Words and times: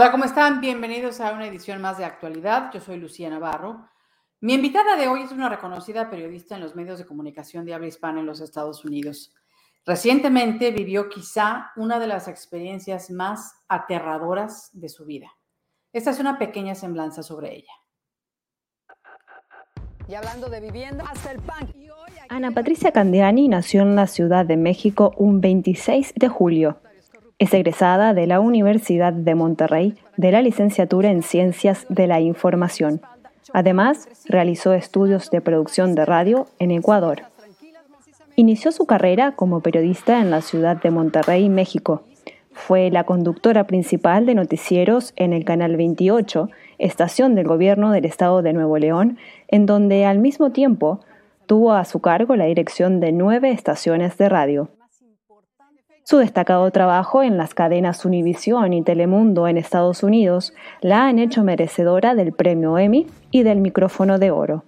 Hola, 0.00 0.12
¿cómo 0.12 0.26
están? 0.26 0.60
Bienvenidos 0.60 1.20
a 1.20 1.32
una 1.32 1.48
edición 1.48 1.80
más 1.80 1.98
de 1.98 2.04
actualidad. 2.04 2.70
Yo 2.72 2.80
soy 2.80 2.98
Lucía 2.98 3.28
Navarro. 3.30 3.88
Mi 4.40 4.54
invitada 4.54 4.94
de 4.94 5.08
hoy 5.08 5.22
es 5.22 5.32
una 5.32 5.48
reconocida 5.48 6.08
periodista 6.08 6.54
en 6.54 6.60
los 6.60 6.76
medios 6.76 7.00
de 7.00 7.04
comunicación 7.04 7.64
de 7.64 7.74
habla 7.74 7.88
hispana 7.88 8.20
en 8.20 8.26
los 8.26 8.40
Estados 8.40 8.84
Unidos. 8.84 9.34
Recientemente 9.84 10.70
vivió 10.70 11.08
quizá 11.08 11.72
una 11.74 11.98
de 11.98 12.06
las 12.06 12.28
experiencias 12.28 13.10
más 13.10 13.64
aterradoras 13.66 14.70
de 14.72 14.88
su 14.88 15.04
vida. 15.04 15.32
Esta 15.92 16.12
es 16.12 16.20
una 16.20 16.38
pequeña 16.38 16.76
semblanza 16.76 17.24
sobre 17.24 17.56
ella. 17.56 17.72
Y 20.06 20.14
hablando 20.14 20.48
de 20.48 20.60
vivienda, 20.60 21.06
hasta 21.10 21.32
el 21.32 21.40
pan. 21.40 21.74
Ana 22.28 22.52
Patricia 22.52 22.92
Candiani 22.92 23.48
nació 23.48 23.82
en 23.82 23.96
la 23.96 24.06
Ciudad 24.06 24.46
de 24.46 24.56
México 24.56 25.12
un 25.16 25.40
26 25.40 26.12
de 26.14 26.28
julio. 26.28 26.80
Es 27.38 27.54
egresada 27.54 28.14
de 28.14 28.26
la 28.26 28.40
Universidad 28.40 29.12
de 29.12 29.36
Monterrey 29.36 29.94
de 30.16 30.32
la 30.32 30.42
licenciatura 30.42 31.12
en 31.12 31.22
Ciencias 31.22 31.86
de 31.88 32.08
la 32.08 32.20
Información. 32.20 33.00
Además, 33.52 34.08
realizó 34.26 34.72
estudios 34.74 35.30
de 35.30 35.40
producción 35.40 35.94
de 35.94 36.04
radio 36.04 36.48
en 36.58 36.72
Ecuador. 36.72 37.22
Inició 38.34 38.72
su 38.72 38.86
carrera 38.86 39.36
como 39.36 39.60
periodista 39.60 40.20
en 40.20 40.32
la 40.32 40.40
ciudad 40.40 40.82
de 40.82 40.90
Monterrey, 40.90 41.48
México. 41.48 42.02
Fue 42.52 42.90
la 42.90 43.04
conductora 43.04 43.68
principal 43.68 44.26
de 44.26 44.34
noticieros 44.34 45.12
en 45.14 45.32
el 45.32 45.44
Canal 45.44 45.76
28, 45.76 46.50
estación 46.78 47.36
del 47.36 47.46
gobierno 47.46 47.92
del 47.92 48.04
estado 48.04 48.42
de 48.42 48.52
Nuevo 48.52 48.78
León, 48.78 49.16
en 49.46 49.64
donde 49.64 50.06
al 50.06 50.18
mismo 50.18 50.50
tiempo 50.50 51.00
tuvo 51.46 51.72
a 51.72 51.84
su 51.84 52.00
cargo 52.00 52.34
la 52.34 52.46
dirección 52.46 52.98
de 52.98 53.12
nueve 53.12 53.52
estaciones 53.52 54.18
de 54.18 54.28
radio. 54.28 54.70
Su 56.08 56.16
destacado 56.16 56.70
trabajo 56.70 57.22
en 57.22 57.36
las 57.36 57.52
cadenas 57.52 58.06
Univision 58.06 58.72
y 58.72 58.80
Telemundo 58.80 59.46
en 59.46 59.58
Estados 59.58 60.02
Unidos 60.02 60.54
la 60.80 61.06
han 61.06 61.18
hecho 61.18 61.44
merecedora 61.44 62.14
del 62.14 62.32
premio 62.32 62.78
Emmy 62.78 63.06
y 63.30 63.42
del 63.42 63.60
micrófono 63.60 64.18
de 64.18 64.30
oro. 64.30 64.64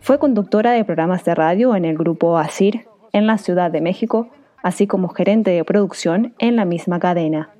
Fue 0.00 0.18
conductora 0.18 0.72
de 0.72 0.84
programas 0.84 1.24
de 1.24 1.36
radio 1.36 1.76
en 1.76 1.84
el 1.84 1.96
grupo 1.96 2.38
ASIR 2.38 2.88
en 3.12 3.28
la 3.28 3.38
Ciudad 3.38 3.70
de 3.70 3.80
México, 3.80 4.30
así 4.60 4.88
como 4.88 5.10
gerente 5.10 5.52
de 5.52 5.62
producción 5.62 6.34
en 6.40 6.56
la 6.56 6.64
misma 6.64 6.98
cadena. 6.98 7.50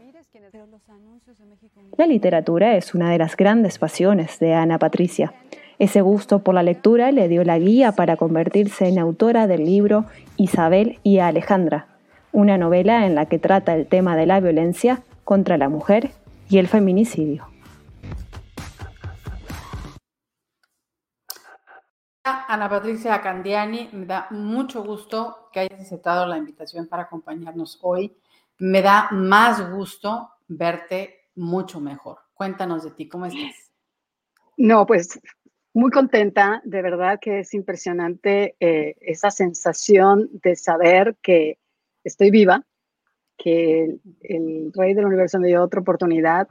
La 1.97 2.09
literatura 2.09 2.75
es 2.75 2.97
una 2.97 3.13
de 3.13 3.19
las 3.19 3.37
grandes 3.37 3.79
pasiones 3.79 4.41
de 4.41 4.55
Ana 4.55 4.81
Patricia. 4.81 5.35
Ese 5.79 6.01
gusto 6.01 6.41
por 6.41 6.57
la 6.57 6.65
lectura 6.65 7.13
le 7.13 7.29
dio 7.29 7.45
la 7.45 7.61
guía 7.61 7.93
para 7.93 8.17
convertirse 8.17 8.89
en 8.89 8.99
autora 8.99 9.47
del 9.47 9.65
libro 9.67 10.07
Isabel 10.37 10.99
y 11.05 11.21
Alejandra, 11.21 11.87
una 12.33 12.59
novela 12.59 13.07
en 13.07 13.15
la 13.15 13.27
que 13.27 13.39
trata 13.39 13.75
el 13.75 13.87
tema 13.87 14.17
de 14.17 14.27
la 14.27 14.41
violencia 14.41 15.03
contra 15.25 15.59
la 15.59 15.69
mujer 15.69 16.11
y 16.49 16.59
el 16.59 16.69
feminicidio. 16.69 17.47
Ana 22.25 22.69
Patricia 22.69 23.21
Candiani, 23.21 23.91
me 23.93 24.07
da 24.07 24.27
mucho 24.31 24.83
gusto 24.83 25.51
que 25.53 25.61
hayas 25.61 25.81
aceptado 25.81 26.27
la 26.27 26.39
invitación 26.39 26.87
para 26.87 27.05
acompañarnos 27.05 27.79
hoy. 27.83 28.17
Me 28.59 28.83
da 28.83 29.09
más 29.13 29.71
gusto 29.71 30.31
verte 30.47 31.31
mucho 31.35 31.81
mejor. 31.81 32.19
Cuéntanos 32.35 32.85
de 32.85 32.91
ti, 32.91 33.09
¿cómo 33.09 33.27
estás? 33.27 33.71
No, 34.57 34.87
pues 34.87 35.21
muy 35.75 35.91
contenta, 35.91 36.61
de 36.65 36.83
verdad 36.83 37.19
que 37.21 37.41
es 37.41 37.55
impresionante 37.55 38.57
eh, 38.61 38.97
esa 39.01 39.31
sensación 39.31 40.29
de 40.33 40.57
saber 40.57 41.17
que 41.23 41.59
estoy 42.09 42.31
viva, 42.31 42.65
que 43.37 43.99
el, 44.23 44.73
rey 44.75 44.95
del 44.95 45.07
universo 45.07 45.39
me 45.39 45.49
dio 45.49 45.63
otra 45.63 45.81
oportunidad. 45.81 46.49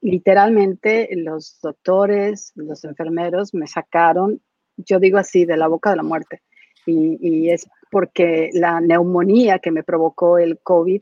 Literalmente 0.00 1.08
los 1.16 1.60
doctores, 1.62 2.52
los 2.56 2.84
enfermeros 2.84 3.54
me 3.54 3.68
sacaron, 3.68 4.42
yo 4.76 4.98
digo 4.98 5.18
así, 5.18 5.44
de 5.44 5.56
la 5.56 5.68
boca 5.68 5.90
de 5.90 5.96
la 5.96 6.02
muerte. 6.02 6.42
Y, 6.84 7.48
es 7.50 7.68
porque 7.92 8.50
la 8.54 8.80
neumonía 8.80 9.60
que 9.60 9.70
me 9.70 9.84
provocó 9.84 10.38
el 10.38 10.58
COVID 10.58 11.00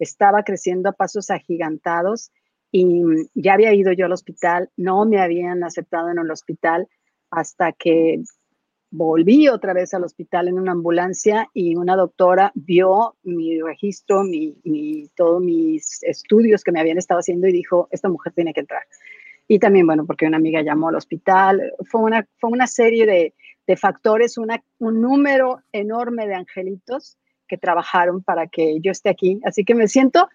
estaba 0.00 0.42
creciendo 0.42 0.88
a 0.88 0.92
pasos 0.92 1.30
agigantados 1.30 2.32
y 2.72 3.04
ya 3.34 3.54
había 3.54 3.72
ido 3.74 3.92
yo 3.92 4.06
al 4.06 4.12
hospital, 4.12 4.70
no 4.76 5.04
me 5.04 5.20
habían 5.20 5.62
aceptado 5.62 6.10
en 6.10 6.18
el 6.18 6.30
hospital 6.30 6.88
hasta 7.30 7.72
que 7.72 8.22
volví 8.90 9.48
otra 9.48 9.72
vez 9.72 9.94
al 9.94 10.04
hospital 10.04 10.48
en 10.48 10.58
una 10.58 10.72
ambulancia 10.72 11.48
y 11.54 11.76
una 11.76 11.96
doctora 11.96 12.52
vio 12.54 13.16
mi 13.22 13.60
registro, 13.60 14.24
mi, 14.24 15.08
todos 15.14 15.42
mis 15.42 16.02
estudios 16.02 16.64
que 16.64 16.72
me 16.72 16.80
habían 16.80 16.98
estado 16.98 17.20
haciendo 17.20 17.46
y 17.46 17.52
dijo, 17.52 17.88
esta 17.90 18.08
mujer 18.08 18.32
tiene 18.32 18.52
que 18.52 18.60
entrar. 18.60 18.82
Y 19.46 19.58
también, 19.58 19.86
bueno, 19.86 20.06
porque 20.06 20.26
una 20.26 20.36
amiga 20.36 20.62
llamó 20.62 20.88
al 20.88 20.96
hospital, 20.96 21.72
fue 21.88 22.00
una, 22.02 22.26
fue 22.38 22.50
una 22.50 22.66
serie 22.66 23.06
de, 23.06 23.34
de 23.66 23.76
factores, 23.76 24.38
una, 24.38 24.62
un 24.78 25.00
número 25.00 25.60
enorme 25.72 26.26
de 26.26 26.34
angelitos 26.34 27.16
que 27.48 27.58
trabajaron 27.58 28.22
para 28.22 28.46
que 28.46 28.78
yo 28.80 28.92
esté 28.92 29.08
aquí. 29.08 29.40
Así 29.44 29.64
que 29.64 29.74
me 29.74 29.88
siento 29.88 30.28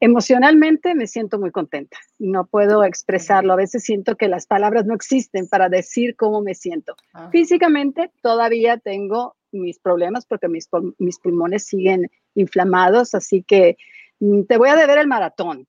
Emocionalmente 0.00 0.94
me 0.94 1.06
siento 1.06 1.38
muy 1.38 1.50
contenta. 1.50 1.96
No 2.18 2.46
puedo 2.46 2.84
expresarlo. 2.84 3.52
A 3.52 3.56
veces 3.56 3.82
siento 3.82 4.16
que 4.16 4.28
las 4.28 4.46
palabras 4.46 4.86
no 4.86 4.94
existen 4.94 5.48
para 5.48 5.68
decir 5.68 6.14
cómo 6.14 6.40
me 6.40 6.54
siento. 6.54 6.94
Ah. 7.12 7.28
Físicamente 7.32 8.12
todavía 8.22 8.78
tengo 8.78 9.36
mis 9.50 9.78
problemas 9.80 10.26
porque 10.26 10.48
mis, 10.48 10.68
mis 10.98 11.18
pulmones 11.18 11.66
siguen 11.66 12.10
inflamados, 12.34 13.14
así 13.14 13.42
que 13.42 13.76
mm, 14.20 14.42
te 14.42 14.56
voy 14.56 14.68
a 14.68 14.76
deber 14.76 14.98
el 14.98 15.08
maratón. 15.08 15.66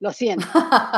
Lo 0.00 0.10
siento. 0.10 0.46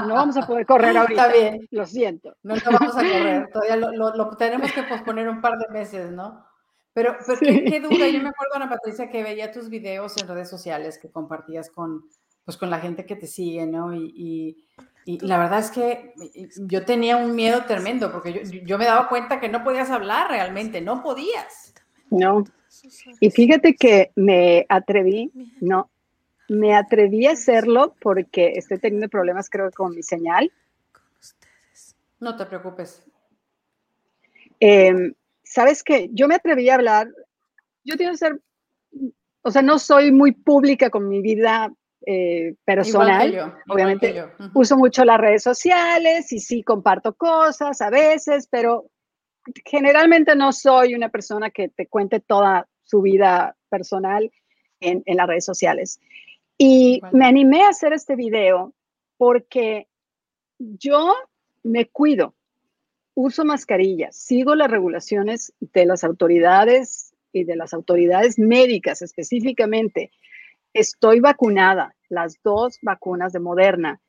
No 0.07 0.15
vamos 0.15 0.37
a 0.37 0.47
poder 0.47 0.65
correr 0.65 0.97
ahorita. 0.97 1.27
Está 1.27 1.37
bien. 1.37 1.69
Lo 1.73 1.87
siento. 1.87 2.37
No, 2.43 2.55
vamos 2.65 2.97
a 2.97 3.01
correr. 3.01 3.49
Todavía 3.53 3.77
lo, 3.77 4.37
tenemos 4.37 4.73
que 4.73 4.83
posponer 4.85 5.29
un 5.29 5.43
par 5.43 5.59
de 5.59 5.69
meses, 5.69 6.11
¿no? 6.11 6.47
Pero, 6.95 7.17
¿qué, 7.41 7.65
qué, 7.65 7.81
duda. 7.81 8.09
Yo 8.09 8.23
me 8.23 8.29
acuerdo, 8.31 8.55
Ana 8.55 8.71
Patricia, 8.71 9.11
que 9.11 9.23
veía 9.23 9.51
tus 9.51 9.69
videos 9.69 10.17
en 10.23 10.29
redes 10.29 10.49
sociales 10.49 10.99
que 10.99 11.11
compartías 11.11 11.69
con, 11.69 12.09
pues 12.44 12.56
con 12.56 12.71
la 12.71 12.81
gente 12.81 13.06
que 13.06 13.16
te 13.16 13.27
sigue, 13.27 13.66
¿no? 13.66 13.94
Y, 13.94 14.56
la 15.06 15.37
verdad 15.37 15.59
es 15.59 15.71
que 15.71 16.15
yo 16.66 16.87
tenía 16.87 17.19
un 17.19 17.34
miedo 17.34 17.66
tremendo 17.66 18.10
porque 18.10 18.43
yo, 18.65 18.78
me 18.78 18.87
daba 18.87 19.06
cuenta 19.10 19.38
que 19.38 19.50
no 19.50 19.62
podías 19.62 19.91
hablar 19.91 20.31
realmente, 20.31 20.81
no 20.81 21.03
podías. 21.03 21.75
No. 22.09 22.44
Y 23.21 23.31
fíjate 23.31 23.77
que 23.77 24.12
me 24.16 24.65
atreví, 24.71 25.31
no, 25.60 25.91
me 26.49 26.75
atreví 26.75 27.27
a 27.27 27.32
hacerlo 27.32 27.94
porque 28.00 28.53
estoy 28.56 28.78
teniendo 28.78 29.11
problemas 29.11 29.50
creo 29.50 29.71
con 29.72 29.94
mi 29.94 30.03
señal. 30.03 30.50
No 32.19 32.34
te 32.34 32.47
preocupes. 32.47 33.05
Em, 34.61 35.12
Sabes 35.55 35.84
que 35.84 36.09
yo 36.12 36.26
me 36.26 36.34
atreví 36.34 36.69
a 36.69 36.75
hablar, 36.75 37.09
yo 37.84 37.97
quiero 37.97 38.16
ser, 38.16 38.41
o 39.43 39.50
sea, 39.50 39.62
no 39.62 39.78
soy 39.78 40.11
muy 40.11 40.32
pública 40.32 40.91
con 40.91 41.09
mi 41.09 41.21
vida 41.21 41.72
eh, 42.07 42.55
personal. 42.65 43.55
Obviamente 43.69 44.25
uso 44.53 44.77
mucho 44.77 45.05
las 45.05 45.19
redes 45.19 45.43
sociales 45.43 46.33
y 46.33 46.39
sí 46.39 46.63
comparto 46.63 47.15
cosas 47.15 47.81
a 47.81 47.91
veces, 47.91 48.47
pero 48.51 48.91
generalmente 49.65 50.37
no 50.37 50.53
soy 50.53 50.95
una 50.95 51.09
persona 51.09 51.51
que 51.51 51.69
te 51.69 51.87
cuente 51.87 52.21
toda 52.21 52.69
su 52.83 53.03
vida 53.03 53.56
personal 53.69 54.31
en, 54.81 55.03
las 55.06 55.27
redes 55.27 55.45
sociales. 55.45 56.01
Y 56.59 57.01
me 57.12 57.27
animé 57.27 57.62
a 57.62 57.71
hacer 57.71 57.93
este 57.93 58.17
video 58.17 58.75
porque 59.17 59.89
yo 60.59 61.15
me 61.62 61.87
cuido, 61.87 62.35
uso 63.15 63.45
mascarillas, 63.45 64.17
sigo 64.17 64.55
las 64.55 64.71
regulaciones 64.71 65.53
de 65.61 65.87
las 65.87 66.05
autoridades 66.05 67.15
y 67.33 67.45
de 67.45 67.57
las 67.57 67.75
autoridades 67.75 68.39
médicas 68.39 69.03
específicamente 69.03 70.11
estoy 70.75 71.21
vacunada, 71.21 71.94
las 72.09 72.43
dos 72.43 72.79
vacunas 72.82 73.32
de 73.32 73.41
Moderna. 73.41 74.00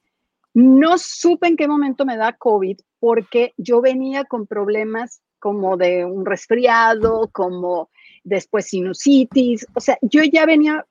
No 0.54 0.98
supe 0.98 1.48
en 1.48 1.56
qué 1.56 1.68
momento 1.68 2.06
me 2.06 2.18
da 2.18 2.34
COVID 2.34 2.80
porque 3.00 3.54
yo 3.58 3.82
venía 3.82 4.26
con 4.26 4.48
problemas 4.48 5.22
como 5.40 5.78
de 5.78 6.06
un 6.06 6.26
resfriado, 6.26 7.30
como 7.32 7.90
después 8.24 8.68
sinusitis. 8.68 9.68
O 9.76 9.80
sea, 9.80 9.98
yo 10.02 10.24
ya 10.24 10.46
venía 10.46 10.86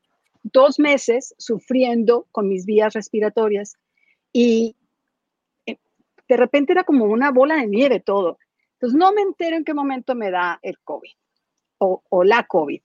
dos 0.44 0.78
meses 0.78 1.34
sufriendo 1.38 2.26
con 2.30 2.48
mis 2.48 2.66
vías 2.66 2.92
respiratorias 2.92 3.76
y 4.32 4.76
eh, 5.66 5.78
de 6.28 6.36
repente 6.36 6.72
era 6.72 6.84
como 6.84 7.06
una 7.06 7.30
bola 7.32 7.56
de 7.56 7.66
nieve 7.66 8.00
todo. 8.00 8.38
Entonces 8.74 8.98
no 8.98 9.12
me 9.12 9.22
entero 9.22 9.56
en 9.56 9.64
qué 9.64 9.74
momento 9.74 10.14
me 10.14 10.30
da 10.30 10.58
el 10.62 10.78
COVID 10.80 11.12
o, 11.78 12.02
o 12.08 12.22
la 12.22 12.44
COVID. 12.44 12.80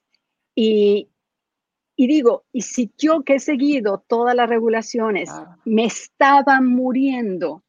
Y 0.56 1.10
y 2.02 2.08
digo, 2.08 2.46
y 2.54 2.62
si 2.62 2.94
yo 2.98 3.24
que 3.26 3.36
he 3.36 3.40
seguido 3.42 4.06
todas 4.08 4.34
las 4.34 4.48
regulaciones 4.48 5.30
me 5.66 5.84
estaba 5.84 6.62
muriendo, 6.62 7.66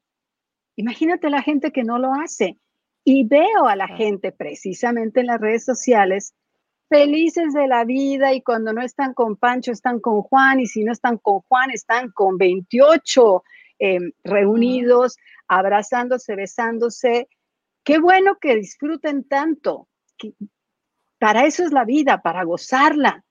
imagínate 0.77 1.31
la 1.31 1.43
gente 1.43 1.73
que 1.73 1.82
no 1.82 1.99
lo 1.99 2.15
hace. 2.15 2.56
Y 3.03 3.27
veo 3.27 3.67
a 3.67 3.75
la 3.75 3.88
gente 3.88 4.31
precisamente 4.31 5.19
en 5.19 5.27
las 5.27 5.41
redes 5.41 5.65
sociales 5.65 6.32
felices 6.88 7.55
de 7.55 7.67
la 7.67 7.85
vida 7.85 8.32
y 8.32 8.41
cuando 8.41 8.73
no 8.73 8.82
están 8.82 9.15
con 9.15 9.35
Pancho 9.35 9.73
están 9.73 9.99
con 9.99 10.23
Juan 10.23 10.61
y 10.61 10.67
si 10.67 10.85
no 10.85 10.93
están 10.93 11.19
con 11.19 11.41
Juan 11.49 11.73
están 11.73 12.12
con 12.12 12.38
28 12.38 13.43
em, 13.81 14.12
reunidos, 14.23 15.17
abrazándose, 15.49 16.37
besándose. 16.37 17.29
Qué 17.82 17.99
bueno 17.99 18.38
que 18.41 18.55
disfruten 18.55 19.25
tanto. 19.25 19.88
para 21.19 21.47
eso 21.47 21.65
es 21.65 21.73
la 21.73 21.85
vida, 21.85 22.23
para 22.23 22.44
gozarla. 22.44 23.25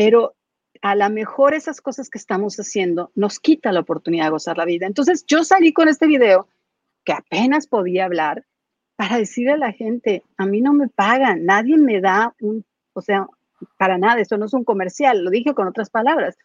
Pero 0.00 0.34
a 0.80 0.94
lo 0.94 1.10
mejor 1.10 1.52
esas 1.52 1.82
cosas 1.82 2.08
que 2.08 2.16
estamos 2.16 2.56
haciendo 2.56 3.12
nos 3.14 3.38
quita 3.38 3.70
la 3.70 3.80
oportunidad 3.80 4.24
de 4.24 4.30
gozar 4.30 4.56
la 4.56 4.64
vida. 4.64 4.86
Entonces 4.86 5.26
yo 5.26 5.44
salí 5.44 5.74
con 5.74 5.88
este 5.88 6.06
video 6.06 6.48
que 7.04 7.12
apenas 7.12 7.66
podía 7.66 8.06
hablar 8.06 8.46
para 8.96 9.18
decirle 9.18 9.52
a 9.52 9.56
la 9.58 9.72
gente, 9.72 10.22
a 10.38 10.46
mí 10.46 10.62
no 10.62 10.72
me 10.72 10.88
pagan, 10.88 11.44
nadie 11.44 11.76
me 11.76 12.00
da 12.00 12.34
un, 12.40 12.64
o 12.94 13.02
sea, 13.02 13.26
para 13.76 13.98
nada, 13.98 14.22
esto 14.22 14.38
no 14.38 14.46
es 14.46 14.54
un 14.54 14.64
comercial, 14.64 15.22
lo 15.22 15.28
dije 15.28 15.52
con 15.52 15.68
otras 15.68 15.90
palabras, 15.90 16.38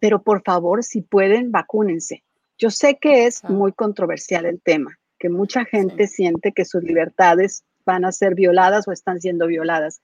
pero 0.00 0.20
por 0.20 0.42
favor, 0.42 0.82
si 0.82 1.02
pueden, 1.02 1.52
vacúnense. 1.52 2.24
Yo 2.58 2.70
sé 2.70 2.98
que 3.00 3.26
es 3.26 3.44
muy 3.44 3.70
controversial 3.72 4.44
el 4.44 4.60
tema, 4.60 4.98
que 5.20 5.28
mucha 5.28 5.64
gente 5.66 6.08
siente 6.08 6.50
que 6.50 6.64
sus 6.64 6.82
libertades 6.82 7.62
van 7.86 8.04
a 8.04 8.10
ser 8.10 8.34
violadas 8.34 8.88
o 8.88 8.92
están 8.92 9.20
siendo 9.20 9.46
violadas. 9.46 10.00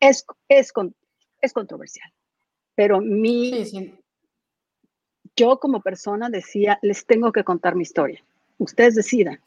Es, 0.00 0.26
es, 0.48 0.70
es 1.42 1.52
controversial, 1.52 2.10
pero 2.74 3.00
mi, 3.00 3.92
yo 5.36 5.58
como 5.58 5.80
persona 5.80 6.28
decía, 6.28 6.78
les 6.82 7.06
tengo 7.06 7.32
que 7.32 7.44
contar 7.44 7.74
mi 7.74 7.82
historia. 7.82 8.22
Ustedes 8.58 8.94
decidan. 8.94 9.40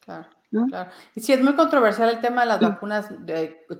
Claro. 0.00 0.28
claro. 0.50 0.90
Y 1.14 1.20
sí, 1.20 1.32
es 1.32 1.42
muy 1.42 1.54
controversial 1.54 2.10
el 2.10 2.20
tema 2.20 2.42
de 2.42 2.48
las 2.48 2.60
vacunas. 2.60 3.08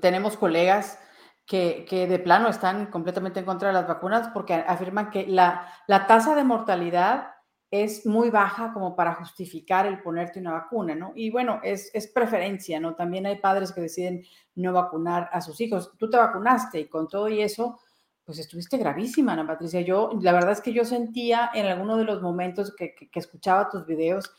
tenemos 0.01 0.37
colegas 0.37 0.99
que, 1.47 1.85
que, 1.89 2.07
de 2.07 2.19
plano 2.21 2.49
están 2.49 2.87
completamente 2.87 3.41
en 3.41 3.47
contra 3.47 3.69
de 3.69 3.75
las 3.75 3.89
vacunas 3.89 4.29
porque 4.29 4.55
afirman 4.55 5.11
que 5.11 5.27
la, 5.27 5.67
la 5.89 6.07
tasa 6.07 6.37
de 6.37 6.45
mortalidad 6.45 7.35
es 7.71 8.05
muy 8.05 8.31
baja 8.31 8.73
como 8.73 8.97
para 8.97 9.15
justificar 9.15 9.87
el 9.87 10.03
ponerte 10.03 10.41
una 10.41 10.53
vacuna, 10.53 10.95
¿no? 10.95 11.13
Y 11.15 11.31
bueno, 11.31 11.61
es, 11.63 11.91
es, 11.95 12.09
preferencia, 12.09 12.81
¿no? 12.81 12.97
También 12.97 13.27
hay 13.27 13.39
padres 13.39 13.71
que 13.71 13.81
deciden 13.81 14.25
no 14.57 14.73
vacunar 14.73 15.31
a 15.33 15.41
sus 15.41 15.61
hijos. 15.61 15.93
Tú 15.97 16.11
te 16.11 16.17
vacunaste 16.17 16.81
y 16.81 16.89
con 16.89 17.07
todo 17.07 17.29
y 17.29 17.41
eso, 17.41 17.79
pues 18.25 18.41
estuviste 18.41 18.77
gravísima, 18.77 19.35
Ana 19.35 19.47
Patricia. 19.47 19.83
Yo, 19.83 20.11
la 20.21 20.33
verdad 20.33 20.53
es 20.53 20.61
que 20.61 20.73
yo 20.73 20.85
sentía 20.85 21.51
en 21.55 21.67
alguno 21.67 21.97
de 21.97 22.05
los 22.05 22.21
momentos 22.21 22.75
que, 22.75 22.95
que, 22.95 23.19
escuchaba 23.19 23.71
tus 23.71 23.87
videos 23.87 24.35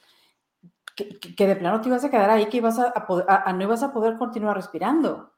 que, 0.96 1.48
de 1.48 1.56
plano 1.56 1.80
te 1.80 1.88
ibas 1.88 2.04
a 2.04 2.10
quedar 2.10 2.30
ahí, 2.30 2.48
que 2.48 2.58
ibas 2.58 2.80
a, 2.80 2.94
a, 2.94 3.54
no 3.54 3.64
ibas 3.64 3.82
a 3.82 3.94
poder 3.94 4.18
continuar 4.18 4.58
respirando. 4.58 5.32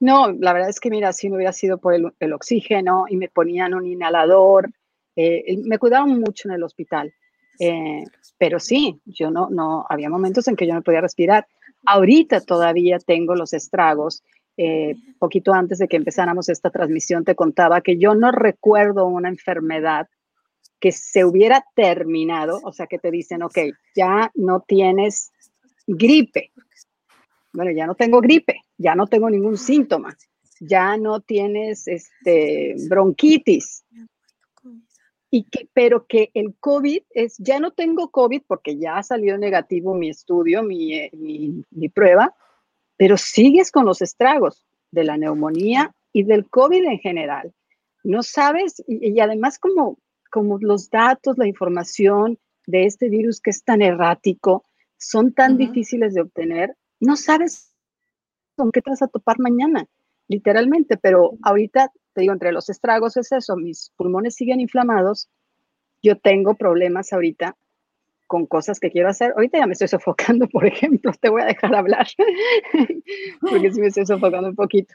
No, 0.00 0.32
la 0.32 0.52
verdad 0.54 0.70
es 0.70 0.80
que 0.80 0.90
mira, 0.90 1.12
si 1.12 1.28
no 1.28 1.36
hubiera 1.36 1.52
sido 1.52 1.78
por 1.78 1.94
el, 1.94 2.12
el 2.18 2.32
oxígeno 2.32 3.04
y 3.08 3.16
me 3.16 3.28
ponían 3.28 3.74
un 3.74 3.86
inhalador, 3.86 4.70
eh, 5.16 5.56
me 5.64 5.78
cuidaban 5.78 6.20
mucho 6.20 6.48
en 6.48 6.54
el 6.54 6.62
hospital, 6.62 7.12
eh, 7.58 8.04
pero 8.38 8.60
sí, 8.60 9.00
yo 9.06 9.30
no, 9.30 9.48
no, 9.50 9.86
había 9.88 10.10
momentos 10.10 10.46
en 10.48 10.56
que 10.56 10.66
yo 10.66 10.74
no 10.74 10.82
podía 10.82 11.00
respirar. 11.00 11.46
Ahorita 11.86 12.40
todavía 12.42 12.98
tengo 12.98 13.34
los 13.34 13.52
estragos. 13.52 14.22
Eh, 14.58 14.94
poquito 15.18 15.52
antes 15.52 15.78
de 15.78 15.88
que 15.88 15.96
empezáramos 15.96 16.48
esta 16.48 16.70
transmisión 16.70 17.24
te 17.24 17.34
contaba 17.34 17.82
que 17.82 17.98
yo 17.98 18.14
no 18.14 18.32
recuerdo 18.32 19.06
una 19.06 19.28
enfermedad 19.28 20.08
que 20.80 20.92
se 20.92 21.24
hubiera 21.24 21.64
terminado, 21.74 22.60
o 22.62 22.72
sea, 22.72 22.86
que 22.86 22.98
te 22.98 23.10
dicen, 23.10 23.42
ok, 23.42 23.58
ya 23.94 24.30
no 24.34 24.60
tienes 24.60 25.32
gripe. 25.86 26.52
Bueno, 27.52 27.70
ya 27.70 27.86
no 27.86 27.94
tengo 27.94 28.20
gripe, 28.20 28.60
ya 28.76 28.94
no 28.94 29.06
tengo 29.06 29.30
ningún 29.30 29.56
síntoma, 29.56 30.14
ya 30.60 30.96
no 30.98 31.20
tienes 31.20 31.88
este, 31.88 32.74
bronquitis, 32.88 33.84
y 35.36 35.42
que, 35.42 35.68
pero 35.74 36.06
que 36.06 36.30
el 36.32 36.54
COVID 36.60 37.02
es, 37.10 37.36
ya 37.36 37.60
no 37.60 37.70
tengo 37.70 38.10
COVID 38.10 38.40
porque 38.46 38.78
ya 38.78 39.02
salió 39.02 39.36
negativo 39.36 39.94
mi 39.94 40.08
estudio, 40.08 40.62
mi, 40.62 40.94
eh, 40.94 41.10
mi, 41.12 41.62
mi 41.70 41.90
prueba, 41.90 42.34
pero 42.96 43.18
sigues 43.18 43.70
con 43.70 43.84
los 43.84 44.00
estragos 44.00 44.64
de 44.92 45.04
la 45.04 45.18
neumonía 45.18 45.94
y 46.10 46.22
del 46.22 46.48
COVID 46.48 46.82
en 46.86 46.98
general. 47.00 47.52
No 48.02 48.22
sabes, 48.22 48.82
y, 48.88 49.20
además 49.20 49.58
como, 49.58 49.98
como 50.30 50.56
los 50.58 50.88
datos, 50.88 51.36
la 51.36 51.46
información 51.46 52.38
de 52.66 52.86
este 52.86 53.10
virus 53.10 53.42
que 53.42 53.50
es 53.50 53.62
tan 53.62 53.82
errático, 53.82 54.64
son 54.96 55.34
tan 55.34 55.58
difíciles 55.58 56.14
de 56.14 56.22
obtener, 56.22 56.74
no 56.98 57.14
sabes 57.14 57.74
con 58.56 58.72
qué 58.72 58.80
te 58.80 58.88
vas 58.88 59.02
a 59.02 59.08
topar 59.08 59.38
mañana, 59.38 59.84
literalmente, 60.28 60.96
pero 60.96 61.32
ahorita 61.42 61.92
te 62.16 62.22
digo, 62.22 62.32
entre 62.32 62.50
los 62.50 62.70
estragos 62.70 63.18
es 63.18 63.30
eso, 63.30 63.56
mis 63.56 63.92
pulmones 63.94 64.34
siguen 64.34 64.58
inflamados, 64.58 65.28
yo 66.02 66.18
tengo 66.18 66.54
problemas 66.54 67.12
ahorita 67.12 67.56
con 68.26 68.46
cosas 68.46 68.80
que 68.80 68.90
quiero 68.90 69.10
hacer. 69.10 69.32
Ahorita 69.36 69.58
ya 69.58 69.66
me 69.66 69.74
estoy 69.74 69.88
sofocando, 69.88 70.48
por 70.52 70.66
ejemplo, 70.66 71.12
te 71.20 71.28
voy 71.28 71.42
a 71.42 71.46
dejar 71.46 71.74
hablar, 71.74 72.06
porque 73.40 73.70
sí 73.70 73.80
me 73.80 73.88
estoy 73.88 74.06
sofocando 74.06 74.48
un 74.48 74.56
poquito. 74.56 74.94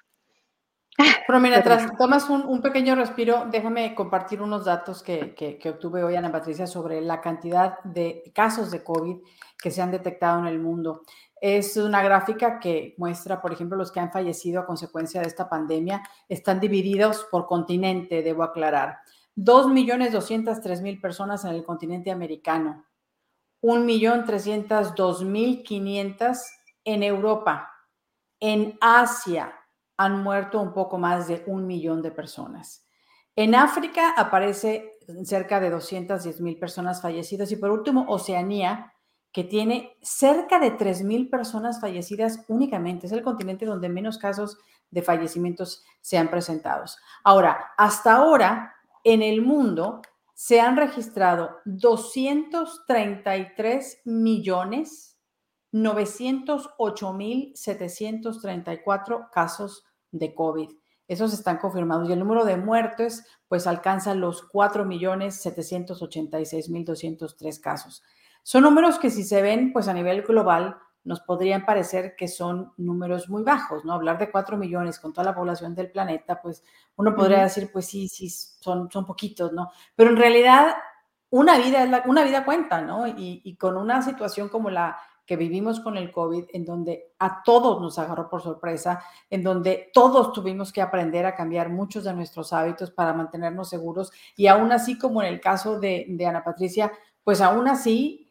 Pero 1.26 1.40
mira, 1.40 1.64
tras 1.64 1.96
tomas 1.98 2.30
un, 2.30 2.62
pequeño 2.62 2.96
respiro, 2.96 3.48
déjame 3.50 3.96
compartir 3.96 4.42
unos 4.42 4.66
datos 4.66 5.02
que, 5.02 5.34
que, 5.34 5.58
que, 5.58 5.70
obtuve 5.70 6.04
hoy, 6.04 6.16
Ana 6.16 6.32
Patricia, 6.32 6.68
sobre 6.68 7.02
la 7.02 7.22
cantidad 7.22 7.80
de 7.84 8.32
casos 8.36 8.72
de 8.72 8.84
COVID 8.84 9.18
que 9.62 9.72
se 9.72 9.82
han 9.82 9.92
detectado 9.92 10.40
en 10.40 10.48
el 10.48 10.60
mundo. 10.60 11.04
Es 11.42 11.76
una 11.76 12.02
gráfica 12.04 12.60
que 12.60 12.94
muestra, 12.98 13.42
por 13.42 13.52
ejemplo, 13.52 13.76
los 13.76 13.92
que 13.92 14.00
han 14.00 14.12
fallecido 14.12 14.62
a 14.62 14.66
consecuencia 14.66 15.22
de 15.22 15.28
esta 15.28 15.50
pandemia. 15.50 16.04
Están 16.30 16.60
divididos 16.60 17.26
por 17.32 17.48
continente, 17.48 18.22
debo 18.22 18.44
aclarar. 18.44 19.00
2.203.000 19.36 21.02
personas 21.02 21.44
en 21.44 21.50
el 21.52 21.64
continente 21.64 22.12
americano. 22.12 22.86
1.302.500 23.64 26.38
en 26.84 27.02
Europa. 27.02 27.72
En 28.40 28.78
Asia 28.80 29.52
han 29.98 30.22
muerto 30.22 30.62
un 30.62 30.74
poco 30.74 31.00
más 31.00 31.28
de 31.28 31.44
un 31.48 31.66
millón 31.66 32.04
de 32.04 32.12
personas. 32.12 32.86
En 33.36 33.56
África 33.56 34.14
aparece 34.16 35.00
cerca 35.24 35.60
de 35.60 35.74
210.000 35.74 36.60
personas 36.60 37.02
fallecidas. 37.02 37.52
Y 37.52 37.56
por 37.56 37.72
último, 37.72 38.06
Oceanía 38.10 38.94
que 39.32 39.44
tiene 39.44 39.98
cerca 40.02 40.58
de 40.60 40.76
3.000 40.78 41.30
personas 41.30 41.80
fallecidas 41.80 42.44
únicamente. 42.48 43.06
Es 43.08 43.14
el 43.14 43.24
continente 43.24 43.66
donde 43.66 43.90
menos 43.90 44.18
casos 44.18 44.58
de 44.90 45.02
fallecimientos 45.02 45.84
se 46.02 46.18
han 46.18 46.30
presentado. 46.30 46.84
Ahora, 47.24 47.72
hasta 47.78 48.16
ahora, 48.16 48.76
en 49.04 49.22
el 49.22 49.42
mundo 49.42 50.02
se 50.34 50.60
han 50.60 50.76
registrado 50.76 51.60
233 51.66 54.02
millones 54.06 55.12
908 55.72 57.14
mil 57.14 57.54
734 57.56 59.30
casos 59.32 59.86
de 60.12 60.36
COVID. 60.36 60.70
Esos 61.08 61.34
están 61.34 61.58
confirmados 61.58 62.10
y 62.10 62.14
el 62.14 62.20
número 62.20 62.46
de 62.46 62.58
muertos 62.58 63.24
pues 63.48 63.66
alcanza 63.68 64.16
los 64.16 64.44
4 64.44 64.86
millones 64.86 65.36
786 65.42 66.70
mil 66.70 66.86
203 66.86 67.60
casos. 67.60 68.04
Son 68.44 68.64
números 68.64 69.00
que 69.00 69.10
si 69.10 69.24
se 69.24 69.42
ven, 69.42 69.72
pues 69.72 69.88
a 69.88 69.94
nivel 69.94 70.24
global, 70.24 70.78
nos 71.04 71.22
podrían 71.22 71.66
parecer 71.66 72.16
que 72.16 72.28
son 72.28 72.74
números 72.78 73.30
muy 73.30 73.44
bajos, 73.44 73.84
¿no? 73.86 73.94
Hablar 73.94 74.18
de 74.20 74.30
4 74.30 74.58
millones 74.58 75.00
con 75.00 75.14
toda 75.14 75.26
la 75.26 75.36
población 75.36 75.74
del 75.74 75.92
planeta, 75.92 76.40
pues 76.42 76.64
uno 76.96 77.16
podría 77.16 77.44
decir, 77.44 77.72
pues 77.72 77.88
sí, 77.88 78.08
sí, 78.08 78.30
son, 78.30 78.90
son 78.92 79.06
poquitos, 79.06 79.52
¿no? 79.52 79.72
Pero 79.96 80.12
en 80.12 80.18
realidad, 80.18 80.76
una 81.32 81.58
vida, 81.58 81.84
es 81.84 82.06
una 82.06 82.24
vida 82.24 82.46
cuenta, 82.46 82.82
¿no? 82.82 83.08
Y, 83.08 83.42
y, 83.44 83.56
con 83.56 83.78
una 83.78 84.02
situación 84.02 84.50
como 84.50 84.70
la 84.70 84.98
que 85.26 85.38
vivimos 85.38 85.80
con 85.80 85.98
el 85.98 86.12
COVID, 86.12 86.46
en 86.54 86.66
donde 86.66 87.14
a 87.18 87.42
todos 87.42 87.82
nos 87.82 87.98
agarró 87.98 88.30
por 88.30 88.42
sorpresa, 88.42 89.04
en 89.30 89.42
donde 89.44 89.90
todos 89.94 90.34
tuvimos 90.34 90.72
que 90.74 90.82
aprender 90.82 91.26
a 91.26 91.36
cambiar 91.36 91.70
muchos 91.70 92.04
de 92.04 92.14
nuestros 92.14 92.54
hábitos 92.54 92.92
para 92.92 93.14
mantenernos 93.14 93.70
seguros, 93.70 94.12
y 94.36 94.48
aún 94.48 94.72
así, 94.72 95.00
como 95.00 95.24
en 95.24 95.30
el 95.30 95.40
caso 95.40 95.80
de, 95.80 96.06
de 96.10 96.26
Ana 96.26 96.44
Patricia, 96.44 96.92
pues 97.24 97.42
aún 97.42 97.68
así 97.68 98.31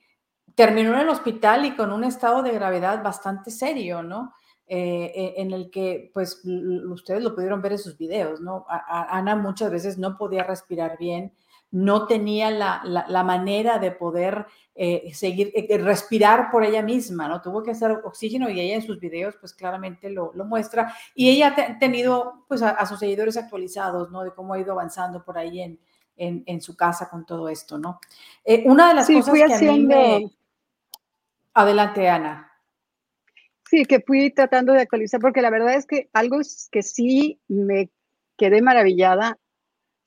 terminó 0.54 0.94
en 0.94 1.00
el 1.00 1.08
hospital 1.08 1.64
y 1.64 1.76
con 1.76 1.92
un 1.92 2.04
estado 2.04 2.42
de 2.42 2.52
gravedad 2.52 3.02
bastante 3.02 3.50
serio, 3.50 4.02
¿no? 4.02 4.32
Eh, 4.72 5.10
eh, 5.16 5.34
en 5.38 5.50
el 5.50 5.68
que, 5.68 6.12
pues, 6.14 6.42
ustedes 6.44 7.24
lo 7.24 7.34
pudieron 7.34 7.60
ver 7.60 7.72
en 7.72 7.78
sus 7.78 7.98
videos, 7.98 8.40
¿no? 8.40 8.64
Ana 8.68 9.34
muchas 9.34 9.68
veces 9.68 9.98
no 9.98 10.16
podía 10.16 10.44
respirar 10.44 10.96
bien, 10.96 11.32
no 11.72 12.06
tenía 12.06 12.52
la, 12.52 12.80
la, 12.84 13.24
manera 13.24 13.80
de 13.80 13.90
poder 13.90 14.46
eh, 14.76 15.10
seguir, 15.12 15.52
respirar 15.82 16.52
por 16.52 16.64
ella 16.64 16.82
misma, 16.82 17.26
¿no? 17.26 17.42
Tuvo 17.42 17.64
que 17.64 17.72
hacer 17.72 17.90
oxígeno 18.04 18.48
y 18.48 18.60
ella 18.60 18.76
en 18.76 18.82
sus 18.82 19.00
videos, 19.00 19.34
pues, 19.40 19.54
claramente 19.54 20.08
lo, 20.08 20.30
lo 20.34 20.44
muestra. 20.44 20.94
Y 21.16 21.30
ella 21.30 21.52
ha 21.56 21.78
tenido, 21.80 22.44
pues, 22.46 22.62
a, 22.62 22.86
sus 22.86 23.00
seguidores 23.00 23.36
actualizados, 23.36 24.12
¿no? 24.12 24.22
De 24.22 24.32
cómo 24.32 24.54
ha 24.54 24.60
ido 24.60 24.70
avanzando 24.70 25.24
por 25.24 25.36
ahí 25.36 25.62
en, 25.62 25.80
en, 26.16 26.44
en 26.46 26.60
su 26.60 26.76
casa 26.76 27.10
con 27.10 27.26
todo 27.26 27.48
esto, 27.48 27.76
¿no? 27.76 27.98
una 28.66 28.90
de 28.90 28.94
las 28.94 29.08
cosas 29.08 29.34
que 29.34 29.54
a 29.54 29.58
mí 29.58 29.80
me 29.80 30.30
Adelante, 31.60 32.08
Ana. 32.08 32.50
Sí, 33.68 33.84
que 33.84 34.00
fui 34.00 34.30
tratando 34.30 34.72
de 34.72 34.80
actualizar, 34.80 35.20
porque 35.20 35.42
la 35.42 35.50
verdad 35.50 35.74
es 35.74 35.86
que 35.86 36.08
algo 36.12 36.38
que 36.70 36.82
sí 36.82 37.40
me 37.48 37.90
quedé 38.36 38.62
maravillada 38.62 39.38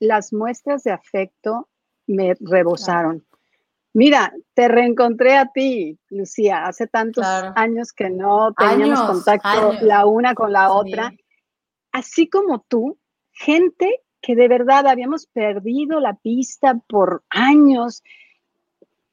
las 0.00 0.32
muestras 0.32 0.82
de 0.82 0.90
afecto 0.90 1.68
me 2.06 2.34
rebosaron. 2.40 3.24
Mira, 3.94 4.32
te 4.54 4.66
reencontré 4.66 5.36
a 5.36 5.52
ti, 5.52 5.98
Lucía, 6.10 6.66
hace 6.66 6.88
tantos 6.88 7.24
años 7.24 7.92
que 7.92 8.10
no 8.10 8.52
teníamos 8.52 9.00
contacto 9.02 9.74
la 9.82 10.04
una 10.04 10.34
con 10.34 10.52
la 10.52 10.72
otra. 10.72 11.14
Así 11.92 12.28
como 12.28 12.66
tú, 12.68 12.98
gente 13.30 14.02
que 14.20 14.34
de 14.34 14.48
verdad 14.48 14.88
habíamos 14.88 15.26
perdido 15.26 16.00
la 16.00 16.14
pista 16.14 16.74
por 16.88 17.22
años, 17.30 18.02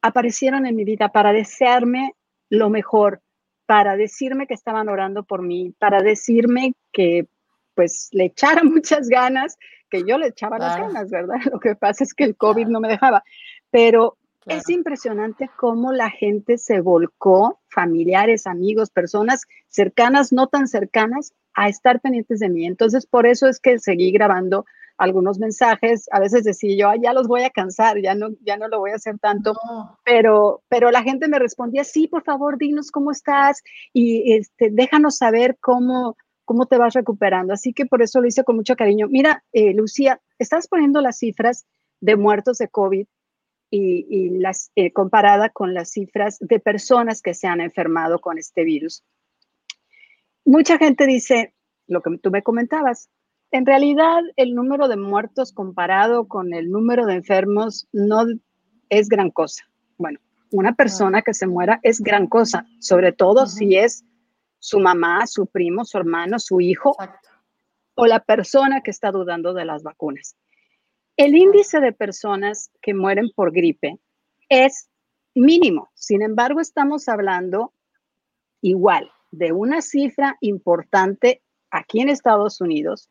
aparecieron 0.01 0.65
en 0.65 0.75
mi 0.75 0.83
vida 0.83 1.10
para 1.10 1.31
desearme 1.31 2.15
lo 2.51 2.70
mejor, 2.70 3.22
para 3.65 3.96
decirme 3.96 4.46
que 4.46 4.53
estaban 4.53 4.89
orando 4.89 5.24
por 5.24 5.41
mí, 5.41 5.74
para 5.79 6.01
decirme 6.01 6.75
que 6.91 7.27
pues 7.74 8.10
le 8.12 8.25
echara 8.25 8.62
muchas 8.63 9.08
ganas, 9.08 9.58
que 9.89 10.03
yo 10.03 10.17
le 10.17 10.27
echaba 10.27 10.60
las 10.60 10.77
ganas, 10.77 11.10
¿verdad? 11.10 11.38
Lo 11.51 11.60
que 11.60 11.75
pasa 11.75 12.03
es 12.03 12.13
que 12.13 12.25
el 12.25 12.36
COVID 12.36 12.67
no 12.67 12.79
me 12.79 12.89
dejaba, 12.89 13.24
pero 13.72 14.17
es 14.48 14.70
impresionante 14.70 15.50
cómo 15.55 15.93
la 15.93 16.10
gente 16.10 16.58
se 16.58 16.81
volcó, 16.81 17.60
familiares, 17.70 18.48
amigos, 18.48 18.89
personas 18.89 19.43
cercanas, 19.67 20.34
no 20.34 20.48
tan 20.48 20.67
cercanas, 20.67 21.34
a 21.53 21.70
estar 21.70 22.01
pendientes 22.01 22.39
de 22.39 22.50
mí. 22.50 22.65
Entonces, 22.65 23.05
por 23.05 23.27
eso 23.27 23.48
es 23.48 23.60
que 23.60 23.77
seguí 23.79 24.12
grabando 24.12 24.65
algunos 25.01 25.39
mensajes. 25.39 26.08
A 26.12 26.20
veces 26.20 26.43
decía 26.43 26.75
yo, 26.77 27.01
ya 27.01 27.12
los 27.13 27.27
voy 27.27 27.41
a 27.41 27.50
cansar, 27.50 28.00
ya 28.00 28.13
no, 28.13 28.29
ya 28.41 28.55
no 28.55 28.67
lo 28.67 28.79
voy 28.79 28.91
a 28.91 28.96
hacer 28.96 29.17
tanto. 29.17 29.53
Pero, 30.05 30.62
pero 30.70 30.91
la 30.91 31.01
gente 31.01 31.27
me 31.27 31.39
respondía, 31.39 31.84
sí, 31.84 32.08
por 32.08 32.24
favor, 32.24 32.58
dinos 32.58 32.91
cómo 32.91 33.10
estás 33.12 33.63
y 33.93 34.34
este, 34.34 34.70
déjanos 34.72 35.17
saber 35.17 35.58
cómo, 35.60 36.15
cómo 36.46 36.67
te 36.67 36.77
vas 36.77 36.93
recuperando. 36.93 37.51
Así 37.51 37.74
que 37.74 37.88
por 37.88 38.03
eso 38.03 38.22
lo 38.22 38.27
hice 38.27 38.43
con 38.43 38.55
mucho 38.55 38.75
cariño. 38.75 39.08
Mira, 39.10 39.43
eh, 39.53 39.74
Lucía, 39.74 40.22
estás 40.38 40.67
poniendo 40.67 41.01
las 41.01 41.17
cifras 41.17 41.65
de 42.00 42.15
muertos 42.15 42.60
de 42.60 42.67
COVID 42.67 43.08
y, 43.72 44.29
las 44.38 44.72
eh, 44.75 44.91
comparada 44.91 45.50
con 45.50 45.74
las 45.74 45.91
cifras 45.91 46.38
de 46.39 46.60
personas 46.60 47.22
que 47.22 47.34
se 47.34 47.48
han 47.48 47.62
enfermado 47.62 48.20
con 48.20 48.38
este 48.38 48.63
virus. 48.63 49.03
Mucha 50.46 50.77
gente 50.77 51.08
dice, 51.08 51.55
lo 51.88 52.01
que 52.01 52.17
tú 52.17 52.29
me 52.29 52.43
comentabas, 52.43 53.10
en 53.51 53.65
realidad 53.65 54.22
el 54.38 54.55
número 54.55 54.88
de 54.88 54.98
muertos 54.98 55.51
comparado 55.51 56.27
con 56.27 56.53
el 56.53 56.72
número 56.72 57.05
de 57.05 57.15
enfermos 57.15 57.88
no 57.91 58.25
es 58.89 59.10
gran 59.10 59.29
cosa. 59.29 59.65
Bueno, 59.98 60.20
una 60.51 60.74
persona 60.74 61.22
que 61.22 61.34
se 61.34 61.48
muera 61.48 61.79
es 61.84 62.00
gran 62.00 62.27
cosa, 62.27 62.65
sobre 62.79 63.12
todo 63.12 63.46
si 63.46 63.75
es 63.75 64.05
su 64.60 64.79
mamá, 64.79 65.27
su 65.27 65.48
primo, 65.48 65.86
su 65.86 65.98
hermano, 65.98 66.39
su 66.39 66.62
hijo 66.62 66.96
o 67.96 68.05
la 68.05 68.20
persona 68.22 68.81
que 68.81 68.91
está 68.91 69.12
dudando 69.12 69.53
de 69.53 69.65
las 69.65 69.84
vacunas. 69.84 70.36
El 71.17 71.36
índice 71.36 71.81
de 71.81 71.91
personas 71.91 72.72
que 72.81 72.93
mueren 72.93 73.31
por 73.36 73.51
gripe 73.51 74.00
es 74.50 74.89
mínimo. 75.36 75.91
Sin 75.93 76.22
embargo, 76.22 76.62
estamos 76.62 77.10
hablando 77.10 77.74
igual 78.62 79.12
de 79.31 79.51
una 79.51 79.81
cifra 79.81 80.38
importante 80.41 81.41
aquí 81.70 82.01
en 82.01 82.10
Estados 82.10 82.62
Unidos. 82.62 83.10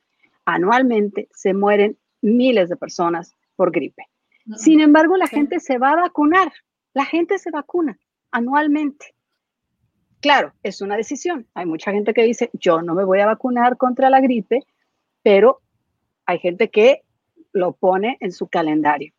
Anualmente 0.55 1.29
se 1.33 1.55
mueren 1.55 1.97
miles 2.23 2.69
de 2.69 2.77
personas 2.77 3.37
por 3.57 3.71
gripe. 3.71 4.05
Sin 4.57 4.81
embargo, 4.81 5.17
la 5.17 5.29
gente 5.29 5.61
se 5.61 5.79
va 5.79 5.93
a 5.93 6.01
vacunar. 6.01 6.53
La 6.93 7.05
gente 7.05 7.39
se 7.39 7.51
vacuna 7.51 7.99
anualmente. 8.33 9.15
Claro, 10.21 10.53
es 10.63 10.81
una 10.81 10.97
decisión. 10.97 11.47
Hay 11.55 11.67
mucha 11.67 11.93
gente 11.93 12.13
que 12.13 12.25
dice, 12.25 12.51
yo 12.53 12.83
no 12.83 12.95
me 12.95 13.05
voy 13.05 13.21
a 13.21 13.27
vacunar 13.27 13.77
contra 13.77 14.11
la 14.11 14.21
gripe, 14.21 14.61
pero 15.23 15.61
hay 16.27 16.39
gente 16.39 16.69
que 16.69 17.03
lo 17.53 17.73
pone 17.73 18.17
en 18.21 18.33
su 18.33 18.49
calendario. 18.49 19.13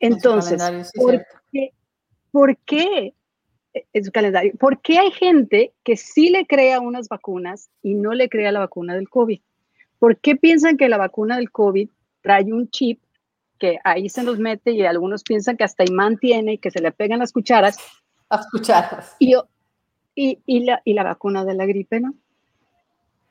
Entonces, 0.00 0.62
¿por, 0.94 1.26
qué, 1.52 1.72
¿por 2.30 2.56
qué 2.58 3.14
en 3.92 4.04
su 4.04 4.12
calendario? 4.12 4.52
¿Por 4.58 4.80
qué 4.80 4.98
hay 4.98 5.10
gente 5.10 5.74
que 5.82 5.96
sí 5.96 6.30
le 6.30 6.46
crea 6.46 6.80
unas 6.80 7.08
vacunas 7.08 7.68
y 7.82 7.94
no 7.94 8.14
le 8.14 8.28
crea 8.28 8.52
la 8.52 8.60
vacuna 8.60 8.94
del 8.94 9.08
COVID? 9.08 9.40
¿Por 9.98 10.18
qué 10.18 10.36
piensan 10.36 10.76
que 10.76 10.88
la 10.88 10.96
vacuna 10.96 11.36
del 11.36 11.50
COVID 11.50 11.88
trae 12.20 12.52
un 12.52 12.70
chip 12.70 13.02
que 13.58 13.78
ahí 13.84 14.08
se 14.08 14.22
nos 14.22 14.38
mete 14.38 14.70
y 14.70 14.86
algunos 14.86 15.22
piensan 15.22 15.56
que 15.56 15.64
hasta 15.64 15.84
imán 15.84 16.16
tiene 16.18 16.54
y 16.54 16.58
que 16.58 16.70
se 16.70 16.80
le 16.80 16.92
pegan 16.92 17.18
las 17.18 17.32
cucharas? 17.32 17.78
Las 18.30 18.48
cucharas. 18.50 19.16
Y, 19.18 19.34
y, 20.14 20.60
la, 20.64 20.80
y 20.84 20.94
la 20.94 21.04
vacuna 21.04 21.44
de 21.44 21.54
la 21.54 21.66
gripe, 21.66 22.00
¿no? 22.00 22.14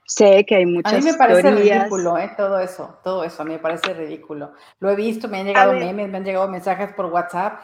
Sé 0.06 0.46
que 0.46 0.56
hay 0.56 0.66
muchas 0.66 0.94
A 0.94 0.98
mí 0.98 1.04
me 1.04 1.14
parece 1.16 1.52
ridículo, 1.52 2.18
¿eh? 2.18 2.32
Todo 2.38 2.60
eso, 2.60 2.98
todo 3.04 3.26
eso, 3.26 3.42
a 3.42 3.46
mí 3.46 3.54
me 3.54 3.60
parece 3.60 3.94
ridículo. 3.94 4.54
Lo 4.80 4.90
he 4.90 4.96
visto, 4.96 5.28
me 5.28 5.40
han 5.40 5.48
llegado 5.48 5.74
memes, 5.74 6.10
me 6.10 6.18
han 6.18 6.24
llegado 6.24 6.48
mensajes 6.48 6.94
por 6.94 7.08
WhatsApp 7.08 7.60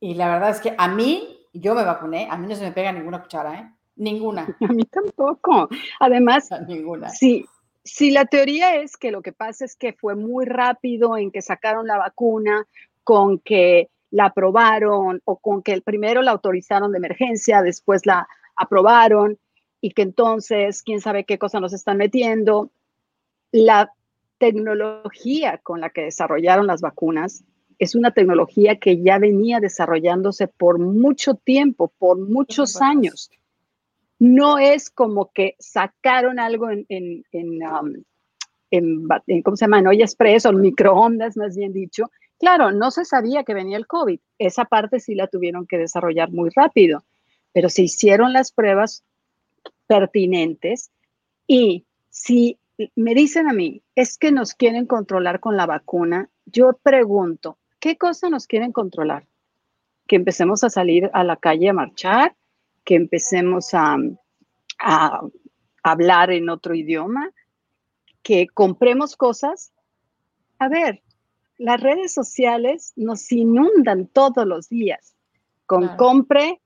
y 0.00 0.14
la 0.14 0.28
verdad 0.28 0.50
es 0.50 0.60
que 0.60 0.74
a 0.76 0.88
mí, 0.88 1.46
yo 1.54 1.74
me 1.74 1.84
vacuné, 1.84 2.28
a 2.30 2.36
mí 2.36 2.46
no 2.46 2.54
se 2.54 2.62
me 2.62 2.72
pega 2.72 2.92
ninguna 2.92 3.22
cuchara, 3.22 3.54
¿eh? 3.54 3.72
Ninguna. 3.96 4.46
A 4.68 4.72
mí 4.72 4.84
tampoco. 4.84 5.68
Además, 5.98 6.50
ninguna. 6.68 7.10
Sí, 7.10 7.44
si 7.57 7.57
la 8.10 8.26
teoría 8.26 8.76
es 8.76 8.96
que 8.96 9.10
lo 9.10 9.22
que 9.22 9.32
pasa 9.32 9.64
es 9.64 9.76
que 9.76 9.92
fue 9.92 10.14
muy 10.14 10.44
rápido 10.44 11.16
en 11.16 11.30
que 11.30 11.42
sacaron 11.42 11.86
la 11.86 11.98
vacuna, 11.98 12.66
con 13.04 13.38
que 13.38 13.88
la 14.10 14.26
aprobaron 14.26 15.20
o 15.24 15.36
con 15.36 15.62
que 15.62 15.72
el 15.72 15.82
primero 15.82 16.22
la 16.22 16.32
autorizaron 16.32 16.92
de 16.92 16.98
emergencia, 16.98 17.62
después 17.62 18.06
la 18.06 18.28
aprobaron 18.56 19.38
y 19.80 19.92
que 19.92 20.02
entonces 20.02 20.82
quién 20.82 21.00
sabe 21.00 21.24
qué 21.24 21.38
cosa 21.38 21.60
nos 21.60 21.72
están 21.72 21.98
metiendo. 21.98 22.70
La 23.52 23.92
tecnología 24.38 25.58
con 25.58 25.80
la 25.80 25.90
que 25.90 26.02
desarrollaron 26.02 26.66
las 26.66 26.80
vacunas 26.80 27.44
es 27.78 27.94
una 27.94 28.10
tecnología 28.10 28.76
que 28.76 29.00
ya 29.00 29.18
venía 29.18 29.60
desarrollándose 29.60 30.48
por 30.48 30.78
mucho 30.78 31.34
tiempo, 31.34 31.92
por 31.98 32.18
muchos 32.18 32.80
años. 32.82 33.30
No 34.18 34.58
es 34.58 34.90
como 34.90 35.30
que 35.32 35.54
sacaron 35.58 36.38
algo 36.38 36.70
en, 36.70 36.86
en, 36.88 37.24
en, 37.32 37.62
um, 37.62 37.92
en 38.70 39.42
¿cómo 39.42 39.56
se 39.56 39.64
llama? 39.64 39.78
En 39.78 39.86
olla 39.86 40.04
express 40.04 40.46
o 40.46 40.52
microondas, 40.52 41.36
más 41.36 41.56
bien 41.56 41.72
dicho. 41.72 42.10
Claro, 42.38 42.70
no 42.70 42.90
se 42.90 43.04
sabía 43.04 43.44
que 43.44 43.54
venía 43.54 43.76
el 43.76 43.86
COVID. 43.86 44.20
Esa 44.38 44.64
parte 44.64 45.00
sí 45.00 45.14
la 45.14 45.26
tuvieron 45.26 45.66
que 45.66 45.78
desarrollar 45.78 46.30
muy 46.30 46.50
rápido, 46.54 47.04
pero 47.52 47.68
se 47.68 47.82
hicieron 47.82 48.32
las 48.32 48.52
pruebas 48.52 49.04
pertinentes 49.86 50.90
y 51.46 51.86
si 52.10 52.58
me 52.94 53.14
dicen 53.14 53.48
a 53.48 53.52
mí, 53.52 53.82
es 53.96 54.18
que 54.18 54.30
nos 54.30 54.54
quieren 54.54 54.86
controlar 54.86 55.40
con 55.40 55.56
la 55.56 55.66
vacuna, 55.66 56.28
yo 56.46 56.78
pregunto, 56.82 57.58
¿qué 57.80 57.96
cosa 57.96 58.30
nos 58.30 58.46
quieren 58.46 58.72
controlar? 58.72 59.26
Que 60.06 60.16
empecemos 60.16 60.62
a 60.62 60.70
salir 60.70 61.10
a 61.12 61.24
la 61.24 61.36
calle 61.36 61.68
a 61.68 61.72
marchar, 61.72 62.36
que 62.88 62.94
empecemos 62.94 63.74
a, 63.74 63.98
a 64.80 65.20
hablar 65.82 66.30
en 66.30 66.48
otro 66.48 66.74
idioma, 66.74 67.30
que 68.22 68.46
compremos 68.46 69.14
cosas. 69.14 69.74
A 70.58 70.70
ver, 70.70 71.02
las 71.58 71.82
redes 71.82 72.14
sociales 72.14 72.94
nos 72.96 73.30
inundan 73.30 74.06
todos 74.06 74.46
los 74.46 74.70
días 74.70 75.14
con 75.66 75.86
compre, 75.98 76.62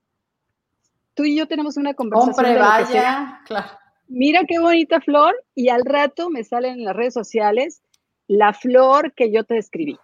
tú 1.13 1.25
y 1.25 1.35
yo 1.35 1.45
tenemos 1.45 1.75
una 1.75 1.93
conversación. 1.93 2.35
Compre, 2.35 2.57
vaya, 2.57 3.41
claro. 3.45 3.71
Mira 4.07 4.45
qué 4.47 4.59
bonita 4.59 5.01
flor 5.01 5.35
y 5.53 5.67
al 5.67 5.83
rato 5.83 6.29
me 6.29 6.45
salen 6.45 6.75
en 6.75 6.85
las 6.85 6.95
redes 6.95 7.13
sociales 7.13 7.83
la 8.27 8.53
flor 8.53 9.11
que 9.11 9.29
yo 9.29 9.43
te 9.43 9.55
describí. 9.55 9.99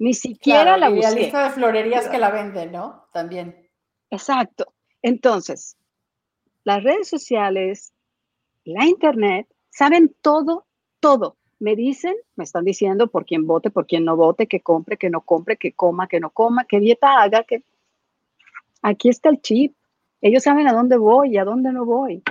Ni 0.00 0.14
siquiera 0.14 0.76
la 0.76 0.88
busqué. 0.88 1.06
Y 1.06 1.14
la 1.14 1.20
lista 1.20 1.44
de 1.44 1.50
florerías 1.50 2.08
que 2.08 2.18
la 2.18 2.30
venden, 2.30 2.72
¿no? 2.72 3.06
También. 3.12 3.70
Exacto. 4.10 4.74
Entonces, 5.02 5.76
las 6.64 6.82
redes 6.82 7.08
sociales, 7.08 7.92
la 8.64 8.86
internet, 8.86 9.46
saben 9.70 10.14
todo, 10.22 10.66
todo. 11.00 11.36
Me 11.58 11.76
dicen, 11.76 12.14
me 12.34 12.44
están 12.44 12.64
diciendo 12.64 13.08
por 13.08 13.24
quién 13.24 13.46
vote, 13.46 13.70
por 13.70 13.86
quién 13.86 14.04
no 14.04 14.16
vote, 14.16 14.46
que 14.46 14.60
compre, 14.60 14.96
que 14.96 15.10
no 15.10 15.20
compre, 15.20 15.56
que 15.56 15.72
coma, 15.72 16.08
que 16.08 16.20
no 16.20 16.30
coma, 16.30 16.64
qué 16.64 16.80
dieta 16.80 17.22
haga, 17.22 17.44
que 17.44 17.62
aquí 18.82 19.08
está 19.08 19.28
el 19.28 19.40
chip. 19.40 19.74
Ellos 20.20 20.42
saben 20.42 20.68
a 20.68 20.72
dónde 20.72 20.96
voy 20.96 21.34
y 21.34 21.38
a 21.38 21.44
dónde 21.44 21.72
no 21.72 21.84
voy. 21.84 22.22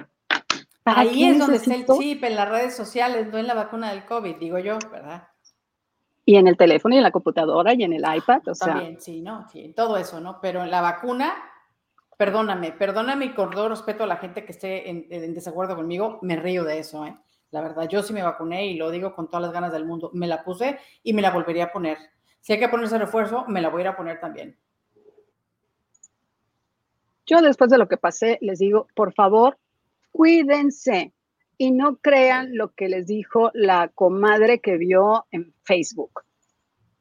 Ahí 0.84 1.26
es 1.26 1.40
donde 1.40 1.58
está 1.58 1.76
el 1.76 1.86
chip, 1.86 2.24
en 2.24 2.36
las 2.36 2.50
redes 2.50 2.76
sociales, 2.76 3.28
no 3.32 3.38
en 3.38 3.48
la 3.48 3.54
vacuna 3.54 3.92
del 3.92 4.06
COVID, 4.06 4.38
digo 4.38 4.60
yo, 4.60 4.80
¿verdad? 4.92 5.28
Y 6.26 6.38
en 6.38 6.48
el 6.48 6.58
teléfono 6.58 6.96
y 6.96 6.98
en 6.98 7.04
la 7.04 7.12
computadora 7.12 7.74
y 7.74 7.84
en 7.84 7.94
el 7.94 8.04
iPad, 8.04 8.42
o 8.48 8.54
También, 8.54 9.00
sí, 9.00 9.22
¿no? 9.22 9.48
Sí, 9.50 9.74
todo 9.76 9.98
eso, 9.98 10.20
¿no? 10.20 10.40
Pero 10.42 10.64
en 10.64 10.72
la 10.72 10.82
vacuna, 10.82 11.34
perdóname, 12.22 12.72
perdóname 12.72 13.26
y 13.26 13.34
con 13.34 13.50
todo 13.50 13.68
respeto 13.70 14.04
a 14.04 14.06
la 14.06 14.18
gente 14.18 14.46
que 14.46 14.52
esté 14.52 14.88
en, 14.88 15.34
desacuerdo 15.34 15.76
conmigo, 15.76 16.20
me 16.22 16.36
río 16.36 16.64
de 16.64 16.78
eso, 16.78 17.04
¿eh? 17.04 17.18
La 17.50 17.62
verdad, 17.62 17.90
yo 17.90 18.04
sí 18.04 18.14
me 18.14 18.22
vacuné 18.22 18.68
y 18.68 18.76
lo 18.76 18.92
digo 18.92 19.16
con 19.16 19.28
todas 19.28 19.42
las 19.42 19.52
ganas 19.52 19.74
del 19.74 19.86
mundo. 19.86 20.12
Me 20.14 20.28
la 20.28 20.44
puse 20.44 20.78
y 21.02 21.14
me 21.14 21.24
la 21.24 21.32
volvería 21.32 21.64
a 21.64 21.72
poner. 21.72 21.98
Si 22.40 22.54
hay 22.54 22.60
que 22.60 22.70
ponerse 22.70 23.00
refuerzo, 23.00 23.46
me 23.48 23.60
la 23.60 23.70
voy 23.70 23.82
a 23.82 23.86
ir 23.86 23.88
a 23.88 23.98
poner 23.98 24.20
también. 24.20 24.56
Yo 27.26 27.42
después 27.42 27.72
de 27.72 27.80
lo 27.80 27.88
que 27.88 27.98
pasé, 27.98 28.38
les 28.42 28.60
digo, 28.60 28.86
por 28.94 29.14
favor, 29.14 29.58
cuídense 30.12 31.14
y 31.58 31.72
no 31.72 31.96
crean 31.96 32.56
lo 32.56 32.68
que 32.76 32.88
les 32.88 33.08
dijo 33.08 33.50
la 33.56 33.88
comadre 33.96 34.60
que 34.60 34.78
vio 34.78 35.26
en 35.32 35.56
Facebook. 35.64 36.22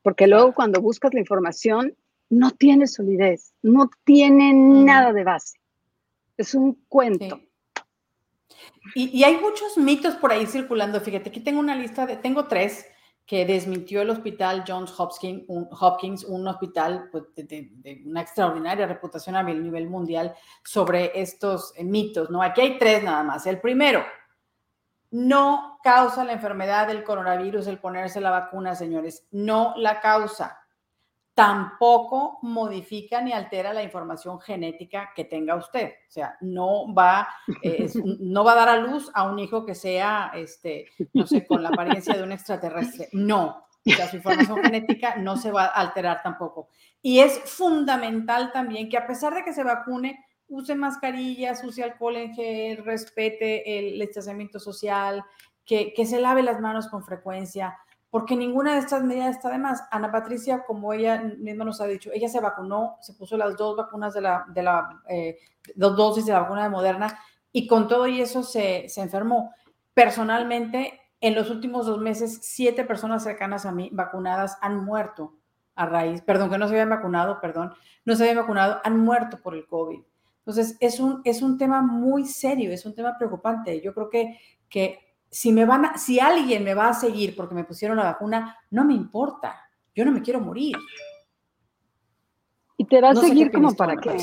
porque 0.00 0.26
luego 0.26 0.54
cuando 0.54 0.80
buscas 0.80 1.12
la 1.12 1.20
información 1.20 1.94
no 2.30 2.52
tiene 2.52 2.86
solidez, 2.86 3.52
no 3.60 3.90
tiene 4.04 4.54
nada 4.54 5.12
de 5.12 5.24
base. 5.24 5.58
Es 6.36 6.54
un 6.54 6.84
cuento. 6.88 7.40
Y, 8.94 9.22
hay 9.24 9.36
muchos 9.36 9.76
mitos 9.76 10.14
por 10.14 10.32
ahí 10.32 10.46
circulando. 10.46 11.00
Fíjate, 11.00 11.28
aquí 11.28 11.40
tengo 11.40 11.60
una 11.60 11.76
lista 11.76 12.06
de, 12.06 12.16
tengo 12.16 12.46
tres 12.46 12.86
que 13.26 13.44
desmintió 13.44 14.02
el 14.02 14.10
hospital 14.10 14.64
Johns 14.66 14.98
Hopkins, 14.98 15.44
un, 15.48 15.68
Hopkins, 15.70 16.24
un 16.24 16.48
hospital 16.48 17.08
pues, 17.12 17.24
de, 17.36 18.02
una 18.06 18.22
extraordinaria 18.22 18.86
reputación 18.86 19.36
a 19.36 19.42
nivel 19.42 19.88
mundial 19.88 20.34
sobre 20.64 21.20
estos 21.20 21.72
eh, 21.76 21.84
mitos, 21.84 22.30
¿no? 22.30 22.42
Aquí 22.42 22.60
hay 22.60 22.78
tres 22.78 23.04
nada 23.04 23.22
más. 23.22 23.46
El 23.46 23.60
primero, 23.60 24.04
no 25.10 25.78
causa 25.82 26.24
la 26.24 26.32
enfermedad 26.32 26.86
del 26.86 27.04
coronavirus 27.04 27.66
el 27.66 27.78
ponerse 27.78 28.20
la 28.20 28.30
vacuna, 28.30 28.74
señores, 28.74 29.26
no 29.30 29.74
la 29.76 30.00
causa 30.00 30.59
tampoco 31.40 32.38
modifica 32.42 33.22
ni 33.22 33.32
altera 33.32 33.72
la 33.72 33.82
información 33.82 34.38
genética 34.40 35.10
que 35.14 35.24
tenga 35.24 35.56
usted. 35.56 35.94
O 36.06 36.10
sea, 36.10 36.36
no 36.42 36.92
va, 36.92 37.28
no 38.20 38.44
va 38.44 38.52
a 38.52 38.56
dar 38.56 38.68
a 38.68 38.76
luz 38.76 39.10
a 39.14 39.22
un 39.24 39.38
hijo 39.38 39.64
que 39.64 39.74
sea, 39.74 40.32
este, 40.34 40.86
no 41.14 41.26
sé, 41.26 41.46
con 41.46 41.62
la 41.62 41.70
apariencia 41.70 42.14
de 42.14 42.22
un 42.22 42.32
extraterrestre. 42.32 43.08
No. 43.12 43.64
O 43.86 43.90
sea, 43.90 44.08
su 44.08 44.16
información 44.16 44.62
genética 44.62 45.16
no 45.16 45.38
se 45.38 45.50
va 45.50 45.64
a 45.64 45.68
alterar 45.68 46.22
tampoco. 46.22 46.68
Y 47.00 47.20
es 47.20 47.40
fundamental 47.46 48.52
también 48.52 48.90
que 48.90 48.98
a 48.98 49.06
pesar 49.06 49.34
de 49.34 49.42
que 49.42 49.54
se 49.54 49.64
vacune, 49.64 50.22
use 50.48 50.74
mascarillas, 50.74 51.64
use 51.64 51.82
alcohol 51.82 52.16
en 52.16 52.34
gel, 52.34 52.84
respete 52.84 53.78
el 53.78 53.98
distanciamiento 53.98 54.60
social, 54.60 55.24
que, 55.64 55.94
que 55.94 56.04
se 56.04 56.20
lave 56.20 56.42
las 56.42 56.60
manos 56.60 56.88
con 56.88 57.02
frecuencia, 57.02 57.78
porque 58.10 58.36
ninguna 58.36 58.74
de 58.74 58.80
estas 58.80 59.04
medidas 59.04 59.36
está 59.36 59.50
de 59.50 59.58
más. 59.58 59.84
Ana 59.90 60.10
Patricia, 60.10 60.64
como 60.66 60.92
ella 60.92 61.22
misma 61.38 61.64
nos 61.64 61.80
ha 61.80 61.86
dicho, 61.86 62.10
ella 62.12 62.28
se 62.28 62.40
vacunó, 62.40 62.96
se 63.00 63.14
puso 63.14 63.36
las 63.36 63.56
dos 63.56 63.76
vacunas 63.76 64.12
de 64.12 64.20
la, 64.20 64.44
de 64.48 64.62
la 64.62 65.00
eh, 65.08 65.38
dos 65.76 65.96
dosis 65.96 66.26
de 66.26 66.32
la 66.32 66.40
vacuna 66.40 66.64
de 66.64 66.70
Moderna 66.70 67.18
y 67.52 67.66
con 67.66 67.86
todo 67.88 68.06
y 68.06 68.20
eso 68.20 68.42
se, 68.42 68.88
se 68.88 69.00
enfermó. 69.00 69.54
Personalmente, 69.94 71.00
en 71.20 71.34
los 71.34 71.50
últimos 71.50 71.86
dos 71.86 71.98
meses, 71.98 72.40
siete 72.42 72.84
personas 72.84 73.22
cercanas 73.22 73.64
a 73.64 73.72
mí 73.72 73.90
vacunadas 73.92 74.58
han 74.60 74.84
muerto 74.84 75.36
a 75.76 75.86
raíz, 75.86 76.20
perdón, 76.22 76.50
que 76.50 76.58
no 76.58 76.66
se 76.66 76.74
habían 76.74 76.90
vacunado, 76.90 77.40
perdón, 77.40 77.72
no 78.04 78.16
se 78.16 78.24
habían 78.24 78.38
vacunado, 78.38 78.80
han 78.84 78.98
muerto 78.98 79.40
por 79.40 79.54
el 79.54 79.66
COVID. 79.66 80.00
Entonces, 80.38 80.76
es 80.80 80.98
un, 80.98 81.20
es 81.24 81.42
un 81.42 81.58
tema 81.58 81.80
muy 81.80 82.24
serio, 82.26 82.72
es 82.72 82.84
un 82.84 82.94
tema 82.94 83.16
preocupante. 83.16 83.80
Yo 83.80 83.94
creo 83.94 84.10
que, 84.10 84.38
que 84.68 85.09
si 85.30 85.52
me 85.52 85.64
van 85.64 85.84
a, 85.84 85.98
si 85.98 86.18
alguien 86.18 86.64
me 86.64 86.74
va 86.74 86.88
a 86.88 86.94
seguir 86.94 87.36
porque 87.36 87.54
me 87.54 87.64
pusieron 87.64 87.96
la 87.96 88.04
vacuna, 88.04 88.56
no 88.70 88.84
me 88.84 88.94
importa. 88.94 89.60
Yo 89.94 90.04
no 90.04 90.12
me 90.12 90.22
quiero 90.22 90.40
morir. 90.40 90.76
Y 92.76 92.84
te 92.86 93.00
va 93.00 93.10
a 93.10 93.14
seguir 93.14 93.52
como 93.52 93.74
para 93.74 93.96
qué. 93.96 94.16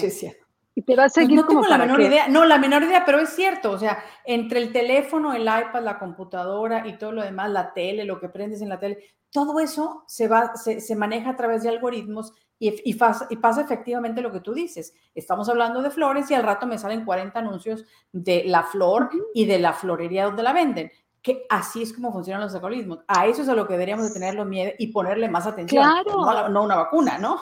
Y 0.75 0.81
te 0.83 0.95
va 0.95 1.05
a 1.05 1.09
seguir 1.09 1.37
no, 1.37 1.47
tengo 1.47 1.65
la 1.65 1.77
menor 1.77 2.01
idea. 2.01 2.27
No, 2.27 2.45
la 2.45 2.57
menor 2.57 2.83
idea, 2.83 3.03
pero 3.05 3.19
es 3.19 3.29
cierto. 3.29 3.71
O 3.71 3.79
sea, 3.79 4.03
entre 4.25 4.59
el 4.59 4.71
teléfono, 4.71 5.33
el 5.33 5.43
iPad, 5.43 5.83
la 5.83 5.97
computadora 5.97 6.87
y 6.87 6.97
todo 6.97 7.13
lo 7.13 7.23
demás, 7.23 7.49
la 7.49 7.73
tele, 7.73 8.05
lo 8.05 8.19
que 8.19 8.29
prendes 8.29 8.61
en 8.61 8.69
la 8.69 8.79
tele, 8.79 8.99
todo 9.31 9.59
eso 9.59 10.03
se 10.07 10.27
va, 10.27 10.55
se, 10.55 10.81
se 10.81 10.95
maneja 10.95 11.31
a 11.31 11.35
través 11.35 11.63
de 11.63 11.69
algoritmos 11.69 12.33
y, 12.59 12.93
pasa, 12.95 13.27
efectivamente 13.61 14.21
lo 14.21 14.31
que 14.31 14.39
tú 14.39 14.53
dices. 14.53 14.93
Estamos 15.13 15.47
hablando 15.47 15.81
de 15.81 15.91
flores 15.91 16.29
y 16.31 16.33
al 16.33 16.43
rato 16.43 16.65
me 16.65 16.77
salen 16.77 17.05
40 17.05 17.37
anuncios 17.37 17.85
de 18.11 18.43
la 18.45 18.63
flor 18.63 19.09
y 19.33 19.45
de 19.45 19.59
la 19.59 19.73
florería 19.73 20.25
donde 20.25 20.43
la 20.43 20.53
venden. 20.53 20.91
Que 21.21 21.45
así 21.49 21.83
es 21.83 21.93
como 21.93 22.11
funcionan 22.11 22.41
los 22.41 22.55
algoritmos. 22.55 22.99
A 23.07 23.27
eso 23.27 23.43
es 23.43 23.49
a 23.49 23.53
lo 23.53 23.67
que 23.67 23.73
deberíamos 23.73 24.07
de 24.07 24.13
tenerlo 24.13 24.45
miedo 24.45 24.71
y 24.79 24.87
ponerle 24.87 25.29
más 25.29 25.45
atención. 25.45 25.83
Claro. 25.83 26.49
No, 26.49 26.63
una 26.63 26.75
vacuna, 26.75 27.19
¿no? 27.19 27.39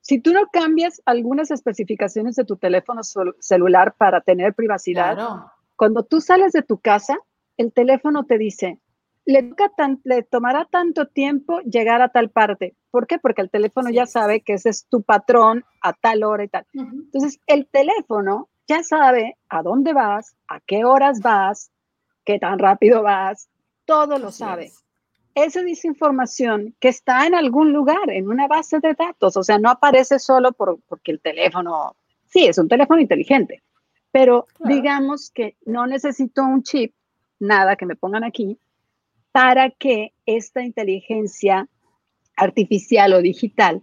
Si 0.00 0.20
tú 0.20 0.32
no 0.32 0.46
cambias 0.52 1.00
algunas 1.06 1.50
especificaciones 1.50 2.34
de 2.34 2.44
tu 2.44 2.56
teléfono 2.56 3.02
celular 3.38 3.94
para 3.96 4.20
tener 4.20 4.52
privacidad, 4.52 5.16
cuando 5.76 6.02
tú 6.02 6.20
sales 6.20 6.52
de 6.52 6.62
tu 6.62 6.78
casa, 6.78 7.18
el 7.56 7.72
teléfono 7.72 8.24
te 8.24 8.36
dice, 8.36 8.80
le, 9.24 9.54
le 10.04 10.22
tomará 10.22 10.64
tanto 10.64 11.06
tiempo 11.06 11.60
llegar 11.60 12.02
a 12.02 12.08
tal 12.08 12.30
parte. 12.30 12.74
¿Por 12.90 13.06
qué? 13.06 13.18
Porque 13.18 13.42
el 13.42 13.50
teléfono 13.50 13.90
ya 13.90 14.06
sabe 14.06 14.40
que 14.40 14.54
ese 14.54 14.70
es 14.70 14.86
tu 14.86 15.02
patrón 15.02 15.64
a 15.80 15.92
tal 15.92 16.24
hora 16.24 16.44
y 16.44 16.48
tal. 16.48 16.66
Entonces, 16.72 17.40
el 17.46 17.66
teléfono 17.66 18.48
ya 18.66 18.82
sabe 18.82 19.36
a 19.48 19.62
dónde 19.62 19.92
vas, 19.92 20.36
a 20.48 20.60
qué 20.60 20.84
horas 20.84 21.20
vas, 21.20 21.70
qué 22.24 22.38
tan 22.38 22.58
rápido 22.58 23.02
vas, 23.02 23.48
todo 23.84 24.18
lo 24.18 24.30
sabe. 24.30 24.72
Esa 25.34 25.62
es 25.62 25.84
información 25.84 26.74
que 26.78 26.88
está 26.88 27.26
en 27.26 27.34
algún 27.34 27.72
lugar, 27.72 28.10
en 28.10 28.28
una 28.28 28.48
base 28.48 28.80
de 28.80 28.94
datos, 28.94 29.36
o 29.36 29.42
sea, 29.42 29.58
no 29.58 29.70
aparece 29.70 30.18
solo 30.18 30.52
por, 30.52 30.78
porque 30.86 31.10
el 31.10 31.20
teléfono, 31.20 31.96
sí, 32.26 32.46
es 32.46 32.58
un 32.58 32.68
teléfono 32.68 33.00
inteligente, 33.00 33.62
pero 34.10 34.46
digamos 34.60 35.30
que 35.30 35.56
no 35.64 35.86
necesito 35.86 36.42
un 36.42 36.62
chip, 36.62 36.94
nada 37.38 37.76
que 37.76 37.86
me 37.86 37.96
pongan 37.96 38.24
aquí, 38.24 38.58
para 39.32 39.70
que 39.70 40.12
esta 40.26 40.62
inteligencia 40.62 41.68
artificial 42.36 43.14
o 43.14 43.22
digital 43.22 43.82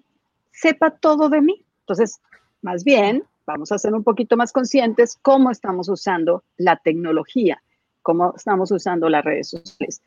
sepa 0.51 0.91
todo 0.91 1.29
de 1.29 1.41
mí. 1.41 1.65
Entonces, 1.81 2.21
más 2.61 2.83
bien, 2.83 3.23
vamos 3.45 3.71
a 3.71 3.79
ser 3.79 3.93
un 3.93 4.03
poquito 4.03 4.37
más 4.37 4.51
conscientes 4.51 5.17
cómo 5.21 5.49
estamos 5.49 5.89
usando 5.89 6.43
la 6.57 6.77
tecnología, 6.77 7.61
cómo 8.01 8.33
estamos 8.35 8.71
usando 8.71 9.09
las 9.09 9.25
redes 9.25 9.49
sociales, 9.49 10.01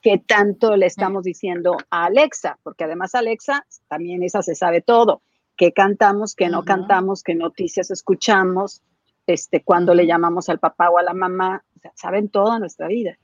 qué 0.00 0.18
tanto 0.18 0.76
le 0.76 0.86
estamos 0.86 1.22
diciendo 1.24 1.76
a 1.90 2.06
Alexa, 2.06 2.58
porque 2.62 2.84
además 2.84 3.14
Alexa 3.14 3.64
también 3.88 4.22
esa 4.22 4.42
se 4.42 4.56
sabe 4.56 4.80
todo, 4.80 5.22
qué 5.56 5.72
cantamos, 5.72 6.34
qué 6.34 6.48
no 6.48 6.64
cantamos, 6.64 7.22
qué 7.22 7.34
noticias 7.34 7.90
escuchamos, 7.92 8.82
este, 9.26 9.62
cuando 9.62 9.94
le 9.94 10.06
llamamos 10.06 10.48
al 10.48 10.58
papá 10.58 10.90
o 10.90 10.98
a 10.98 11.02
la 11.02 11.14
mamá, 11.14 11.64
saben 11.94 12.28
toda 12.28 12.58
nuestra 12.58 12.88
vida. 12.88 13.16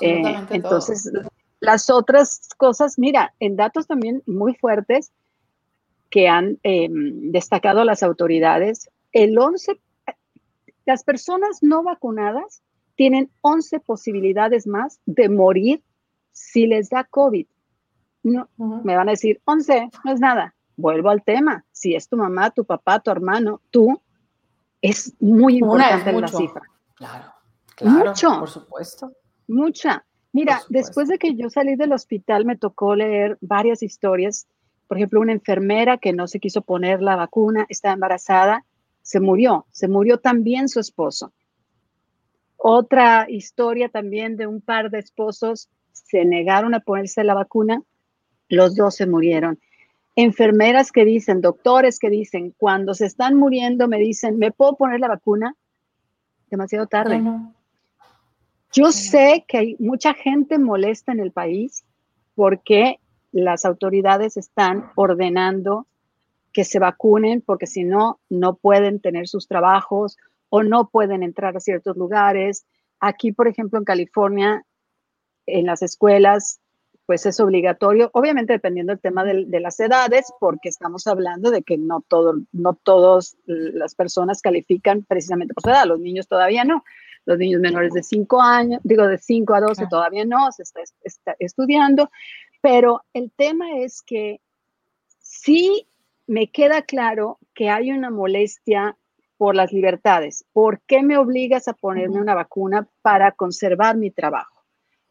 Eh, 0.00 0.46
entonces, 0.50 1.10
las 1.60 1.90
otras 1.90 2.48
cosas, 2.56 2.98
mira, 2.98 3.34
en 3.40 3.56
datos 3.56 3.86
también 3.86 4.22
muy 4.26 4.54
fuertes 4.54 5.12
que 6.10 6.28
han 6.28 6.58
em, 6.62 7.30
destacado 7.32 7.84
las 7.84 8.02
autoridades, 8.02 8.88
el 9.12 9.38
11, 9.38 9.80
las 10.84 11.04
personas 11.04 11.62
no 11.62 11.82
vacunadas 11.82 12.62
tienen 12.94 13.30
11 13.42 13.80
posibilidades 13.80 14.66
más 14.66 15.00
de 15.04 15.28
morir 15.28 15.82
si 16.32 16.66
les 16.66 16.88
da 16.88 17.04
COVID. 17.04 17.46
No, 18.22 18.48
Me 18.56 18.96
van 18.96 19.08
a 19.08 19.12
decir, 19.12 19.40
11, 19.44 19.90
no 20.04 20.12
es 20.12 20.20
nada. 20.20 20.54
Vuelvo 20.76 21.10
al 21.10 21.22
tema. 21.22 21.64
Si 21.70 21.94
es 21.94 22.08
tu 22.08 22.16
mamá, 22.16 22.50
tu 22.50 22.64
papá, 22.64 22.98
tu 23.00 23.10
hermano, 23.10 23.60
tú, 23.70 24.00
es 24.82 25.14
muy 25.20 25.58
importante 25.58 26.12
la 26.12 26.28
cifra. 26.28 26.62
Claro, 26.94 27.32
claro, 27.76 28.10
mucho. 28.10 28.38
por 28.40 28.50
supuesto. 28.50 29.12
Mucha. 29.48 30.04
Mira, 30.32 30.60
después 30.68 31.08
de 31.08 31.18
que 31.18 31.34
yo 31.34 31.48
salí 31.48 31.76
del 31.76 31.92
hospital 31.92 32.44
me 32.44 32.56
tocó 32.56 32.94
leer 32.94 33.38
varias 33.40 33.82
historias. 33.82 34.46
Por 34.86 34.98
ejemplo, 34.98 35.20
una 35.20 35.32
enfermera 35.32 35.98
que 35.98 36.12
no 36.12 36.26
se 36.26 36.40
quiso 36.40 36.62
poner 36.62 37.00
la 37.00 37.16
vacuna, 37.16 37.66
estaba 37.68 37.94
embarazada, 37.94 38.64
se 39.02 39.20
murió. 39.20 39.66
Se 39.70 39.88
murió 39.88 40.18
también 40.18 40.68
su 40.68 40.80
esposo. 40.80 41.32
Otra 42.56 43.26
historia 43.28 43.88
también 43.88 44.36
de 44.36 44.46
un 44.46 44.60
par 44.60 44.90
de 44.90 44.98
esposos 44.98 45.70
se 45.92 46.24
negaron 46.24 46.74
a 46.74 46.80
ponerse 46.80 47.24
la 47.24 47.34
vacuna, 47.34 47.82
los 48.48 48.74
dos 48.74 48.96
se 48.96 49.06
murieron. 49.06 49.58
Enfermeras 50.16 50.92
que 50.92 51.04
dicen, 51.04 51.40
doctores 51.40 51.98
que 51.98 52.10
dicen, 52.10 52.54
cuando 52.56 52.94
se 52.94 53.06
están 53.06 53.36
muriendo 53.36 53.88
me 53.88 53.98
dicen, 53.98 54.38
¿me 54.38 54.50
puedo 54.50 54.76
poner 54.76 55.00
la 55.00 55.08
vacuna? 55.08 55.54
Demasiado 56.50 56.86
tarde. 56.86 57.22
Yo 58.76 58.92
sé 58.92 59.46
que 59.48 59.56
hay 59.56 59.76
mucha 59.78 60.12
gente 60.12 60.58
molesta 60.58 61.10
en 61.10 61.20
el 61.20 61.32
país 61.32 61.86
porque 62.34 63.00
las 63.32 63.64
autoridades 63.64 64.36
están 64.36 64.90
ordenando 64.96 65.86
que 66.52 66.62
se 66.62 66.78
vacunen 66.78 67.40
porque 67.40 67.66
si 67.66 67.84
no, 67.84 68.20
no 68.28 68.56
pueden 68.56 69.00
tener 69.00 69.28
sus 69.28 69.48
trabajos 69.48 70.18
o 70.50 70.62
no 70.62 70.90
pueden 70.90 71.22
entrar 71.22 71.56
a 71.56 71.60
ciertos 71.60 71.96
lugares. 71.96 72.66
Aquí, 73.00 73.32
por 73.32 73.48
ejemplo, 73.48 73.78
en 73.78 73.86
California, 73.86 74.66
en 75.46 75.64
las 75.64 75.80
escuelas, 75.80 76.60
pues 77.06 77.24
es 77.24 77.40
obligatorio, 77.40 78.10
obviamente 78.12 78.52
dependiendo 78.52 78.92
del 78.92 79.00
tema 79.00 79.24
de, 79.24 79.60
las 79.60 79.80
edades, 79.80 80.30
porque 80.38 80.68
estamos 80.68 81.06
hablando 81.06 81.50
de 81.50 81.62
que 81.62 81.78
no, 81.78 82.04
todo, 82.06 82.42
no 82.52 82.74
todas 82.74 83.38
las 83.46 83.94
personas 83.94 84.42
califican 84.42 85.02
precisamente 85.02 85.54
por 85.54 85.62
su 85.62 85.70
edad, 85.70 85.86
los 85.86 86.00
niños 86.00 86.28
todavía 86.28 86.64
no, 86.64 86.84
los 87.26 87.38
niños 87.38 87.60
menores 87.60 87.92
de 87.92 88.02
5 88.02 88.40
años, 88.40 88.80
digo 88.84 89.06
de 89.06 89.18
5 89.18 89.54
a 89.54 89.60
12 89.60 89.86
todavía 89.90 90.24
no, 90.24 90.50
se 90.52 90.62
está, 90.62 91.36
estudiando, 91.38 92.10
pero 92.62 93.02
el 93.12 93.30
tema 93.32 93.78
es 93.78 94.00
que 94.00 94.40
sí 95.18 95.86
me 96.26 96.50
queda 96.50 96.82
claro 96.82 97.38
que 97.54 97.68
hay 97.68 97.90
una 97.90 98.10
molestia 98.10 98.96
por 99.36 99.54
las 99.54 99.72
libertades. 99.72 100.44
¿Por 100.52 100.80
qué 100.86 101.02
me 101.02 101.18
obligas 101.18 101.68
a 101.68 101.74
ponerme 101.74 102.20
una 102.20 102.34
vacuna 102.34 102.88
para 103.02 103.32
conservar 103.32 103.96
mi 103.96 104.10
trabajo? 104.10 104.64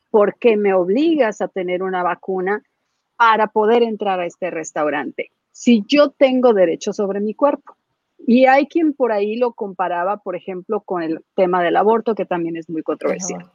¿Por 0.10 0.38
qué 0.38 0.58
me 0.58 0.73
obligas 0.73 1.41
a 1.41 1.47
tener 1.47 1.84
una 1.84 2.01
vacuna 2.01 2.63
para 3.17 3.47
poder 3.47 3.84
entrar 3.84 4.19
a 4.19 4.25
este 4.25 4.49
restaurante? 4.49 5.32
Si 5.51 5.84
yo 5.88 6.10
tengo 6.10 6.54
derecho 6.54 6.91
sobre 6.91 7.19
mi 7.19 7.34
cuerpo. 7.34 7.78
Y 8.27 8.47
hay 8.47 8.65
quien 8.65 8.93
por 8.93 9.11
ahí 9.11 9.35
lo 9.35 9.53
comparaba, 9.53 10.17
por 10.17 10.35
ejemplo, 10.35 10.81
con 10.81 11.03
el 11.03 11.23
tema 11.35 11.61
del 11.61 11.77
aborto, 11.77 12.15
que 12.15 12.25
también 12.25 12.57
es 12.57 12.67
muy 12.69 12.81
controversial. 12.81 13.51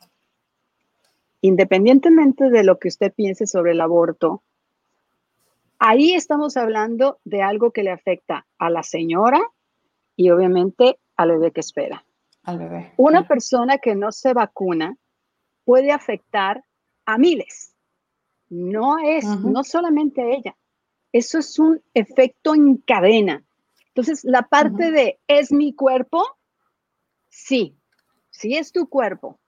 Independientemente 1.41 2.51
de 2.51 2.63
lo 2.63 2.79
que 2.79 2.89
usted 2.89 3.13
piense 3.13 3.47
sobre 3.47 3.73
el 3.73 3.81
aborto, 3.81 4.45
ahí 5.81 6.13
estamos 6.13 6.57
hablando 6.57 7.19
de 7.25 7.43
algo 7.43 7.73
que 7.73 7.83
le 7.83 7.91
afecta 7.91 8.47
a 8.59 8.71
la 8.71 8.85
señora 8.85 9.41
y 10.15 10.31
obviamente 10.31 10.99
al 11.17 11.33
bebé 11.33 11.51
que 11.51 11.61
espera. 11.61 12.05
Al 12.45 12.59
bebé. 12.59 12.93
Una 12.97 13.27
persona 13.27 13.79
que 13.79 13.97
no 13.97 14.13
se 14.13 14.35
vacuna 14.35 14.97
puede 15.65 15.91
afectar 15.91 16.63
a 17.07 17.19
miles. 17.19 17.75
No 18.49 18.99
es, 18.99 19.25
no 19.25 19.65
solamente 19.65 20.23
a 20.23 20.27
ella. 20.27 20.57
Eso 21.13 21.39
es 21.39 21.59
un 21.59 21.83
efecto 21.93 22.55
en 22.55 22.77
cadena. 22.77 23.43
Entonces, 23.91 24.25
la 24.25 24.43
parte 24.43 24.91
de 24.93 25.19
es 25.27 25.53
mi 25.53 25.75
cuerpo, 25.75 26.25
sí, 27.29 27.77
sí 28.31 28.57
es 28.57 28.73
tu 28.73 28.89
cuerpo, 28.89 29.39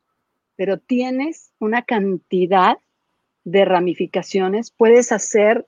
pero 0.57 0.79
tienes 0.79 1.53
una 1.59 1.83
cantidad 1.83 2.79
de 3.45 3.65
ramificaciones, 3.65 4.73
puedes 4.73 5.13
hacer 5.13 5.67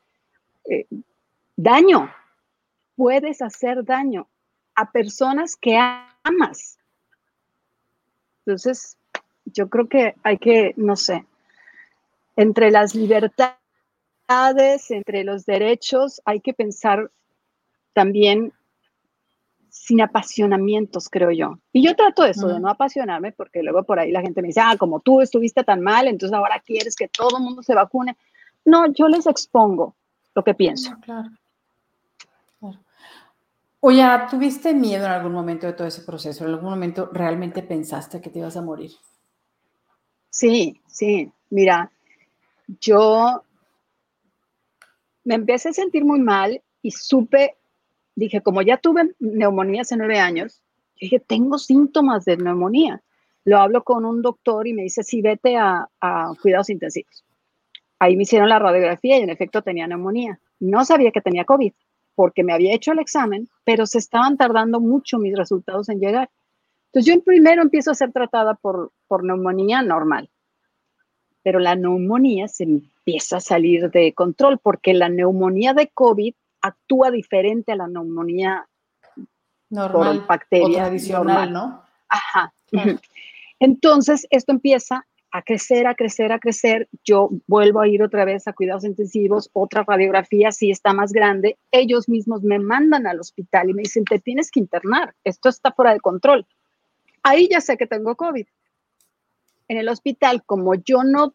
eh, 0.69 0.87
daño, 1.57 2.13
puedes 2.97 3.43
hacer 3.43 3.85
daño 3.85 4.29
a 4.75 4.91
personas 4.91 5.57
que 5.57 5.77
amas. 5.77 6.79
Entonces, 8.45 8.97
yo 9.47 9.69
creo 9.69 9.89
que 9.89 10.15
hay 10.23 10.39
que, 10.39 10.75
no 10.77 10.97
sé, 10.97 11.25
entre 12.37 12.71
las 12.71 12.95
libertades, 12.95 13.61
entre 14.91 15.23
los 15.25 15.47
derechos, 15.47 16.21
hay 16.25 16.41
que 16.41 16.55
pensar 16.55 17.11
también 17.93 18.53
sin 19.75 20.01
apasionamientos, 20.01 21.09
creo 21.09 21.33
yo. 21.33 21.59
Y 21.73 21.85
yo 21.85 21.97
trato 21.97 22.25
eso, 22.25 22.47
de 22.47 22.61
no 22.61 22.69
apasionarme, 22.69 23.33
porque 23.33 23.61
luego 23.61 23.83
por 23.83 23.99
ahí 23.99 24.13
la 24.13 24.23
gente 24.23 24.41
me 24.41 24.49
dice, 24.49 24.61
ah, 24.61 24.77
como 24.79 25.01
tú 25.01 25.21
estuviste 25.21 25.65
tan 25.65 25.81
mal, 25.81 26.07
entonces 26.07 26.33
ahora 26.33 26.63
quieres 26.65 26.95
que 26.95 27.09
todo 27.09 27.39
el 27.39 27.43
mundo 27.43 27.61
se 27.61 27.75
vacune. 27.75 28.17
No, 28.65 28.87
yo 28.93 29.09
les 29.09 29.27
expongo 29.27 29.97
lo 30.33 30.45
que 30.45 30.55
pienso. 30.55 30.95
claro. 31.03 31.29
Oye, 33.81 34.03
¿tuviste 34.31 34.73
miedo 34.73 35.05
en 35.05 35.11
algún 35.11 35.33
momento 35.33 35.67
de 35.67 35.75
todo 35.75 35.89
ese 35.89 36.03
proceso? 36.03 36.45
¿En 36.45 36.51
algún 36.53 36.71
momento 36.71 37.11
realmente 37.13 37.63
pensaste 37.63 38.21
que 38.21 38.31
te 38.31 38.39
ibas 38.39 38.57
a 38.57 38.63
morir? 38.63 38.93
Sí, 40.31 40.81
sí. 40.87 41.31
Mira, 41.51 41.91
yo 42.81 43.43
me 45.25 45.35
empecé 45.35 45.71
a 45.71 45.73
sentir 45.75 46.05
muy 46.05 46.21
mal 46.21 46.63
y 46.81 46.93
supe 46.93 47.57
dije, 48.15 48.41
como 48.41 48.63
ya 48.63 48.77
tuve 48.77 49.15
neumonía 49.19 49.83
hace 49.83 49.97
nueve 49.97 50.19
años, 50.19 50.63
dije, 51.01 51.21
tengo 51.21 51.59
síntomas 51.59 52.25
de 52.25 52.37
neumonía. 52.37 53.03
Lo 53.45 53.59
hablo 53.59 53.85
con 53.85 54.05
un 54.05 54.23
doctor 54.23 54.67
y 54.67 54.73
me 54.73 54.83
dice, 54.83 55.03
sí, 55.03 55.21
vete 55.21 55.57
a, 55.57 55.89
cuidados 56.41 56.71
intensivos. 56.71 57.25
Ahí 57.99 58.17
me 58.17 58.23
hicieron 58.23 58.49
la 58.49 58.59
radiografía 58.59 59.19
y 59.19 59.23
en 59.23 59.31
efecto 59.31 59.63
tenía 59.63 59.87
neumonía. 59.87 60.39
No 60.61 60.85
sabía 60.85 61.11
que 61.11 61.21
tenía 61.21 61.45
COVID 61.45 61.73
porque 62.15 62.45
me 62.45 62.53
había 62.53 62.75
hecho 62.75 62.93
el 62.93 63.01
examen, 63.01 63.49
pero 63.65 63.87
se 63.87 63.99
estaban 63.99 64.37
tardando 64.37 64.81
mucho 64.81 65.19
mis 65.19 65.37
resultados 65.37 65.89
en 65.89 66.01
llegar. 66.01 66.31
Entonces 66.87 67.13
yo 67.13 67.21
primero 67.23 67.61
empiezo 67.61 67.91
a 67.91 67.95
ser 67.95 68.13
tratada 68.13 68.55
por, 68.55 68.93
por 69.09 69.25
neumonía 69.25 69.83
normal, 69.83 70.31
pero 71.43 71.59
la 71.59 71.75
neumonía 71.75 72.47
se 72.47 72.65
empieza 72.65 73.39
a 73.39 73.41
salir 73.41 73.91
de 73.91 74.13
control 74.13 74.59
porque 74.59 74.95
la 74.95 75.09
neumonía 75.09 75.75
de 75.75 75.89
COVID 75.89 76.35
actúa 76.65 77.11
diferente 77.11 77.73
a 77.73 77.77
la 77.77 77.87
neumonía 77.87 78.67
normal 79.69 80.19
por 80.19 80.27
bacterias. 80.27 80.87
tradicional, 80.87 81.53
¿no? 81.53 81.83
Ajá. 82.09 82.55
Entonces, 83.61 84.27
esto 84.31 84.53
empieza 84.53 85.07
a 85.31 85.43
crecer, 85.43 85.87
a 85.87 85.95
crecer, 85.95 86.33
a 86.33 86.39
crecer. 86.39 86.89
Yo 87.05 87.29
vuelvo 87.47 87.81
a 87.81 87.89
ir 87.89 88.03
otra 88.03 88.25
vez 88.25 88.49
a 88.49 88.55
cuidados 88.55 88.85
intensivos, 88.85 89.51
otra 89.53 89.85
radiografía, 89.87 90.53
si 90.53 90.71
está 90.71 90.95
más 90.95 91.13
grande. 91.13 91.59
Ellos 91.71 92.09
mismos 92.09 92.43
me 92.43 92.59
mandan 92.59 93.07
al 93.07 93.21
hospital 93.21 93.69
y 93.69 93.75
me 93.75 93.83
dicen, 93.83 94.05
te 94.05 94.19
tienes 94.19 94.51
que 94.51 94.61
internar, 94.61 95.15
esto 95.23 95.51
está 95.51 95.71
fuera 95.73 95.93
de 95.93 96.01
control. 96.01 96.47
Ahí 97.23 97.49
ya 97.51 97.61
sé 97.61 97.77
que 97.77 97.87
tengo 97.87 98.17
COVID. 98.17 98.47
En 99.69 99.77
el 99.77 99.89
hospital, 99.89 100.43
como 100.45 100.75
yo 100.77 101.05
no, 101.05 101.35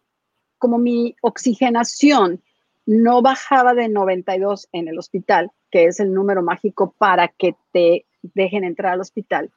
como 0.58 0.80
mi 0.80 1.16
oxigenación 1.22 2.42
no 2.90 3.22
bajaba 3.22 3.76
de 3.76 3.88
92 3.88 4.68
en 4.72 4.88
el 4.88 4.98
hospital, 4.98 5.52
que 5.70 5.86
es 5.86 6.00
el 6.00 6.12
número 6.12 6.42
mágico 6.42 6.96
para 6.98 7.28
que 7.28 7.56
te 7.72 8.08
dejen 8.24 8.64
entrar 8.64 8.94
al 8.94 9.02
hospital, 9.02 9.52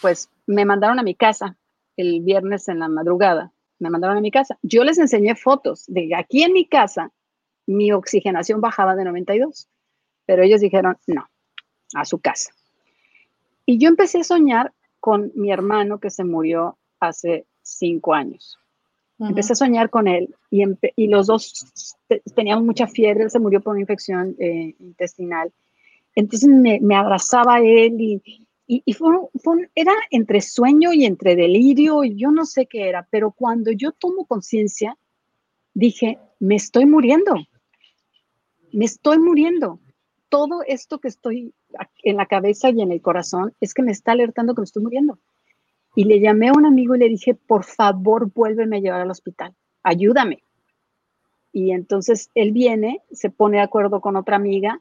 pues 0.00 0.30
me 0.46 0.64
mandaron 0.64 1.00
a 1.00 1.02
mi 1.02 1.16
casa 1.16 1.56
el 1.96 2.20
viernes 2.20 2.68
en 2.68 2.78
la 2.78 2.86
madrugada. 2.86 3.52
Me 3.80 3.90
mandaron 3.90 4.16
a 4.16 4.20
mi 4.20 4.30
casa. 4.30 4.56
Yo 4.62 4.84
les 4.84 4.98
enseñé 4.98 5.34
fotos 5.34 5.84
de 5.88 6.14
aquí 6.14 6.44
en 6.44 6.52
mi 6.52 6.64
casa, 6.64 7.10
mi 7.66 7.90
oxigenación 7.90 8.60
bajaba 8.60 8.94
de 8.94 9.04
92, 9.04 9.68
pero 10.24 10.44
ellos 10.44 10.60
dijeron, 10.60 10.96
no, 11.08 11.28
a 11.96 12.04
su 12.04 12.20
casa. 12.20 12.52
Y 13.66 13.78
yo 13.78 13.88
empecé 13.88 14.20
a 14.20 14.24
soñar 14.24 14.72
con 15.00 15.32
mi 15.34 15.50
hermano 15.50 15.98
que 15.98 16.10
se 16.10 16.22
murió 16.22 16.78
hace 17.00 17.46
cinco 17.62 18.14
años. 18.14 18.60
Empecé 19.28 19.52
a 19.52 19.56
soñar 19.56 19.90
con 19.90 20.08
él 20.08 20.34
y, 20.50 20.64
y 20.96 21.06
los 21.06 21.26
dos 21.28 21.66
teníamos 22.34 22.64
mucha 22.64 22.86
fiebre, 22.86 23.24
él 23.24 23.30
se 23.30 23.38
murió 23.38 23.60
por 23.60 23.72
una 23.72 23.80
infección 23.80 24.34
eh, 24.38 24.74
intestinal. 24.80 25.52
Entonces 26.14 26.48
me, 26.48 26.80
me, 26.80 26.94
abrazaba 26.94 27.60
él 27.60 28.00
y, 28.00 28.22
y, 28.66 28.92
fue, 28.92 29.10
era 29.74 29.92
entre 30.10 30.40
sueño 30.40 30.92
y 30.92 31.04
entre 31.04 31.36
delirio, 31.36 32.04
y 32.04 32.16
yo 32.16 32.30
no 32.30 32.44
sé 32.44 32.66
qué 32.66 32.88
era, 32.88 33.06
pero 33.10 33.30
cuando 33.30 33.70
yo 33.70 33.92
tomo 33.92 34.26
conciencia, 34.26 34.96
dije, 35.74 36.18
me 36.38 36.56
estoy 36.56 36.86
muriendo, 36.86 37.34
me 38.72 38.84
estoy 38.84 39.18
muriendo. 39.18 39.80
Todo 40.28 40.62
esto 40.66 40.98
que 40.98 41.08
estoy 41.08 41.54
en 42.02 42.16
la 42.16 42.26
cabeza 42.26 42.70
y 42.70 42.80
en 42.80 42.90
el 42.90 43.02
corazón 43.02 43.54
es 43.60 43.74
que 43.74 43.82
me 43.82 43.92
está 43.92 44.12
alertando 44.12 44.54
que 44.54 44.62
me 44.62 44.66
estoy 44.66 44.82
muriendo. 44.82 45.18
Y 45.94 46.04
le 46.04 46.20
llamé 46.20 46.48
a 46.48 46.52
un 46.52 46.64
amigo 46.64 46.94
y 46.94 46.98
le 46.98 47.08
dije, 47.08 47.34
por 47.34 47.64
favor, 47.64 48.30
vuélveme 48.32 48.78
a 48.78 48.80
llevar 48.80 49.00
al 49.02 49.10
hospital, 49.10 49.54
ayúdame. 49.82 50.42
Y 51.52 51.72
entonces 51.72 52.30
él 52.34 52.52
viene, 52.52 53.02
se 53.10 53.28
pone 53.28 53.58
de 53.58 53.64
acuerdo 53.64 54.00
con 54.00 54.16
otra 54.16 54.36
amiga, 54.36 54.80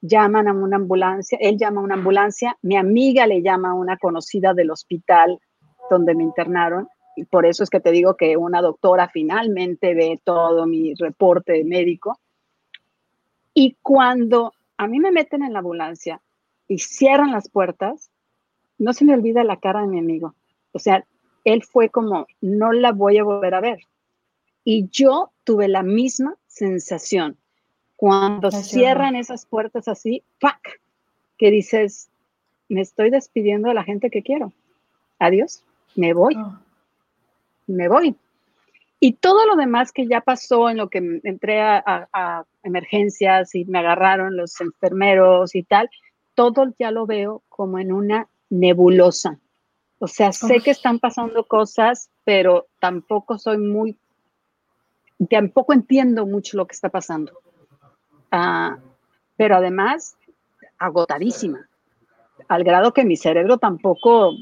llaman 0.00 0.48
a 0.48 0.52
una 0.52 0.76
ambulancia, 0.76 1.38
él 1.40 1.58
llama 1.58 1.80
a 1.80 1.84
una 1.84 1.94
ambulancia, 1.94 2.56
mi 2.62 2.76
amiga 2.76 3.26
le 3.26 3.42
llama 3.42 3.70
a 3.70 3.74
una 3.74 3.96
conocida 3.96 4.54
del 4.54 4.70
hospital 4.70 5.40
donde 5.90 6.14
me 6.14 6.22
internaron, 6.22 6.88
y 7.16 7.24
por 7.24 7.44
eso 7.44 7.62
es 7.62 7.70
que 7.70 7.80
te 7.80 7.90
digo 7.90 8.16
que 8.16 8.36
una 8.36 8.62
doctora 8.62 9.08
finalmente 9.08 9.94
ve 9.94 10.20
todo 10.24 10.66
mi 10.66 10.94
reporte 10.94 11.62
médico. 11.64 12.18
Y 13.54 13.76
cuando 13.82 14.52
a 14.76 14.86
mí 14.86 14.98
me 14.98 15.12
meten 15.12 15.42
en 15.42 15.52
la 15.52 15.58
ambulancia 15.58 16.20
y 16.68 16.78
cierran 16.78 17.32
las 17.32 17.50
puertas, 17.50 18.10
no 18.78 18.92
se 18.92 19.04
me 19.04 19.14
olvida 19.14 19.44
la 19.44 19.58
cara 19.58 19.82
de 19.82 19.88
mi 19.88 19.98
amigo. 19.98 20.34
O 20.72 20.78
sea, 20.78 21.04
él 21.44 21.62
fue 21.62 21.88
como, 21.88 22.26
no 22.40 22.72
la 22.72 22.92
voy 22.92 23.18
a 23.18 23.24
volver 23.24 23.54
a 23.54 23.60
ver. 23.60 23.80
Y 24.64 24.88
yo 24.90 25.32
tuve 25.44 25.68
la 25.68 25.82
misma 25.82 26.36
sensación. 26.46 27.36
Cuando 27.96 28.50
cierran 28.50 29.16
esas 29.16 29.46
puertas 29.46 29.88
así, 29.88 30.22
¡pac! 30.40 30.80
Que 31.38 31.50
dices, 31.50 32.10
me 32.68 32.80
estoy 32.80 33.10
despidiendo 33.10 33.68
de 33.68 33.74
la 33.74 33.84
gente 33.84 34.10
que 34.10 34.22
quiero. 34.22 34.52
Adiós, 35.18 35.64
me 35.94 36.12
voy. 36.12 36.34
Oh. 36.36 36.58
Me 37.66 37.88
voy. 37.88 38.16
Y 39.04 39.14
todo 39.14 39.46
lo 39.46 39.56
demás 39.56 39.90
que 39.90 40.06
ya 40.06 40.20
pasó 40.20 40.70
en 40.70 40.76
lo 40.76 40.88
que 40.88 41.20
entré 41.24 41.60
a, 41.60 42.44
emergencias 42.62 43.52
y 43.56 43.64
me 43.64 43.80
agarraron 43.80 44.36
los 44.36 44.60
enfermeros 44.60 45.56
y 45.56 45.64
tal, 45.64 45.90
todo 46.34 46.72
ya 46.78 46.92
lo 46.92 47.04
veo 47.04 47.42
como 47.48 47.80
en 47.80 47.92
una 47.92 48.28
nebulosa. 48.48 49.40
O 50.02 50.08
sea, 50.08 50.32
sé 50.32 50.58
que 50.58 50.72
están 50.72 50.98
pasando 50.98 51.44
cosas, 51.44 52.10
pero 52.24 52.66
tampoco 52.80 53.38
soy 53.38 53.58
muy, 53.58 53.96
tampoco 55.30 55.72
entiendo 55.72 56.26
mucho 56.26 56.56
lo 56.56 56.66
que 56.66 56.74
está 56.74 56.88
pasando. 56.88 57.38
Ah, 58.32 58.78
pero 59.36 59.54
además, 59.54 60.16
agotadísima, 60.76 61.68
al 62.48 62.64
grado 62.64 62.92
que 62.92 63.04
mi 63.04 63.16
cerebro 63.16 63.58
tampoco 63.58 64.32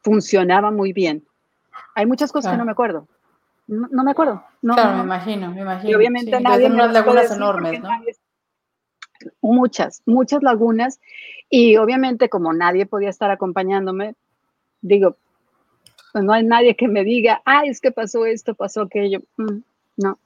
funcionaba 0.00 0.70
muy 0.70 0.94
bien. 0.94 1.22
Hay 1.94 2.06
muchas 2.06 2.32
cosas 2.32 2.52
que 2.52 2.56
no 2.56 2.64
me 2.64 2.72
acuerdo. 2.72 3.06
No, 3.66 4.02
me 4.02 4.12
acuerdo. 4.12 4.42
No, 4.62 4.72
claro, 4.72 4.96
me 4.96 5.02
imagino, 5.02 5.52
me 5.52 5.60
imagino. 5.60 5.90
Y 5.90 5.94
obviamente 5.96 6.40
nadie. 6.40 6.64
unas 6.64 6.94
lagunas 6.94 7.30
enormes, 7.30 7.82
¿no? 7.82 7.90
muchas, 9.42 10.02
muchas 10.06 10.42
lagunas. 10.42 10.98
Y 11.50 11.76
obviamente, 11.76 12.30
como 12.30 12.54
nadie 12.54 12.86
podía 12.86 13.10
estar 13.10 13.30
acompañándome, 13.30 14.14
digo, 14.80 15.16
pues 16.12 16.24
no 16.24 16.32
hay 16.32 16.44
nadie 16.44 16.74
que 16.76 16.88
me 16.88 17.04
diga, 17.04 17.42
ay, 17.44 17.68
es 17.68 17.80
que 17.80 17.92
pasó 17.92 18.26
esto, 18.26 18.54
pasó 18.54 18.82
aquello. 18.82 19.20
Mm, 19.36 19.58
no. 19.96 20.18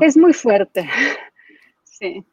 Es 0.00 0.16
muy 0.16 0.32
fuerte. 0.32 0.88
Sí. 1.84 2.26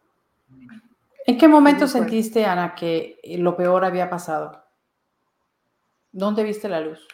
¿En 1.28 1.38
qué 1.38 1.48
momento 1.48 1.88
sentiste, 1.88 2.44
Ana, 2.46 2.74
que 2.74 3.20
lo 3.38 3.56
peor 3.56 3.86
había 3.86 4.10
pasado? 4.10 4.64
¿Dónde 6.12 6.44
viste 6.44 6.68
la 6.68 6.82
luz? 6.82 7.08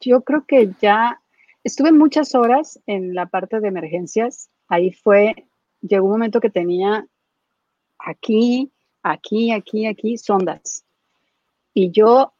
Yo 0.00 0.22
creo 0.22 0.44
que 0.44 0.72
ya 0.80 1.20
estuve 1.62 1.92
muchas 1.92 2.34
horas 2.34 2.80
en 2.86 3.14
la 3.14 3.26
parte 3.26 3.60
de 3.60 3.68
emergencias. 3.68 4.50
Ahí 4.66 4.90
fue, 4.90 5.46
llegó 5.82 6.06
un 6.06 6.12
momento 6.12 6.40
que 6.40 6.50
tenía 6.50 7.06
aquí, 8.00 8.72
aquí, 9.04 9.52
aquí, 9.52 9.86
aquí, 9.86 10.18
sondas. 10.18 10.84
Y 11.74 11.90
yo 11.90 12.32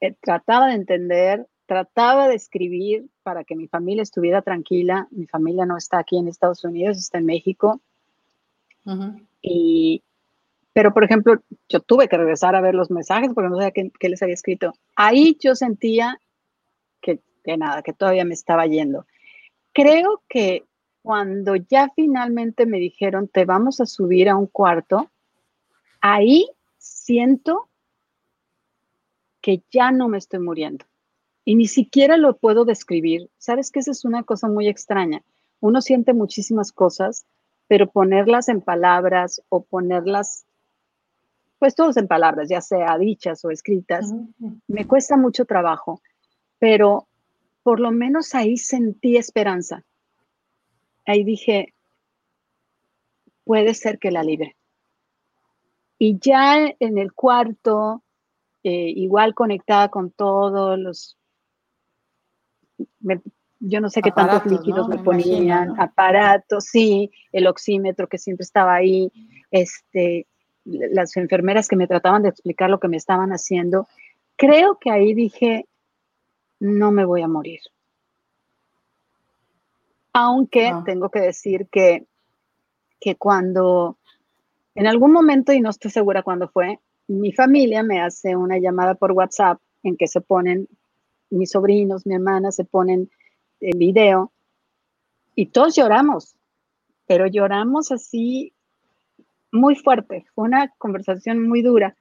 eh, 0.00 0.14
trataba 0.20 0.68
de 0.68 0.74
entender, 0.74 1.46
trataba 1.66 2.28
de 2.28 2.34
escribir 2.34 3.06
para 3.22 3.44
que 3.44 3.56
mi 3.56 3.68
familia 3.68 4.02
estuviera 4.02 4.42
tranquila. 4.42 5.08
Mi 5.10 5.26
familia 5.26 5.66
no 5.66 5.76
está 5.76 5.98
aquí 5.98 6.18
en 6.18 6.28
Estados 6.28 6.64
Unidos, 6.64 6.98
está 6.98 7.18
en 7.18 7.26
México. 7.26 7.80
Y, 9.40 10.02
pero, 10.72 10.92
por 10.92 11.04
ejemplo, 11.04 11.40
yo 11.68 11.80
tuve 11.80 12.08
que 12.08 12.16
regresar 12.16 12.56
a 12.56 12.60
ver 12.60 12.74
los 12.74 12.90
mensajes 12.90 13.30
porque 13.34 13.48
no 13.48 13.56
sabía 13.56 13.70
qué, 13.70 14.08
les 14.08 14.22
había 14.22 14.34
escrito. 14.34 14.72
Ahí 14.96 15.36
yo 15.40 15.54
sentía 15.54 16.18
que, 17.00 17.20
que 17.44 17.56
nada, 17.56 17.82
que 17.82 17.92
todavía 17.92 18.24
me 18.24 18.34
estaba 18.34 18.66
yendo. 18.66 19.06
Creo 19.72 20.22
que 20.28 20.64
cuando 21.02 21.56
ya 21.56 21.90
finalmente 21.94 22.66
me 22.66 22.78
dijeron, 22.78 23.28
te 23.28 23.44
vamos 23.44 23.80
a 23.80 23.86
subir 23.86 24.28
a 24.28 24.36
un 24.36 24.46
cuarto, 24.46 25.10
ahí 26.00 26.48
siento 26.78 27.68
que 29.42 29.62
ya 29.70 29.90
no 29.90 30.08
me 30.08 30.18
estoy 30.18 30.40
muriendo. 30.40 30.86
Y 31.44 31.56
ni 31.56 31.66
siquiera 31.66 32.16
lo 32.16 32.36
puedo 32.36 32.64
describir. 32.64 33.28
Sabes 33.36 33.70
que 33.70 33.80
esa 33.80 33.90
es 33.90 34.04
una 34.04 34.22
cosa 34.22 34.48
muy 34.48 34.68
extraña. 34.68 35.22
Uno 35.60 35.82
siente 35.82 36.14
muchísimas 36.14 36.72
cosas, 36.72 37.26
pero 37.66 37.90
ponerlas 37.90 38.48
en 38.48 38.60
palabras 38.60 39.42
o 39.48 39.64
ponerlas, 39.64 40.46
pues 41.58 41.74
todos 41.74 41.96
en 41.96 42.06
palabras, 42.06 42.48
ya 42.48 42.60
sea 42.60 42.96
dichas 42.96 43.44
o 43.44 43.50
escritas, 43.50 44.12
me 44.68 44.86
cuesta 44.86 45.16
mucho 45.16 45.44
trabajo. 45.44 46.00
Pero 46.58 47.08
por 47.62 47.80
lo 47.80 47.90
menos 47.90 48.34
ahí 48.34 48.56
sentí 48.56 49.16
esperanza. 49.16 49.84
Ahí 51.04 51.24
dije, 51.24 51.74
puede 53.44 53.74
ser 53.74 53.98
que 53.98 54.12
la 54.12 54.22
libre. 54.22 54.56
Y 55.98 56.18
ya 56.18 56.74
en 56.78 56.98
el 56.98 57.12
cuarto, 57.12 58.02
eh, 58.64 58.92
igual 58.94 59.34
conectada 59.34 59.88
con 59.88 60.10
todos 60.10 60.78
los, 60.78 61.18
yo 63.60 63.80
no 63.80 63.88
sé 63.90 64.02
qué 64.02 64.10
tantos 64.10 64.50
líquidos 64.50 64.88
me, 64.88 64.98
ponían, 64.98 65.80
aparatos, 65.80 66.64
sí, 66.64 67.10
el 67.32 67.46
oxímetro 67.46 68.08
que 68.08 68.18
siempre 68.18 68.44
estaba 68.44 68.74
ahí, 68.74 69.10
este, 69.50 70.26
las 70.64 71.16
enfermeras 71.16 71.68
que 71.68 71.76
me 71.76 71.86
trataban 71.86 72.22
de 72.22 72.30
explicar 72.30 72.70
lo 72.70 72.80
que 72.80 72.88
me 72.88 72.96
estaban 72.96 73.30
haciendo. 73.30 73.88
Creo 74.36 74.78
que 74.78 74.90
ahí 74.90 75.14
dije, 75.14 75.66
no 76.58 76.90
me 76.90 77.04
voy 77.04 77.22
a 77.22 77.28
morir. 77.28 77.60
Aunque 80.12 80.68
ah. 80.68 80.82
tengo 80.84 81.08
que 81.10 81.20
decir 81.20 81.68
que, 81.70 82.06
que 83.00 83.16
cuando, 83.16 83.98
en 84.74 84.86
algún 84.86 85.12
momento, 85.12 85.52
y 85.52 85.60
no 85.60 85.70
estoy 85.70 85.90
segura 85.90 86.22
cuándo 86.22 86.48
fue, 86.48 86.78
mi 87.08 87.32
familia 87.32 87.82
me 87.82 88.00
hace 88.00 88.36
una 88.36 88.58
llamada 88.58 88.94
por 88.94 89.12
WhatsApp 89.12 89.60
en 89.82 89.96
que 89.96 90.06
se 90.06 90.20
ponen, 90.20 90.68
mis 91.30 91.50
sobrinos, 91.50 92.06
mi 92.06 92.14
hermana 92.14 92.52
se 92.52 92.64
ponen 92.64 93.10
en 93.60 93.78
video 93.78 94.32
y 95.34 95.46
todos 95.46 95.74
lloramos, 95.74 96.36
pero 97.06 97.26
lloramos 97.26 97.90
así 97.90 98.52
muy 99.50 99.76
fuerte. 99.76 100.26
Fue 100.34 100.44
una 100.44 100.68
conversación 100.78 101.48
muy 101.48 101.62
dura 101.62 101.96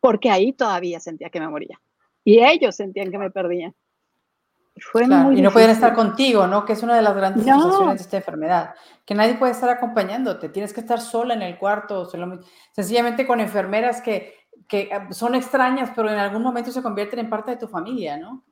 porque 0.00 0.30
ahí 0.30 0.52
todavía 0.52 1.00
sentía 1.00 1.30
que 1.30 1.40
me 1.40 1.48
moría 1.48 1.80
y 2.24 2.40
ellos 2.40 2.76
sentían 2.76 3.10
que 3.10 3.18
me 3.18 3.30
perdían. 3.30 3.74
Fue 4.90 5.06
muy 5.06 5.38
y 5.38 5.42
no 5.42 5.50
pueden 5.50 5.70
estar 5.70 5.94
contigo, 5.94 6.46
¿no? 6.46 6.64
Que 6.64 6.72
es 6.72 6.82
una 6.82 6.96
de 6.96 7.02
las 7.02 7.14
grandes 7.14 7.46
no. 7.46 7.90
de 7.90 7.96
esta 7.96 8.16
enfermedad, 8.16 8.74
que 9.04 9.14
nadie 9.14 9.34
puede 9.34 9.52
estar 9.52 9.68
acompañándote, 9.68 10.48
tienes 10.48 10.72
que 10.72 10.80
estar 10.80 11.00
sola 11.00 11.34
en 11.34 11.42
el 11.42 11.58
cuarto, 11.58 12.08
sencillamente 12.72 13.26
con 13.26 13.40
enfermeras 13.40 14.00
que, 14.00 14.34
que 14.68 14.90
ah, 14.92 15.12
son 15.12 15.34
extrañas, 15.34 15.92
pero 15.94 16.10
en 16.10 16.18
algún 16.18 16.42
momento 16.42 16.70
se 16.70 16.82
convierten 16.82 17.20
en 17.20 17.30
parte 17.30 17.52
de 17.52 17.56
tu 17.58 17.68
familia, 17.68 18.16
¿no? 18.16 18.44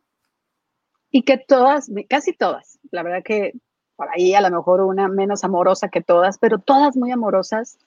Y 1.11 1.23
que 1.23 1.39
todas, 1.39 1.91
casi 2.09 2.33
todas, 2.33 2.79
la 2.91 3.03
verdad 3.03 3.23
que 3.25 3.53
por 3.97 4.09
ahí 4.11 4.35
a 4.35 4.41
lo 4.41 4.51
mejor 4.51 4.81
una 4.81 5.09
menos 5.09 5.45
amorosa 5.45 5.89
que 5.89 6.01
todas, 6.01 6.39
pero 6.39 6.59
todas 6.59 6.97
muy 6.97 7.11
amorosas, 7.11 7.79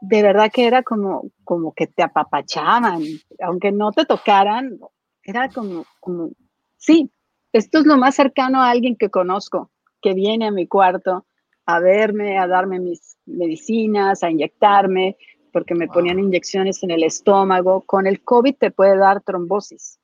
de 0.00 0.22
verdad 0.22 0.50
que 0.52 0.66
era 0.66 0.82
como, 0.82 1.30
como 1.44 1.72
que 1.72 1.86
te 1.86 2.02
apapachaban, 2.02 3.02
aunque 3.42 3.72
no 3.72 3.92
te 3.92 4.04
tocaran, 4.04 4.78
era 5.22 5.48
como, 5.48 5.84
como, 6.00 6.30
sí, 6.76 7.10
esto 7.52 7.78
es 7.80 7.86
lo 7.86 7.96
más 7.96 8.14
cercano 8.14 8.62
a 8.62 8.70
alguien 8.70 8.96
que 8.96 9.10
conozco, 9.10 9.70
que 10.00 10.14
viene 10.14 10.46
a 10.46 10.50
mi 10.50 10.66
cuarto 10.66 11.24
a 11.66 11.80
verme, 11.80 12.38
a 12.38 12.46
darme 12.46 12.80
mis 12.80 13.16
medicinas, 13.26 14.22
a 14.22 14.30
inyectarme, 14.30 15.16
porque 15.52 15.74
me 15.74 15.88
ponían 15.88 16.18
inyecciones 16.18 16.82
en 16.82 16.90
el 16.90 17.04
estómago. 17.04 17.82
Con 17.82 18.06
el 18.06 18.22
COVID 18.22 18.56
te 18.56 18.70
puede 18.70 18.96
dar 18.96 19.22
trombosis. 19.22 19.98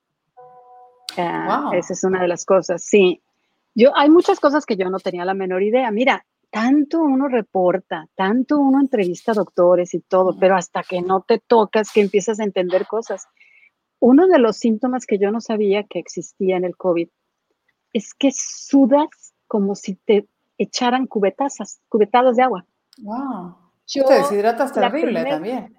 Ah, 1.17 1.71
esa 1.73 1.93
es 1.93 2.05
una 2.05 2.21
de 2.21 2.29
las 2.29 2.45
cosas, 2.45 2.83
sí. 2.83 3.23
Yo, 3.75 3.91
hay 3.97 4.11
muchas 4.11 4.41
cosas 4.41 4.67
que 4.67 4.77
yo 4.77 4.89
no 4.91 4.99
tenía 4.99 5.25
la 5.25 5.35
menor 5.35 5.63
idea. 5.63 5.91
Mira, 5.91 6.25
tanto 6.51 7.01
uno 7.01 7.29
reporta, 7.29 8.07
tanto 8.15 8.59
uno 8.59 8.81
entrevista 8.81 9.33
a 9.33 9.35
doctores 9.35 9.95
y 9.95 10.01
todo, 10.01 10.37
pero 10.39 10.57
hasta 10.57 10.83
que 10.83 11.03
no 11.03 11.23
te 11.23 11.39
tocas, 11.39 11.91
que 11.93 12.01
empiezas 12.01 12.41
a 12.41 12.45
entender 12.45 12.87
cosas. 12.87 13.27
Uno 13.99 14.27
de 14.27 14.39
los 14.39 14.57
síntomas 14.57 15.07
que 15.07 15.19
yo 15.19 15.31
no 15.31 15.41
sabía 15.41 15.85
que 15.85 15.99
existía 15.99 16.57
en 16.57 16.65
el 16.65 16.77
COVID 16.77 17.09
es 17.97 18.13
que 18.13 18.31
sudas 18.31 19.35
como 19.47 19.75
si 19.75 19.95
te 19.95 20.29
echaran 20.59 21.07
cubetazas, 21.07 21.81
cubetadas 21.89 22.37
de 22.37 22.43
agua. 22.43 22.67
Wow. 22.99 23.57
te 23.87 24.15
deshidratas 24.15 24.75
terrible 24.75 25.25
también. 25.25 25.75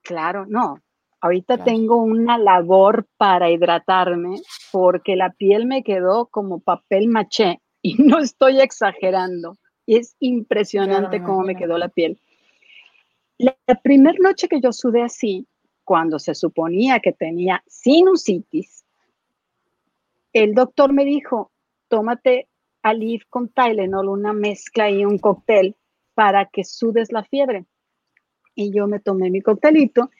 Claro, 0.00 0.46
no. 0.46 0.80
Ahorita 1.20 1.62
tengo 1.62 1.96
una 1.96 2.38
labor 2.38 3.06
para 3.18 3.50
hidratarme 3.50 4.40
porque 4.72 5.14
la 5.14 5.30
piel 5.30 5.66
me 5.66 5.82
quedó 5.82 6.26
como 6.26 6.60
papel 6.60 7.08
maché 7.08 7.60
y 7.82 7.94
no 8.02 8.18
estoy 8.18 8.60
exagerando. 8.60 9.58
Y 9.84 9.96
es 9.96 10.16
impresionante 10.20 11.22
cómo 11.22 11.42
me 11.42 11.54
quedó 11.54 11.76
la 11.76 11.90
piel. 11.90 12.18
La, 13.36 13.54
la 13.66 13.74
primera 13.74 14.16
noche 14.22 14.48
que 14.48 14.62
yo 14.62 14.72
sudé 14.72 15.02
así, 15.02 15.46
cuando 15.84 16.18
se 16.18 16.34
suponía 16.34 17.00
que 17.00 17.12
tenía 17.12 17.62
sinusitis, 17.66 18.85
el 20.42 20.54
doctor 20.54 20.92
me 20.92 21.06
dijo, 21.06 21.50
tómate 21.88 22.48
Alif 22.82 23.24
con 23.30 23.48
Tylenol, 23.48 24.08
una 24.08 24.34
mezcla 24.34 24.90
y 24.90 25.02
un 25.04 25.18
cóctel 25.18 25.76
para 26.14 26.44
que 26.46 26.62
sudes 26.62 27.10
la 27.10 27.24
fiebre. 27.24 27.64
Y 28.54 28.70
yo 28.70 28.86
me 28.86 29.00
tomé 29.00 29.30
mi 29.30 29.40
coctelito 29.40 30.10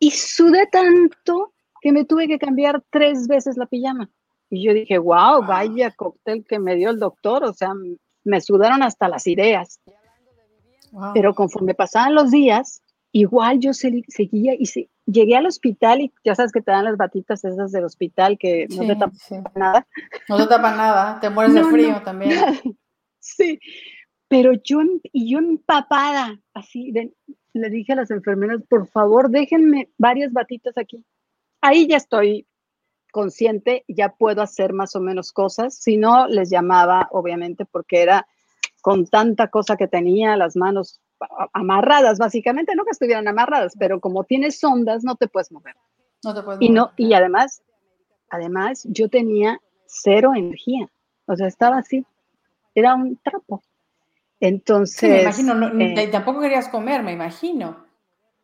y 0.00 0.10
sudé 0.10 0.66
tanto 0.66 1.54
que 1.80 1.92
me 1.92 2.04
tuve 2.04 2.26
que 2.26 2.38
cambiar 2.38 2.82
tres 2.90 3.28
veces 3.28 3.56
la 3.56 3.66
pijama. 3.66 4.10
Y 4.50 4.64
yo 4.64 4.74
dije, 4.74 4.98
wow, 4.98 5.44
vaya 5.46 5.92
cóctel 5.92 6.44
que 6.44 6.58
me 6.58 6.74
dio 6.74 6.90
el 6.90 6.98
doctor, 6.98 7.44
o 7.44 7.52
sea, 7.52 7.74
me 8.24 8.40
sudaron 8.40 8.82
hasta 8.82 9.08
las 9.08 9.28
ideas. 9.28 9.80
Pero 11.14 11.32
conforme 11.34 11.74
pasaban 11.74 12.14
los 12.14 12.32
días, 12.32 12.82
igual 13.12 13.60
yo 13.60 13.72
seguía 13.72 14.54
y 14.58 14.66
llegué 15.10 15.36
al 15.36 15.46
hospital 15.46 16.00
y 16.02 16.12
ya 16.24 16.34
sabes 16.34 16.52
que 16.52 16.60
te 16.60 16.70
dan 16.70 16.84
las 16.84 16.96
batitas 16.96 17.44
esas 17.44 17.72
del 17.72 17.84
hospital 17.84 18.38
que 18.38 18.66
no 18.70 18.86
te 18.86 18.96
tapan 18.96 19.52
nada. 19.54 19.86
No 20.28 20.36
te 20.36 20.46
tapan 20.46 20.76
nada, 20.76 21.20
te 21.20 21.30
mueres 21.30 21.54
de 21.54 21.64
frío 21.64 22.02
también. 22.04 22.32
Sí, 23.20 23.60
pero 24.28 24.52
yo, 24.64 24.80
y 25.12 25.30
yo 25.30 25.38
empapada, 25.38 26.40
así, 26.54 26.94
le 27.52 27.68
dije 27.68 27.92
a 27.92 27.96
las 27.96 28.10
enfermeras, 28.10 28.62
por 28.66 28.86
favor, 28.86 29.28
déjenme 29.28 29.90
varias 29.98 30.32
batitas 30.32 30.78
aquí. 30.78 31.04
Ahí 31.60 31.86
ya 31.86 31.98
estoy 31.98 32.46
consciente, 33.12 33.84
ya 33.86 34.14
puedo 34.14 34.40
hacer 34.40 34.72
más 34.72 34.96
o 34.96 35.00
menos 35.00 35.32
cosas. 35.32 35.74
Si 35.74 35.98
no, 35.98 36.26
les 36.26 36.48
llamaba, 36.48 37.08
obviamente, 37.10 37.66
porque 37.66 38.00
era 38.00 38.26
con 38.80 39.06
tanta 39.06 39.48
cosa 39.48 39.76
que 39.76 39.88
tenía, 39.88 40.36
las 40.36 40.56
manos 40.56 41.02
amarradas, 41.52 42.18
básicamente, 42.18 42.74
no 42.74 42.84
que 42.84 42.90
estuvieran 42.90 43.28
amarradas, 43.28 43.74
pero 43.78 44.00
como 44.00 44.24
tienes 44.24 44.62
ondas, 44.62 45.04
no 45.04 45.16
te 45.16 45.28
puedes 45.28 45.50
mover. 45.52 45.76
No 46.24 46.34
te 46.34 46.42
puedes 46.42 46.60
y 46.60 46.70
No, 46.70 46.92
y 46.96 47.12
además, 47.14 47.62
además, 48.30 48.84
yo 48.84 49.08
tenía 49.08 49.60
cero 49.86 50.32
energía. 50.34 50.88
O 51.26 51.36
sea, 51.36 51.46
estaba 51.46 51.78
así. 51.78 52.04
Era 52.74 52.94
un 52.94 53.16
trapo. 53.22 53.62
Entonces. 54.40 55.10
me 55.10 55.22
imagino, 55.22 55.80
eh, 55.80 56.08
tampoco 56.08 56.40
querías 56.40 56.68
comer, 56.68 57.02
me 57.02 57.12
imagino. 57.12 57.84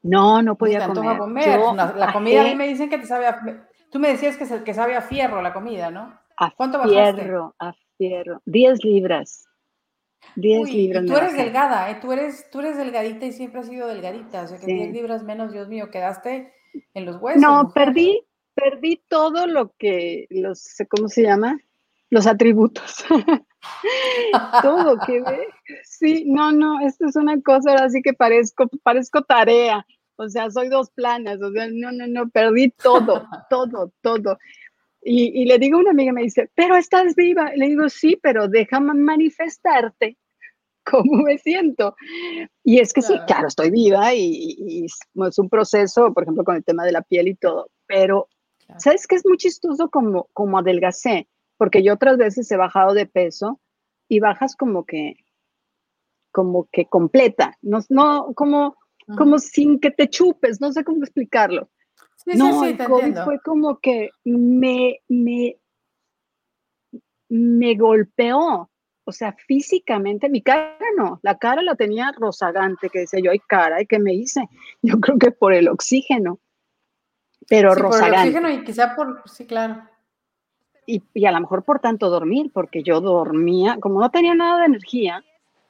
No, 0.02 0.42
no 0.42 0.56
podía 0.56 0.87
comer. 0.88 1.18
comer. 1.18 1.60
la 1.96 2.12
comida 2.12 2.42
a 2.42 2.44
mí 2.44 2.54
me 2.54 2.68
dicen 2.68 2.90
que 2.90 2.98
te 2.98 3.06
sabe 3.06 3.26
a, 3.26 3.40
Tú 3.90 3.98
me 3.98 4.08
decías 4.08 4.37
que, 4.37 4.64
que 4.64 4.74
sabe 4.74 4.96
a 4.96 5.02
fierro 5.02 5.40
la 5.40 5.52
comida, 5.52 5.90
¿no? 5.90 6.18
A 6.37 6.50
¿Cuánto 6.50 6.82
fierro, 6.82 7.54
a 7.58 7.72
fierro. 7.96 8.42
10 8.44 8.84
libras. 8.84 9.46
10 10.37 10.70
libras. 10.70 11.04
Y 11.04 11.06
tú 11.06 11.16
eres 11.16 11.37
delgada, 11.37 11.90
¿eh? 11.90 11.98
Tú 12.00 12.12
eres, 12.12 12.50
tú 12.50 12.60
eres 12.60 12.76
delgadita 12.76 13.26
y 13.26 13.32
siempre 13.32 13.60
has 13.60 13.68
sido 13.68 13.87
delgadita. 13.88 14.42
O 14.42 14.48
sea 14.48 14.58
que 14.58 14.66
10 14.66 14.92
libras 14.92 15.22
menos, 15.22 15.52
Dios 15.52 15.68
mío, 15.68 15.90
quedaste 15.90 16.52
en 16.94 17.04
los 17.06 17.20
huesos. 17.20 17.40
No, 17.40 17.72
perdí, 17.72 18.22
perdí 18.54 19.02
todo 19.08 19.46
lo 19.46 19.72
que, 19.78 20.26
los, 20.30 20.76
¿cómo 20.88 21.08
se 21.08 21.22
llama? 21.22 21.58
Los 22.10 22.26
atributos. 22.26 23.04
todo 24.62 24.98
que 25.06 25.20
ve. 25.20 25.48
Sí, 25.84 26.24
no, 26.26 26.52
no, 26.52 26.80
esto 26.80 27.06
es 27.06 27.16
una 27.16 27.40
cosa 27.40 27.74
así 27.76 28.02
que 28.02 28.12
parezco, 28.12 28.68
parezco 28.82 29.22
tarea. 29.22 29.87
O 30.16 30.28
sea, 30.28 30.50
soy 30.50 30.68
dos 30.68 30.90
planas, 30.90 31.40
o 31.42 31.50
sea, 31.50 31.66
no, 31.72 31.90
no, 31.90 32.06
no, 32.06 32.28
perdí 32.28 32.70
todo, 32.70 33.26
todo, 33.50 33.92
todo. 34.00 34.38
Y, 35.06 35.44
le 35.44 35.58
digo 35.58 35.76
a 35.76 35.80
una 35.80 35.90
amiga, 35.90 36.12
me 36.12 36.22
dice, 36.22 36.50
pero 36.54 36.76
estás 36.76 37.14
viva. 37.14 37.52
le 37.54 37.66
digo, 37.66 37.88
sí, 37.90 38.18
pero 38.22 38.48
déjame 38.48 38.94
manifestarte 38.94 40.16
cómo 40.84 41.22
me 41.22 41.36
siento. 41.36 41.94
Y 42.62 42.78
es 42.78 42.92
que 42.94 43.02
sí, 43.02 43.14
claro, 43.26 43.48
estoy 43.48 43.70
viva 43.70 44.14
y, 44.14 44.86
es 44.86 45.38
un 45.38 45.48
proceso, 45.50 46.12
por 46.14 46.22
ejemplo, 46.22 46.44
con 46.44 46.56
el 46.56 46.64
tema 46.64 46.84
de 46.84 46.92
la 46.92 47.02
piel 47.02 47.28
y 47.28 47.34
todo, 47.34 47.70
pero 47.86 48.28
¿sabes 48.78 49.06
qué 49.06 49.16
es 49.16 49.26
muy 49.26 49.36
chistoso 49.36 49.90
como, 49.90 50.28
como 50.32 50.58
adelgacé? 50.58 51.28
Porque 51.58 51.82
yo 51.82 51.94
otras 51.94 52.16
veces 52.16 52.50
he 52.50 52.56
bajado 52.56 52.94
de 52.94 53.06
peso 53.06 53.60
y 54.08 54.20
bajas 54.20 54.56
como 54.56 54.84
que, 54.84 55.16
como 56.32 56.66
que 56.72 56.86
completa, 56.86 57.58
no, 57.60 57.80
no 57.90 58.32
como, 58.34 58.76
como 59.18 59.38
sin 59.38 59.78
que 59.80 59.90
te 59.90 60.08
chupes, 60.08 60.62
no 60.62 60.72
sé 60.72 60.82
cómo 60.82 61.04
explicarlo 61.04 61.68
no, 62.24 62.64
el 62.64 62.78
COVID 62.78 63.16
fue 63.24 63.40
como 63.40 63.78
que 63.78 64.10
me, 64.24 65.00
me, 65.08 65.56
me 67.28 67.74
golpeó. 67.74 68.70
O 69.06 69.12
sea, 69.12 69.32
físicamente, 69.32 70.30
mi 70.30 70.40
cara 70.40 70.78
no, 70.96 71.20
la 71.22 71.37
cara 71.37 71.60
la 71.62 71.74
tenía 71.74 72.10
rozagante, 72.16 72.88
que 72.88 73.00
decía 73.00 73.20
yo, 73.20 73.32
ay 73.32 73.40
cara, 73.40 73.82
¿y 73.82 73.87
qué 73.87 73.98
me 73.98 74.14
hice? 74.14 74.48
Yo 74.82 74.98
creo 74.98 75.18
que 75.18 75.30
por 75.30 75.52
el 75.52 75.68
oxígeno, 75.68 76.38
pero 77.46 77.74
rozagante. 77.74 78.00
Por 78.00 78.14
el 78.14 78.28
oxígeno 78.28 78.50
y 78.50 78.64
quizá 78.64 78.96
por, 78.96 79.22
sí, 79.26 79.46
claro. 79.46 79.82
Y, 80.87 81.02
y, 81.12 81.26
a 81.26 81.32
lo 81.32 81.40
mejor 81.40 81.64
por 81.64 81.80
tanto 81.80 82.08
dormir, 82.08 82.50
porque 82.52 82.82
yo 82.82 83.00
dormía, 83.00 83.78
como 83.78 84.00
no 84.00 84.10
tenía 84.10 84.34
nada 84.34 84.60
de 84.60 84.66
energía, 84.66 85.22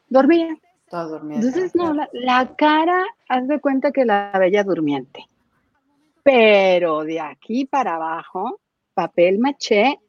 dormía. 0.08 0.56
Entonces, 0.92 1.74
no, 1.74 1.92
la, 1.92 2.08
la, 2.12 2.54
cara, 2.54 3.04
haz 3.28 3.48
de 3.48 3.60
cuenta 3.60 3.90
que 3.90 4.04
la 4.04 4.32
bella 4.38 4.62
durmiente. 4.62 5.26
Pero 6.24 7.04
de 7.04 7.20
aquí 7.20 7.66
para 7.66 7.96
abajo, 7.96 8.60
papel 8.94 9.38
maché 9.38 10.00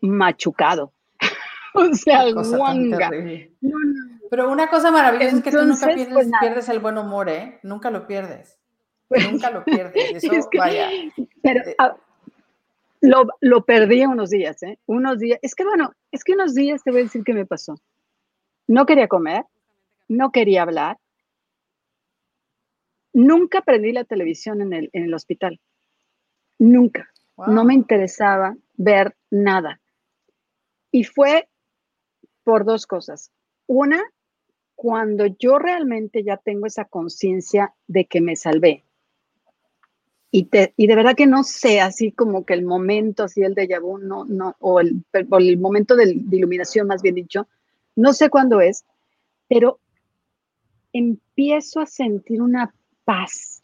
machucado. 0.00 0.92
o 1.74 1.92
sea, 1.92 2.24
guanga. 2.32 3.10
Pero 4.30 4.50
una 4.50 4.68
cosa 4.68 4.90
maravillosa 4.90 5.36
es 5.36 5.42
que 5.42 5.50
tú 5.50 5.64
nunca 5.64 5.86
pues, 5.86 6.30
pierdes, 6.40 6.68
el 6.68 6.78
buen 6.78 6.96
humor, 6.96 7.28
¿eh? 7.28 7.58
Nunca 7.62 7.90
lo 7.90 8.06
pierdes. 8.06 8.58
nunca 9.10 9.50
lo 9.50 9.64
pierdes. 9.64 9.94
Eso, 10.24 10.48
vaya. 10.56 10.88
Pero, 11.42 11.60
eh, 11.60 11.74
ah, 11.78 11.96
lo, 13.00 13.26
lo, 13.40 13.64
perdí 13.64 14.06
unos 14.06 14.30
días, 14.30 14.62
¿eh? 14.62 14.78
Unos 14.86 15.18
días. 15.18 15.38
Es 15.42 15.54
que 15.54 15.64
bueno, 15.64 15.92
es 16.12 16.24
que 16.24 16.32
unos 16.32 16.54
días 16.54 16.82
te 16.84 16.90
voy 16.90 17.00
a 17.00 17.04
decir 17.04 17.22
qué 17.24 17.34
me 17.34 17.44
pasó. 17.44 17.74
No 18.66 18.86
quería 18.86 19.08
comer, 19.08 19.44
no 20.08 20.30
quería 20.30 20.62
hablar, 20.62 20.98
Nunca 23.14 23.62
prendí 23.62 23.92
la 23.92 24.04
televisión 24.04 24.60
en 24.60 24.72
el, 24.72 24.90
en 24.92 25.04
el 25.04 25.14
hospital. 25.14 25.60
Nunca. 26.58 27.08
No 27.36 27.64
me 27.64 27.74
interesaba 27.74 28.56
ver 28.76 29.16
nada. 29.30 29.80
Y 30.90 31.04
fue 31.04 31.48
por 32.42 32.64
dos 32.64 32.86
cosas. 32.86 33.32
Una, 33.66 34.02
cuando 34.74 35.26
yo 35.26 35.58
realmente 35.58 36.22
ya 36.22 36.36
tengo 36.36 36.66
esa 36.66 36.84
conciencia 36.84 37.74
de 37.86 38.04
que 38.04 38.20
me 38.20 38.36
salvé. 38.36 38.84
Y, 40.30 40.48
y, 40.76 40.86
de 40.88 40.96
verdad 40.96 41.14
que 41.14 41.26
no 41.26 41.44
sé, 41.44 41.80
así 41.80 42.10
como 42.10 42.44
que 42.44 42.54
el 42.54 42.64
momento, 42.64 43.22
así 43.22 43.42
el 43.42 43.54
de 43.54 43.78
vu, 43.78 43.98
no, 43.98 44.24
no, 44.24 44.56
o 44.58 44.80
el, 44.80 45.04
el 45.12 45.58
momento 45.58 45.94
de, 45.94 46.06
de 46.16 46.36
iluminación, 46.36 46.88
más 46.88 47.02
bien 47.02 47.14
dicho, 47.14 47.46
no 47.94 48.12
sé 48.12 48.30
cuándo 48.30 48.60
es, 48.60 48.84
pero 49.46 49.78
empiezo 50.92 51.80
a 51.80 51.86
sentir 51.86 52.42
una 52.42 52.74
paz 53.04 53.62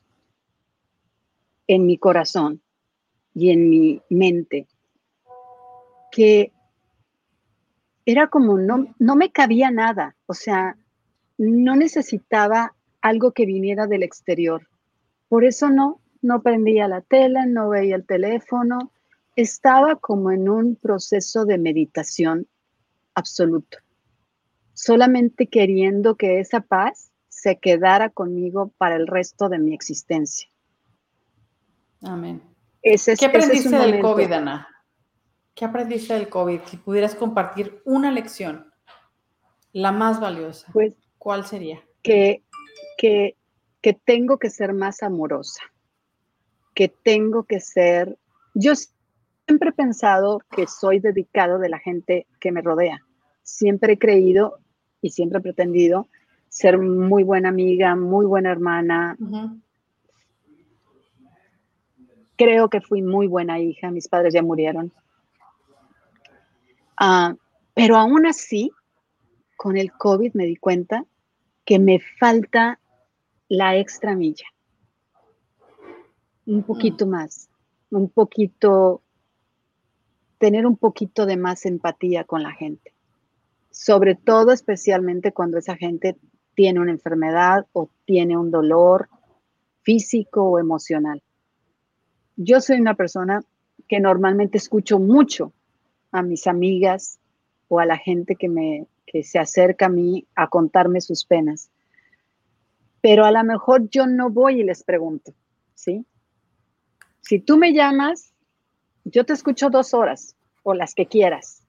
en 1.66 1.86
mi 1.86 1.98
corazón 1.98 2.60
y 3.34 3.50
en 3.50 3.68
mi 3.68 4.02
mente, 4.10 4.66
que 6.10 6.52
era 8.04 8.28
como 8.28 8.58
no, 8.58 8.94
no 8.98 9.16
me 9.16 9.30
cabía 9.30 9.70
nada, 9.70 10.16
o 10.26 10.34
sea, 10.34 10.76
no 11.38 11.76
necesitaba 11.76 12.74
algo 13.00 13.32
que 13.32 13.46
viniera 13.46 13.86
del 13.86 14.02
exterior. 14.02 14.68
Por 15.28 15.44
eso 15.44 15.70
no, 15.70 16.00
no 16.22 16.42
prendía 16.42 16.88
la 16.88 17.02
tela, 17.02 17.46
no 17.46 17.70
veía 17.70 17.96
el 17.96 18.04
teléfono, 18.04 18.92
estaba 19.36 19.96
como 19.96 20.32
en 20.32 20.48
un 20.48 20.76
proceso 20.76 21.44
de 21.44 21.56
meditación 21.58 22.46
absoluto, 23.14 23.78
solamente 24.74 25.46
queriendo 25.46 26.16
que 26.16 26.40
esa 26.40 26.60
paz 26.60 27.09
se 27.40 27.56
quedara 27.58 28.10
conmigo 28.10 28.70
para 28.76 28.96
el 28.96 29.06
resto 29.06 29.48
de 29.48 29.58
mi 29.58 29.72
existencia. 29.72 30.48
Amén. 32.02 32.42
¿Qué 32.82 33.26
aprendiste 33.26 33.76
del 33.78 34.00
COVID, 34.00 34.32
Ana? 34.32 34.68
¿Qué 35.54 35.64
aprendiste 35.64 36.14
del 36.14 36.28
COVID? 36.28 36.60
Si 36.66 36.76
pudieras 36.76 37.14
compartir 37.14 37.80
una 37.84 38.10
lección, 38.10 38.70
la 39.72 39.90
más 39.90 40.20
valiosa, 40.20 40.66
pues, 40.72 40.94
¿cuál 41.16 41.46
sería? 41.46 41.82
Que, 42.02 42.42
que, 42.98 43.36
que 43.80 43.94
tengo 43.94 44.38
que 44.38 44.50
ser 44.50 44.74
más 44.74 45.02
amorosa, 45.02 45.62
que 46.74 46.88
tengo 46.88 47.44
que 47.44 47.60
ser, 47.60 48.18
yo 48.54 48.74
siempre 48.74 49.70
he 49.70 49.72
pensado 49.72 50.42
que 50.54 50.66
soy 50.66 51.00
dedicado 51.00 51.58
de 51.58 51.70
la 51.70 51.78
gente 51.78 52.26
que 52.38 52.52
me 52.52 52.60
rodea. 52.60 53.00
Siempre 53.42 53.94
he 53.94 53.98
creído 53.98 54.58
y 55.00 55.10
siempre 55.10 55.38
he 55.38 55.42
pretendido 55.42 56.08
ser 56.50 56.78
muy 56.78 57.22
buena 57.22 57.48
amiga, 57.48 57.96
muy 57.96 58.26
buena 58.26 58.50
hermana. 58.50 59.16
Creo 62.36 62.68
que 62.68 62.80
fui 62.80 63.00
muy 63.00 63.28
buena 63.28 63.60
hija, 63.60 63.90
mis 63.90 64.08
padres 64.08 64.34
ya 64.34 64.42
murieron. 64.42 64.92
Ah, 66.98 67.34
pero 67.72 67.96
aún 67.96 68.26
así, 68.26 68.70
con 69.56 69.76
el 69.76 69.92
COVID 69.92 70.34
me 70.34 70.44
di 70.44 70.56
cuenta 70.56 71.06
que 71.64 71.78
me 71.78 72.00
falta 72.00 72.80
la 73.48 73.76
extra 73.76 74.16
milla. 74.16 74.46
Un 76.46 76.64
poquito 76.64 77.06
mm. 77.06 77.10
más, 77.10 77.48
un 77.90 78.10
poquito, 78.10 79.02
tener 80.38 80.66
un 80.66 80.76
poquito 80.76 81.26
de 81.26 81.36
más 81.36 81.64
empatía 81.64 82.24
con 82.24 82.42
la 82.42 82.52
gente. 82.52 82.92
Sobre 83.70 84.16
todo, 84.16 84.50
especialmente 84.50 85.32
cuando 85.32 85.58
esa 85.58 85.76
gente 85.76 86.16
tiene 86.60 86.78
una 86.78 86.90
enfermedad 86.90 87.66
o 87.72 87.88
tiene 88.04 88.36
un 88.36 88.50
dolor 88.50 89.08
físico 89.80 90.42
o 90.42 90.58
emocional. 90.58 91.22
Yo 92.36 92.60
soy 92.60 92.78
una 92.78 92.92
persona 92.92 93.42
que 93.88 93.98
normalmente 93.98 94.58
escucho 94.58 94.98
mucho 94.98 95.54
a 96.12 96.20
mis 96.20 96.46
amigas 96.46 97.18
o 97.68 97.80
a 97.80 97.86
la 97.86 97.96
gente 97.96 98.36
que, 98.36 98.50
me, 98.50 98.86
que 99.06 99.22
se 99.22 99.38
acerca 99.38 99.86
a 99.86 99.88
mí 99.88 100.26
a 100.34 100.48
contarme 100.48 101.00
sus 101.00 101.24
penas. 101.24 101.70
Pero 103.00 103.24
a 103.24 103.30
lo 103.30 103.42
mejor 103.42 103.88
yo 103.88 104.06
no 104.06 104.28
voy 104.28 104.60
y 104.60 104.64
les 104.64 104.84
pregunto, 104.84 105.32
¿sí? 105.74 106.04
Si 107.22 107.38
tú 107.38 107.56
me 107.56 107.72
llamas, 107.72 108.34
yo 109.04 109.24
te 109.24 109.32
escucho 109.32 109.70
dos 109.70 109.94
horas 109.94 110.36
o 110.62 110.74
las 110.74 110.94
que 110.94 111.06
quieras, 111.06 111.66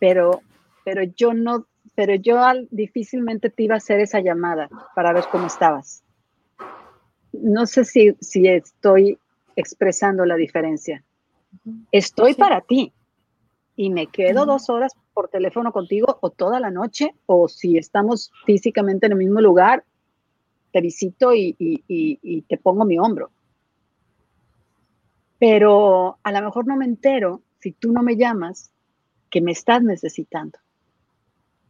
pero, 0.00 0.40
pero 0.82 1.02
yo 1.02 1.34
no 1.34 1.66
pero 1.96 2.14
yo 2.14 2.38
difícilmente 2.70 3.50
te 3.50 3.64
iba 3.64 3.74
a 3.74 3.78
hacer 3.78 4.00
esa 4.00 4.20
llamada 4.20 4.68
para 4.94 5.14
ver 5.14 5.24
cómo 5.32 5.46
estabas. 5.46 6.04
No 7.32 7.66
sé 7.66 7.84
si, 7.86 8.14
si 8.20 8.46
estoy 8.46 9.18
expresando 9.56 10.26
la 10.26 10.36
diferencia. 10.36 11.02
Estoy 11.90 12.34
para 12.34 12.60
ti 12.60 12.92
y 13.76 13.88
me 13.88 14.08
quedo 14.08 14.44
dos 14.44 14.68
horas 14.68 14.92
por 15.14 15.28
teléfono 15.28 15.72
contigo 15.72 16.18
o 16.20 16.28
toda 16.30 16.60
la 16.60 16.70
noche 16.70 17.14
o 17.24 17.48
si 17.48 17.78
estamos 17.78 18.30
físicamente 18.44 19.06
en 19.06 19.12
el 19.12 19.18
mismo 19.18 19.40
lugar, 19.40 19.82
te 20.72 20.82
visito 20.82 21.34
y, 21.34 21.56
y 21.58 22.42
te 22.42 22.58
pongo 22.58 22.84
mi 22.84 22.98
hombro. 22.98 23.30
Pero 25.38 26.18
a 26.22 26.32
lo 26.32 26.42
mejor 26.42 26.66
no 26.66 26.76
me 26.76 26.84
entero 26.84 27.40
si 27.58 27.72
tú 27.72 27.92
no 27.92 28.02
me 28.02 28.16
llamas 28.16 28.70
que 29.30 29.40
me 29.40 29.52
estás 29.52 29.82
necesitando 29.82 30.58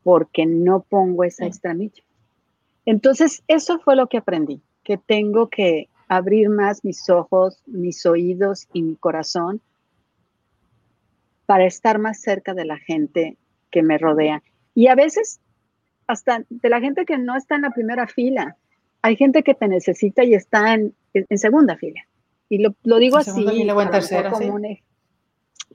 porque 0.06 0.46
no 0.46 0.82
pongo 0.88 1.24
esa 1.24 1.46
extra 1.46 1.74
milla. 1.74 2.04
Entonces, 2.84 3.42
eso 3.48 3.80
fue 3.80 3.96
lo 3.96 4.06
que 4.06 4.18
aprendí, 4.18 4.62
que 4.84 4.98
tengo 4.98 5.48
que 5.48 5.88
abrir 6.06 6.48
más 6.48 6.84
mis 6.84 7.10
ojos, 7.10 7.60
mis 7.66 8.06
oídos 8.06 8.68
y 8.72 8.82
mi 8.82 8.94
corazón 8.94 9.60
para 11.44 11.66
estar 11.66 11.98
más 11.98 12.20
cerca 12.20 12.54
de 12.54 12.64
la 12.64 12.78
gente 12.78 13.36
que 13.72 13.82
me 13.82 13.98
rodea. 13.98 14.44
Y 14.76 14.86
a 14.86 14.94
veces 14.94 15.40
hasta 16.06 16.44
de 16.50 16.68
la 16.68 16.80
gente 16.80 17.04
que 17.04 17.18
no 17.18 17.36
está 17.36 17.56
en 17.56 17.62
la 17.62 17.70
primera 17.70 18.06
fila. 18.06 18.56
Hay 19.02 19.16
gente 19.16 19.42
que 19.42 19.54
te 19.54 19.66
necesita 19.66 20.22
y 20.22 20.34
está 20.34 20.74
en, 20.74 20.94
segunda 21.36 21.76
fila. 21.78 22.06
Y 22.48 22.58
lo, 22.58 22.76
digo 23.00 23.16
así. 23.16 23.44
como 24.30 24.60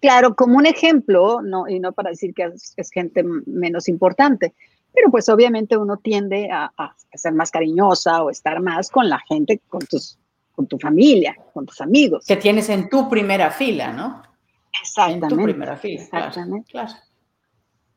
claro, 0.02 0.36
como 0.36 0.58
un 0.58 0.66
ejemplo, 0.66 1.42
no, 1.42 1.70
y 1.70 1.80
no 1.80 1.94
para 1.94 2.10
decir 2.10 2.34
que 2.34 2.44
es, 2.44 2.90
gente 2.92 3.24
menos 3.24 3.88
importante, 3.88 4.54
pero 4.94 5.10
pues 5.10 5.30
obviamente 5.30 5.78
uno 5.78 5.98
tiende 5.98 6.50
a, 6.52 6.72
ser 7.14 7.34
más 7.34 7.52
cariñosa 7.52 8.24
o 8.24 8.30
estar 8.30 8.62
más 8.62 8.90
con 8.90 9.08
la 9.08 9.20
gente, 9.20 9.62
con, 9.70 9.82
tus, 9.82 10.18
con 10.52 10.68
tu 10.68 10.78
familia, 10.78 11.38
con 11.54 11.66
tus 11.66 11.80
amigos. 11.80 12.26
Que 12.26 12.36
tienes 12.36 12.68
en 12.70 12.90
tu 12.90 13.10
primera 13.10 13.52
fila, 13.52 13.94
¿no? 13.94 14.22
Exactamente. 14.82 15.28
En 15.28 15.40
tu 15.40 15.44
primera 15.44 15.78
fila. 15.78 16.02
Exactamente. 16.02 16.72
claro. 16.72 16.94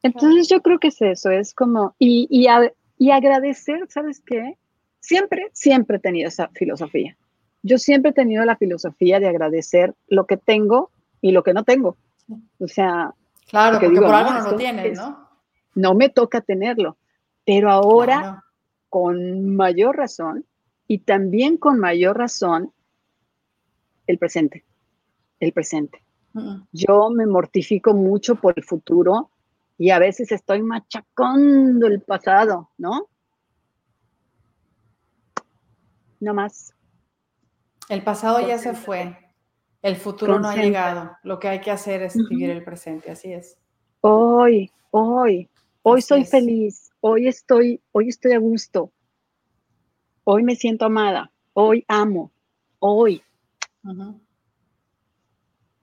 Entonces 0.02 0.48
yo 0.48 0.60
creo 0.60 0.78
que 0.78 0.88
es 0.88 1.00
eso, 1.00 1.30
es 1.30 1.54
como, 1.54 1.94
y, 1.98 2.28
y, 2.30 3.10
agradecer, 3.10 3.86
¿sabes 3.88 4.20
qué? 4.20 4.58
Siempre, 5.00 5.48
siempre 5.54 5.96
he 5.96 6.00
tenido 6.00 6.28
esa 6.28 6.48
filosofía. 6.48 7.16
Yo 7.62 7.78
siempre 7.78 8.10
he 8.10 8.14
tenido 8.14 8.44
la 8.44 8.56
filosofía 8.56 9.18
de 9.18 9.28
agradecer 9.28 9.94
lo 10.08 10.26
que 10.26 10.36
tengo 10.36 10.90
y 11.24 11.32
lo 11.32 11.42
que 11.42 11.54
no 11.54 11.64
tengo. 11.64 11.96
O 12.58 12.68
sea, 12.68 13.14
claro, 13.48 13.80
porque, 13.80 13.98
por 13.98 14.14
algo 14.14 14.30
no, 14.30 14.50
lo 14.50 14.56
tienes, 14.56 14.98
¿no? 14.98 15.26
No 15.74 15.94
me 15.94 16.10
toca 16.10 16.42
tenerlo, 16.42 16.98
pero 17.46 17.70
ahora 17.70 18.44
con 18.90 19.56
mayor 19.56 19.96
razón 19.96 20.44
y 20.86 20.98
también 20.98 21.56
con 21.56 21.80
mayor 21.80 22.18
razón 22.18 22.74
el 24.06 24.18
presente, 24.18 24.66
el 25.40 25.54
presente. 25.54 26.04
Yo 26.72 27.08
me 27.08 27.24
mortifico 27.24 27.94
mucho 27.94 28.34
por 28.34 28.52
el 28.58 28.64
futuro 28.64 29.30
y 29.78 29.90
a 29.90 29.98
veces 29.98 30.30
estoy 30.30 30.62
machacando 30.62 31.86
el 31.86 32.02
pasado, 32.02 32.68
¿no? 32.76 33.08
No 36.20 36.34
más. 36.34 36.74
El 37.88 38.02
pasado 38.02 38.46
ya 38.46 38.58
se 38.58 38.74
fue, 38.74 39.23
el 39.84 39.96
futuro 39.96 40.40
no 40.40 40.48
ha 40.48 40.56
llegado. 40.56 41.14
Lo 41.22 41.38
que 41.38 41.48
hay 41.48 41.60
que 41.60 41.70
hacer 41.70 42.02
es 42.02 42.16
vivir 42.16 42.48
el 42.48 42.64
presente, 42.64 43.10
así 43.10 43.34
es. 43.34 43.58
Hoy, 44.00 44.72
hoy, 44.90 45.50
hoy 45.82 46.00
soy 46.00 46.24
feliz, 46.24 46.90
hoy 47.00 47.28
estoy, 47.28 47.82
hoy 47.92 48.08
estoy 48.08 48.32
a 48.32 48.38
gusto, 48.38 48.92
hoy 50.24 50.42
me 50.42 50.56
siento 50.56 50.86
amada, 50.86 51.30
hoy 51.52 51.84
amo, 51.86 52.32
hoy. 52.78 53.22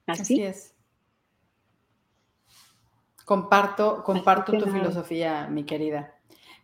así 0.08 0.42
es. 0.42 0.76
Comparto, 3.24 4.04
comparto 4.04 4.52
tu 4.58 4.66
filosofía, 4.66 5.48
mi 5.48 5.64
querida. 5.64 6.16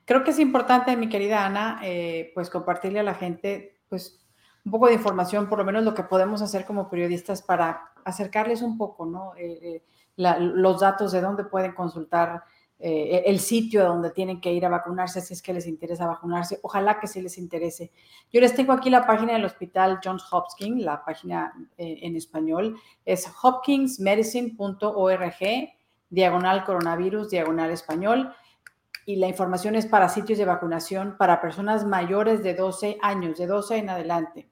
Creo 0.06 0.24
que 0.24 0.32
es 0.32 0.40
importante, 0.40 0.98
mi 0.98 1.08
querida 1.08 1.46
Ana, 1.46 1.80
eh, 1.84 2.32
pues 2.34 2.50
compartirle 2.50 3.00
a 3.00 3.04
la 3.04 3.14
gente, 3.14 3.80
pues 3.90 4.27
un 4.68 4.72
poco 4.72 4.88
de 4.88 4.96
información, 4.96 5.48
por 5.48 5.60
lo 5.60 5.64
menos 5.64 5.86
lo 5.86 5.94
que 5.94 6.04
podemos 6.04 6.42
hacer 6.42 6.66
como 6.66 6.90
periodistas 6.90 7.42
para 7.42 7.94
acercarles 8.04 8.62
un 8.62 8.78
poco, 8.78 9.06
¿no? 9.06 9.34
Eh, 9.38 9.60
eh, 9.64 9.82
los 10.18 10.82
datos 10.82 11.14
de 11.14 11.22
dónde 11.22 11.46
pueden 11.46 11.74
consultar, 11.74 12.44
el 12.80 13.40
sitio 13.40 13.86
donde 13.86 14.12
tienen 14.12 14.40
que 14.40 14.54
ir 14.54 14.64
a 14.64 14.70
vacunarse 14.70 15.20
si 15.20 15.34
es 15.34 15.42
que 15.42 15.52
les 15.52 15.66
interesa 15.66 16.06
vacunarse. 16.06 16.60
Ojalá 16.62 17.00
que 17.00 17.08
sí 17.08 17.24
les 17.24 17.40
interese. 17.40 17.92
Yo 18.32 18.40
les 18.40 18.54
tengo 18.54 18.72
aquí 18.72 18.92
la 18.92 19.08
página 19.08 19.34
del 19.34 19.46
hospital 19.46 20.00
Johns 20.04 20.32
Hopkins, 20.32 20.84
la 20.84 21.04
página 21.04 21.56
en 21.78 22.16
español, 22.16 22.78
es 23.04 23.28
hopkinsmedicine.org 23.42 25.40
diagonal 26.10 26.64
coronavirus, 26.66 27.30
diagonal 27.30 27.72
español. 27.72 28.34
Y 29.08 29.16
la 29.16 29.30
información 29.30 29.76
es 29.76 29.86
para 29.86 30.10
sitios 30.10 30.38
de 30.38 30.44
vacunación 30.44 31.16
para 31.18 31.40
personas 31.40 31.86
mayores 31.86 32.44
de 32.44 32.54
12 32.54 32.98
años, 33.02 33.38
de 33.38 33.48
12 33.48 33.78
en 33.78 33.90
adelante. 33.90 34.50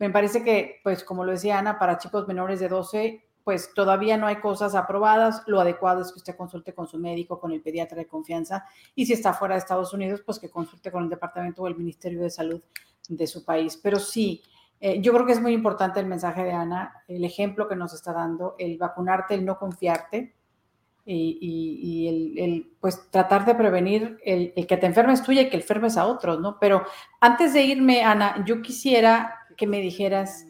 Me 0.00 0.10
parece 0.10 0.42
que, 0.42 0.80
pues 0.82 1.04
como 1.04 1.24
lo 1.24 1.30
decía 1.30 1.60
Ana, 1.60 1.78
para 1.78 1.96
chicos 1.98 2.26
menores 2.26 2.58
de 2.58 2.68
12, 2.68 3.24
pues 3.44 3.72
todavía 3.72 4.16
no 4.16 4.26
hay 4.26 4.40
cosas 4.40 4.74
aprobadas. 4.74 5.44
Lo 5.46 5.60
adecuado 5.60 6.02
es 6.02 6.10
que 6.10 6.18
usted 6.18 6.36
consulte 6.36 6.74
con 6.74 6.88
su 6.88 6.98
médico, 6.98 7.38
con 7.38 7.52
el 7.52 7.62
pediatra 7.62 7.96
de 7.96 8.08
confianza. 8.08 8.64
Y 8.96 9.06
si 9.06 9.12
está 9.12 9.32
fuera 9.32 9.54
de 9.54 9.60
Estados 9.60 9.92
Unidos, 9.92 10.22
pues 10.26 10.40
que 10.40 10.50
consulte 10.50 10.90
con 10.90 11.04
el 11.04 11.08
departamento 11.08 11.62
o 11.62 11.68
el 11.68 11.76
Ministerio 11.76 12.20
de 12.20 12.30
Salud 12.30 12.60
de 13.08 13.26
su 13.28 13.44
país. 13.44 13.78
Pero 13.80 14.00
sí, 14.00 14.42
eh, 14.80 15.00
yo 15.00 15.12
creo 15.12 15.24
que 15.24 15.34
es 15.34 15.40
muy 15.40 15.52
importante 15.52 16.00
el 16.00 16.06
mensaje 16.06 16.42
de 16.42 16.50
Ana, 16.50 17.04
el 17.06 17.24
ejemplo 17.24 17.68
que 17.68 17.76
nos 17.76 17.94
está 17.94 18.12
dando, 18.12 18.56
el 18.58 18.76
vacunarte, 18.76 19.34
el 19.34 19.44
no 19.44 19.56
confiarte 19.56 20.34
y, 21.06 22.38
el, 22.38 22.72
pues 22.80 23.10
tratar 23.10 23.44
de 23.44 23.54
prevenir 23.54 24.18
el, 24.24 24.52
que 24.66 24.76
te 24.76 24.86
enfermes 24.86 25.22
tú 25.22 25.32
y 25.32 25.48
que 25.48 25.56
enfermes 25.56 25.96
a 25.96 26.06
otros, 26.06 26.40
¿no? 26.40 26.58
Pero 26.58 26.84
antes 27.20 27.52
de 27.52 27.62
irme, 27.62 28.02
Ana, 28.02 28.42
yo 28.46 28.62
quisiera 28.62 29.38
que 29.56 29.66
me 29.66 29.80
dijeras 29.80 30.46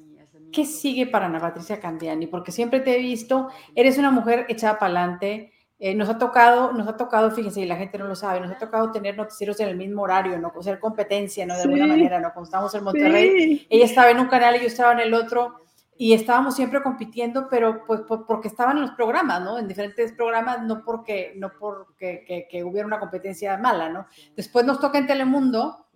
qué 0.53 0.65
sigue 0.65 1.07
para 1.07 1.27
Ana 1.27 1.41
Patricia 1.41 1.81
Candiani, 1.81 2.27
porque 2.29 2.53
siempre 2.53 2.81
te 2.81 2.97
he 2.97 2.99
visto, 2.99 3.49
eres 3.75 3.99
una 3.99 4.11
mujer 4.11 4.47
echada 4.49 4.79
para 4.79 5.01
adelante. 5.01 5.51
Eh, 5.81 5.95
nos 5.95 6.09
ha 6.09 6.19
tocado, 6.19 6.73
nos 6.73 6.87
ha 6.87 6.97
tocado, 6.97 7.33
fíjense, 7.33 7.61
y 7.61 7.67
la 7.67 7.77
gente 7.77 7.99
no 7.99 8.07
lo 8.07 8.15
sabe, 8.15 8.41
nos 8.41 8.53
ha 8.53 8.59
tocado 8.59 8.93
tener 8.93 9.17
noticieros 9.17 9.59
en 9.59 9.69
el 9.69 9.77
mismo 9.77 10.03
horario, 10.03 10.39
¿no? 10.39 10.53
Hacer 10.59 10.79
competencia, 10.79 11.45
¿no? 11.45 11.57
De 11.57 11.63
alguna 11.63 11.89
manera, 11.89 12.21
¿no? 12.21 12.33
Cuando 12.33 12.45
estábamos 12.45 12.75
en 12.77 12.85
Monterrey, 12.85 13.67
ella 13.69 13.85
estaba 13.85 14.11
en 14.11 14.21
un 14.21 14.29
canal 14.29 14.55
y 14.55 14.61
yo 14.61 14.67
estaba 14.67 14.93
en 14.93 15.01
el 15.01 15.13
otro 15.13 15.64
y 15.97 16.13
estábamos 16.13 16.57
siempre 16.57 16.83
compitiendo, 16.83 17.49
pero 17.49 17.85
pues 17.87 18.01
porque 18.27 18.49
estaban 18.49 18.77
en 18.77 18.83
los 18.83 18.91
programas, 18.93 19.41
¿no? 19.43 19.59
En 19.59 19.69
diferentes 19.69 20.13
programas, 20.13 20.63
no 20.63 20.85
porque, 20.85 21.35
no 21.37 21.53
porque 21.59 22.47
que, 22.51 22.65
hubiera 22.65 22.87
una 22.87 22.99
competencia 22.99 23.57
mala, 23.57 23.89
¿no? 23.89 24.07
Después 24.37 24.65
nos 24.65 24.81
toca 24.81 24.99
en 24.99 25.07
Telemundo, 25.07 25.87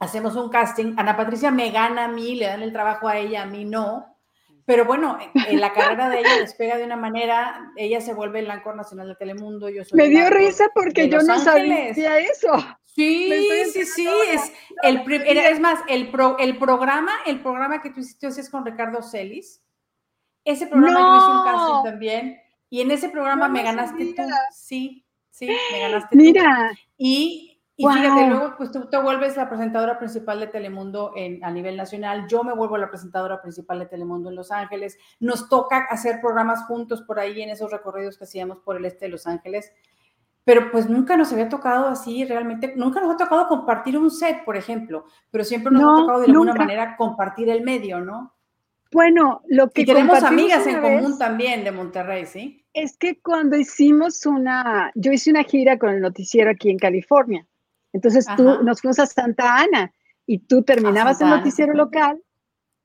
hacemos 0.00 0.34
un 0.34 0.48
casting, 0.48 0.94
Ana 0.96 1.16
Patricia 1.16 1.50
me 1.50 1.70
gana 1.70 2.06
a 2.06 2.08
mí, 2.08 2.34
le 2.34 2.46
dan 2.46 2.62
el 2.62 2.72
trabajo 2.72 3.06
a 3.06 3.18
ella, 3.18 3.42
a 3.42 3.46
mí 3.46 3.64
no, 3.64 4.16
pero 4.64 4.84
bueno, 4.84 5.18
en 5.48 5.60
la 5.60 5.72
carrera 5.72 6.08
de 6.08 6.20
ella 6.20 6.38
despega 6.38 6.76
de 6.76 6.84
una 6.84 6.96
manera, 6.96 7.72
ella 7.76 8.00
se 8.00 8.14
vuelve 8.14 8.40
el 8.40 8.50
ancor 8.50 8.76
nacional 8.76 9.08
de 9.08 9.16
Telemundo, 9.16 9.68
yo 9.68 9.84
soy... 9.84 9.96
Me 9.96 10.08
dio 10.08 10.28
risa 10.30 10.70
porque 10.74 11.08
yo 11.08 11.22
no 11.22 11.38
sabía 11.38 12.18
eso. 12.18 12.52
Sí, 12.94 13.30
sí, 13.72 13.84
sí, 13.84 14.08
es, 14.32 14.52
el, 14.82 15.04
es 15.10 15.60
más, 15.60 15.80
el, 15.88 16.10
el, 16.38 16.58
programa, 16.58 17.12
el 17.24 17.40
programa 17.40 17.80
que 17.80 17.90
tú 17.90 18.00
hiciste 18.00 18.26
es 18.26 18.50
con 18.50 18.64
Ricardo 18.64 19.00
Celis, 19.02 19.62
ese 20.44 20.66
programa 20.66 20.98
yo 20.98 21.16
hice 21.16 21.30
un 21.30 21.44
casting 21.44 21.90
también, 21.90 22.40
y 22.68 22.80
en 22.80 22.90
ese 22.90 23.08
programa 23.08 23.48
me 23.48 23.62
ganaste 23.62 24.14
tú, 24.14 24.22
sí, 24.52 25.04
sí, 25.30 25.48
me 25.72 25.80
ganaste 25.80 26.16
Mira. 26.16 26.72
Y, 26.98 27.60
y 27.76 27.86
fíjate, 27.86 28.26
luego 28.26 28.54
pues 28.56 28.72
tú 28.72 28.88
te 28.90 29.00
vuelves 29.00 29.36
la 29.36 29.48
presentadora 29.48 29.98
principal 29.98 30.40
de 30.40 30.48
Telemundo 30.48 31.12
en, 31.14 31.44
a 31.44 31.50
nivel 31.50 31.76
nacional, 31.76 32.26
yo 32.28 32.42
me 32.42 32.52
vuelvo 32.54 32.76
la 32.76 32.90
presentadora 32.90 33.40
principal 33.40 33.78
de 33.78 33.86
Telemundo 33.86 34.30
en 34.30 34.36
Los 34.36 34.50
Ángeles, 34.50 34.98
nos 35.20 35.48
toca 35.48 35.86
hacer 35.88 36.20
programas 36.20 36.64
juntos 36.64 37.02
por 37.02 37.20
ahí 37.20 37.40
en 37.40 37.50
esos 37.50 37.70
recorridos 37.70 38.18
que 38.18 38.24
hacíamos 38.24 38.58
por 38.58 38.76
el 38.76 38.84
este 38.84 39.04
de 39.04 39.12
Los 39.12 39.26
Ángeles, 39.26 39.72
pero 40.44 40.70
pues 40.70 40.88
nunca 40.88 41.16
nos 41.16 41.32
había 41.32 41.48
tocado 41.48 41.88
así 41.88 42.24
realmente, 42.24 42.74
nunca 42.76 43.00
nos 43.00 43.14
ha 43.14 43.16
tocado 43.16 43.48
compartir 43.48 43.98
un 43.98 44.10
set, 44.10 44.44
por 44.44 44.56
ejemplo, 44.56 45.04
pero 45.30 45.44
siempre 45.44 45.72
nos 45.72 45.82
ha 45.82 46.00
tocado 46.00 46.20
de 46.20 46.26
alguna 46.26 46.54
manera 46.54 46.96
compartir 46.96 47.48
el 47.50 47.62
medio, 47.62 48.00
¿no? 48.00 48.34
Bueno, 48.92 49.42
lo 49.46 49.70
que... 49.70 49.82
Y 49.82 49.84
tenemos 49.84 50.22
amigas 50.22 50.66
en 50.66 50.80
común 50.80 51.18
también 51.18 51.62
de 51.62 51.70
Monterrey, 51.70 52.26
¿sí? 52.26 52.64
Es 52.72 52.96
que 52.96 53.20
cuando 53.20 53.56
hicimos 53.56 54.26
una, 54.26 54.90
yo 54.94 55.12
hice 55.12 55.30
una 55.30 55.44
gira 55.44 55.78
con 55.78 55.90
el 55.90 56.00
noticiero 56.00 56.50
aquí 56.50 56.70
en 56.70 56.78
California, 56.78 57.46
entonces 57.92 58.26
tú 58.36 58.62
nos 58.62 58.80
fuimos 58.80 58.98
a 58.98 59.06
Santa 59.06 59.58
Ana 59.58 59.92
y 60.26 60.38
tú 60.38 60.62
terminabas 60.62 61.20
el 61.20 61.28
noticiero 61.28 61.74
local 61.74 62.20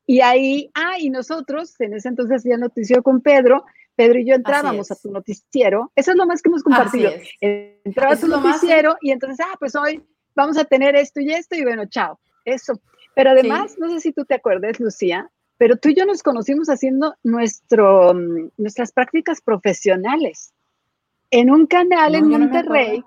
y 0.07 0.21
ahí, 0.21 0.71
ah, 0.75 0.99
y 0.99 1.09
nosotros, 1.09 1.79
en 1.79 1.93
ese 1.93 2.09
entonces 2.09 2.37
hacía 2.37 2.57
noticiero 2.57 3.01
con 3.01 3.21
Pedro, 3.21 3.65
Pedro 3.95 4.19
y 4.19 4.25
yo 4.25 4.35
entrábamos 4.35 4.91
a 4.91 4.95
tu 4.95 5.11
noticiero. 5.11 5.91
Eso 5.95 6.11
es 6.11 6.17
lo 6.17 6.25
más 6.25 6.41
que 6.41 6.49
hemos 6.49 6.63
compartido. 6.63 7.11
Entraba 7.39 8.13
a 8.13 8.17
tu 8.17 8.27
noticiero 8.27 8.97
y 9.01 9.11
entonces, 9.11 9.45
ah, 9.47 9.55
pues 9.59 9.75
hoy 9.75 10.03
vamos 10.35 10.57
a 10.57 10.65
tener 10.65 10.95
esto 10.95 11.21
y 11.21 11.31
esto 11.31 11.55
y 11.55 11.63
bueno, 11.63 11.85
chao. 11.87 12.19
Eso. 12.43 12.79
Pero 13.15 13.31
además, 13.31 13.75
no 13.77 13.89
sé 13.89 14.01
si 14.01 14.11
tú 14.11 14.25
te 14.25 14.35
acuerdas, 14.35 14.79
Lucía, 14.79 15.29
pero 15.57 15.77
tú 15.77 15.89
y 15.89 15.95
yo 15.95 16.05
nos 16.05 16.21
conocimos 16.21 16.67
haciendo 16.67 17.15
nuestro, 17.23 18.13
mm, 18.13 18.51
nuestras 18.57 18.91
prácticas 18.91 19.41
profesionales 19.41 20.53
en 21.31 21.49
un 21.49 21.65
canal 21.65 22.15
en 22.15 22.27
Monterrey. 22.27 23.03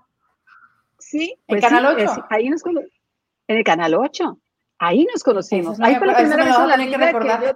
sí, 0.98 1.34
pues 1.46 1.62
¿En 1.62 1.68
Canal 1.68 1.96
8? 1.96 2.26
ahí 2.30 2.48
nos 2.48 2.62
en 2.66 3.56
el 3.56 3.64
Canal 3.64 3.94
8. 3.94 4.38
Ahí 4.78 5.06
nos 5.12 5.22
conocimos. 5.22 5.80
ahí 5.80 5.96
fue 5.96 6.06
la 6.06 6.16
primera 6.16 6.44
vez 6.44 6.58
en 6.58 6.68
la 6.68 6.76
vida 6.76 6.98
que, 7.12 7.54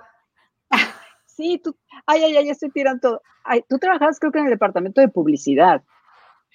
Sí, 1.37 1.61
tú, 1.63 1.77
ay, 2.07 2.25
ay, 2.25 2.37
ay, 2.37 2.51
estoy 2.51 2.71
tirando 2.71 3.01
todo. 3.01 3.23
Ay, 3.45 3.65
tú 3.69 3.79
trabajabas 3.79 4.19
creo 4.19 4.33
que 4.33 4.39
en 4.39 4.47
el 4.47 4.51
departamento 4.51 5.01
de 5.01 5.09
publicidad. 5.09 5.83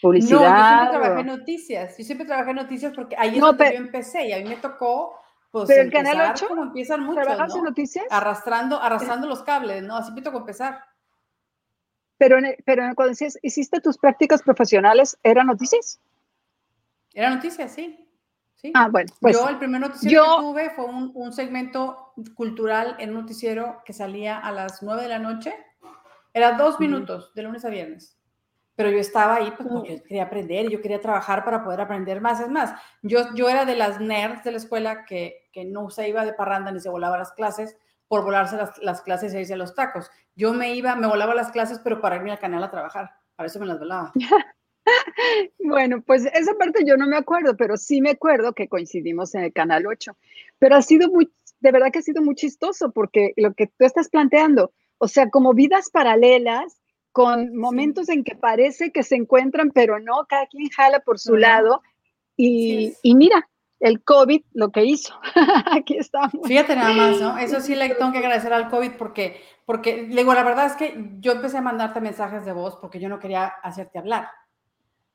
Publicidad. 0.02 0.40
No, 0.40 0.46
yo 0.46 0.68
siempre 0.68 1.00
trabajé 1.00 1.22
en 1.22 1.28
noticias. 1.28 1.98
Yo 1.98 2.04
siempre 2.04 2.28
trabajé 2.28 2.50
en 2.52 2.56
noticias 2.58 2.94
porque 2.96 3.16
ahí 3.18 3.36
es 3.36 3.42
donde 3.42 3.72
yo 3.72 3.78
empecé 3.78 4.28
y 4.28 4.34
a 4.34 4.38
mí 4.38 4.46
me 4.46 4.58
tocó 4.58 5.20
pues, 5.52 5.68
pero 5.68 5.82
el 5.82 5.92
canal 5.92 6.32
8 6.34 6.48
como 6.50 6.64
empiezan 6.64 7.02
muchos, 7.02 7.24
¿Trabajas 7.24 7.56
en 7.56 7.64
noticias? 7.64 8.06
Arrastrando, 8.10 8.82
arrastrando 8.82 9.28
los 9.28 9.44
cables, 9.44 9.82
¿no? 9.84 9.96
Así 9.96 10.12
me 10.12 10.22
tocó 10.22 10.40
empezar. 10.40 10.84
Pero, 12.18 12.38
pero 12.66 12.84
cuando 12.96 13.10
decías, 13.10 13.40
hiciste 13.42 13.80
tus 13.80 13.98
prácticas 13.98 14.42
profesionales, 14.44 15.18
¿eran 15.24 15.48
noticias? 15.48 16.00
Era 17.14 17.30
noticias, 17.30 17.72
sí. 17.72 18.07
Sí. 18.58 18.72
Ah, 18.76 18.90
bueno. 18.92 19.12
Pues, 19.20 19.36
yo 19.36 19.48
el 19.48 19.58
primer 19.58 19.82
noticiero 19.82 20.24
que 20.24 20.42
tuve 20.42 20.70
fue 20.72 20.86
un, 20.86 21.12
un, 21.16 21.32
segmento 21.34 22.14
cultural 22.36 22.96
en 23.00 23.12
un 23.12 23.22
noticiero 23.22 23.82
que 23.86 23.94
salía 23.94 24.38
a 24.38 24.52
las 24.52 24.84
nueve 24.84 25.04
de 25.04 25.10
la 25.10 25.20
noche. 25.20 25.56
Era 26.34 26.52
dos 26.52 26.80
minutos, 26.80 27.34
de 27.34 27.44
lunes 27.44 27.66
a 27.66 27.70
viernes 27.70 28.18
pero 28.78 28.92
yo 28.92 29.00
estaba 29.00 29.38
ahí 29.38 29.52
pues, 29.58 29.68
porque 29.68 30.04
quería 30.04 30.26
aprender, 30.26 30.70
yo 30.70 30.80
quería 30.80 31.02
trabajar 31.02 31.44
para 31.44 31.64
poder 31.64 31.82
aprender 31.82 32.22
más. 32.22 32.40
Es 32.40 32.48
más, 32.48 32.80
yo, 33.02 33.34
yo 33.34 33.50
era 33.50 33.66
de 33.66 33.76
las 33.76 34.00
nerds 34.00 34.44
de 34.44 34.52
la 34.52 34.58
escuela 34.58 35.04
que, 35.04 35.50
que 35.52 35.66
no 35.66 35.90
se 35.90 36.08
iba 36.08 36.24
de 36.24 36.34
parranda 36.34 36.72
ni 36.72 36.80
se 36.80 36.88
volaba 36.88 37.18
las 37.18 37.32
clases 37.32 37.76
por 38.08 38.24
volarse 38.24 38.56
las, 38.56 38.78
las 38.78 39.02
clases 39.02 39.34
y 39.34 39.40
irse 39.40 39.56
a 39.56 39.58
los 39.58 39.74
tacos. 39.74 40.12
Yo 40.36 40.54
me 40.54 40.76
iba, 40.76 40.96
me 40.96 41.08
volaba 41.08 41.34
las 41.34 41.50
clases, 41.50 41.80
pero 41.84 42.00
para 42.00 42.18
irme 42.18 42.32
al 42.32 42.38
canal 42.38 42.64
a 42.64 42.70
trabajar. 42.70 43.10
Para 43.36 43.48
eso 43.48 43.60
me 43.60 43.66
las 43.66 43.80
volaba. 43.80 44.12
bueno, 45.60 46.02
pues 46.02 46.26
esa 46.26 46.54
parte 46.56 46.84
yo 46.86 46.98
no 46.98 47.08
me 47.08 47.18
acuerdo, 47.18 47.56
pero 47.58 47.78
sí 47.78 48.02
me 48.02 48.12
acuerdo 48.12 48.54
que 48.54 48.68
coincidimos 48.68 49.36
en 49.36 49.44
el 49.44 49.54
canal 49.54 49.86
8. 49.88 50.16
Pero 50.60 50.76
ha 50.76 50.82
sido 50.82 51.10
muy, 51.10 51.32
de 51.60 51.72
verdad 51.72 51.92
que 51.92 52.00
ha 52.00 52.04
sido 52.04 52.22
muy 52.22 52.36
chistoso 52.36 52.92
porque 52.92 53.34
lo 53.36 53.54
que 53.54 53.68
tú 53.68 53.86
estás 53.86 54.10
planteando, 54.10 54.72
o 54.98 55.08
sea, 55.08 55.30
como 55.30 55.54
vidas 55.54 55.90
paralelas, 55.90 56.80
con 57.12 57.56
momentos 57.58 58.10
en 58.10 58.24
que 58.24 58.36
parece 58.36 58.92
que 58.92 59.02
se 59.02 59.16
encuentran, 59.16 59.72
pero 59.72 60.00
no, 60.00 60.28
cada 60.30 60.46
quien 60.46 60.70
jala 60.70 61.00
por 61.00 61.18
su 61.18 61.36
lado. 61.36 61.82
Y, 62.36 62.94
y, 63.02 63.16
mira, 63.16 63.50
el 63.80 64.04
COVID 64.04 64.44
lo 64.54 64.70
que 64.70 64.86
hizo. 64.86 65.20
Aquí 65.72 65.98
estamos. 65.98 66.48
Fíjate 66.48 66.76
nada 66.76 66.94
más, 66.94 67.20
¿no? 67.20 67.38
Eso 67.40 67.60
sí 67.60 67.76
le 67.76 67.90
tengo 67.96 68.12
que 68.12 68.20
agradecer 68.20 68.54
al 68.54 68.70
COVID 68.70 68.92
porque, 69.00 69.42
porque, 69.66 70.04
digo, 70.04 70.34
la 70.36 70.44
verdad 70.44 70.68
es 70.68 70.74
que 70.74 70.96
yo 71.20 71.32
empecé 71.32 71.58
a 71.58 71.62
mandarte 71.62 72.02
mensajes 72.02 72.46
de 72.46 72.54
voz 72.54 72.76
porque 72.76 73.00
yo 73.00 73.10
no 73.10 73.18
quería 73.18 73.48
hacerte 73.48 73.98
hablar. 73.98 74.30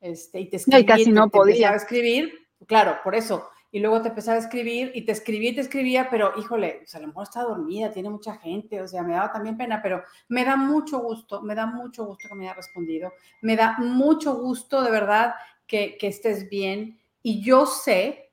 Este, 0.03 0.41
y 0.41 0.51
te 0.51 0.59
escribí, 0.59 0.83
y 0.83 0.85
casi 0.85 1.11
no 1.11 1.31
podía. 1.31 1.75
escribir, 1.75 2.35
claro, 2.67 2.99
por 3.03 3.15
eso 3.15 3.49
y 3.75 3.81
luego 3.81 4.03
te 4.03 4.11
empezaba 4.11 4.37
a 4.37 4.41
escribir 4.41 4.93
y 4.95 5.07
te 5.07 5.13
escribía 5.13 5.51
y 5.51 5.55
te 5.55 5.63
escribía, 5.63 6.09
pero 6.11 6.35
híjole, 6.39 6.83
o 6.85 6.87
sea, 6.87 6.99
a 6.99 7.01
lo 7.01 7.09
mejor 7.09 7.23
está 7.23 7.43
dormida, 7.43 7.91
tiene 7.91 8.11
mucha 8.11 8.37
gente, 8.37 8.83
o 8.83 8.87
sea, 8.87 9.03
me 9.03 9.15
daba 9.15 9.33
también 9.33 9.57
pena, 9.57 9.81
pero 9.83 10.03
me 10.29 10.45
da 10.45 10.57
mucho 10.57 10.99
gusto, 10.99 11.41
me 11.41 11.55
da 11.55 11.65
mucho 11.65 12.05
gusto 12.05 12.29
que 12.29 12.35
me 12.35 12.45
haya 12.45 12.55
respondido, 12.55 13.11
me 13.41 13.57
da 13.57 13.79
mucho 13.79 14.35
gusto 14.37 14.83
de 14.83 14.91
verdad 14.91 15.35
que, 15.67 15.97
que 15.97 16.07
estés 16.09 16.51
bien 16.51 17.01
y 17.23 17.43
yo 17.43 17.65
sé 17.65 18.31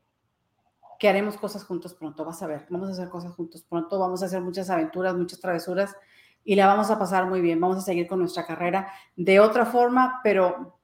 que 1.00 1.08
haremos 1.08 1.38
cosas 1.38 1.64
juntos 1.64 1.94
pronto, 1.94 2.26
vas 2.26 2.44
a 2.44 2.48
ver, 2.48 2.66
vamos 2.70 2.90
a 2.90 2.92
hacer 2.92 3.08
cosas 3.08 3.32
juntos 3.32 3.64
pronto, 3.64 3.98
vamos 3.98 4.22
a 4.22 4.26
hacer 4.26 4.42
muchas 4.42 4.70
aventuras, 4.70 5.16
muchas 5.16 5.40
travesuras 5.40 5.96
y 6.44 6.56
la 6.56 6.68
vamos 6.68 6.92
a 6.92 7.00
pasar 7.00 7.28
muy 7.28 7.40
bien, 7.40 7.62
vamos 7.62 7.78
a 7.78 7.82
seguir 7.82 8.08
con 8.08 8.20
nuestra 8.20 8.46
carrera 8.46 8.92
de 9.16 9.40
otra 9.40 9.66
forma, 9.66 10.20
pero 10.22 10.79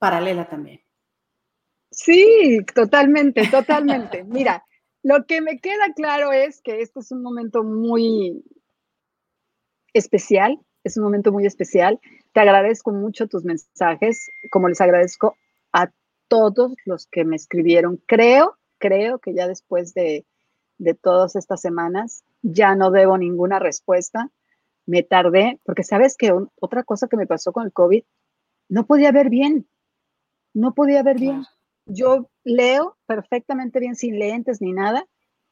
paralela 0.00 0.48
también. 0.48 0.80
Sí, 1.92 2.60
totalmente, 2.74 3.46
totalmente. 3.48 4.24
Mira, 4.24 4.64
lo 5.02 5.26
que 5.26 5.40
me 5.40 5.60
queda 5.60 5.92
claro 5.94 6.32
es 6.32 6.62
que 6.62 6.80
este 6.80 7.00
es 7.00 7.12
un 7.12 7.22
momento 7.22 7.62
muy 7.62 8.42
especial, 9.92 10.58
es 10.82 10.96
un 10.96 11.04
momento 11.04 11.30
muy 11.30 11.46
especial. 11.46 12.00
Te 12.32 12.40
agradezco 12.40 12.92
mucho 12.92 13.28
tus 13.28 13.44
mensajes, 13.44 14.30
como 14.50 14.68
les 14.68 14.80
agradezco 14.80 15.36
a 15.72 15.92
todos 16.28 16.74
los 16.86 17.06
que 17.06 17.24
me 17.24 17.36
escribieron. 17.36 18.00
Creo, 18.06 18.56
creo 18.78 19.18
que 19.18 19.34
ya 19.34 19.46
después 19.46 19.92
de, 19.94 20.24
de 20.78 20.94
todas 20.94 21.36
estas 21.36 21.60
semanas 21.60 22.24
ya 22.42 22.74
no 22.74 22.90
debo 22.90 23.18
ninguna 23.18 23.58
respuesta. 23.58 24.30
Me 24.86 25.02
tardé, 25.02 25.60
porque 25.64 25.82
sabes 25.82 26.16
que 26.16 26.32
otra 26.60 26.84
cosa 26.84 27.08
que 27.08 27.16
me 27.16 27.26
pasó 27.26 27.52
con 27.52 27.66
el 27.66 27.72
COVID, 27.72 28.02
no 28.68 28.86
podía 28.86 29.12
ver 29.12 29.28
bien, 29.28 29.68
no 30.54 30.74
podía 30.74 31.02
ver 31.02 31.18
bien 31.18 31.44
yo 31.92 32.30
leo 32.44 32.96
perfectamente 33.06 33.80
bien 33.80 33.96
sin 33.96 34.18
lentes 34.18 34.60
ni 34.60 34.72
nada. 34.72 35.06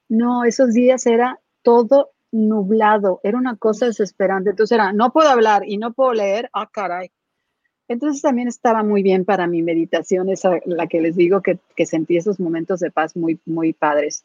No, 0.09 0.45
esos 0.45 0.73
días 0.73 1.07
era 1.07 1.41
todo 1.63 2.11
nublado, 2.31 3.21
era 3.23 3.39
una 3.39 3.57
cosa 3.57 3.87
desesperante. 3.87 4.51
Entonces 4.51 4.75
era, 4.75 4.93
no 4.93 5.13
puedo 5.13 5.29
hablar 5.29 5.63
y 5.67 5.79
no 5.79 5.93
puedo 5.93 6.15
leer, 6.15 6.49
ah, 6.53 6.69
caray. 6.73 7.11
Entonces 7.89 8.21
también 8.21 8.49
estaba 8.49 8.83
muy 8.83 9.03
bien 9.03 9.25
para 9.25 9.47
mi 9.47 9.63
meditación, 9.63 10.29
esa 10.29 10.61
la 10.67 10.87
que 10.87 11.01
les 11.01 11.17
digo 11.17 11.41
que, 11.41 11.59
que 11.75 11.87
sentí 11.87 12.19
esos 12.19 12.39
momentos 12.39 12.81
de 12.81 12.91
paz 12.91 13.17
muy, 13.17 13.41
muy 13.47 13.73
padres. 13.73 14.25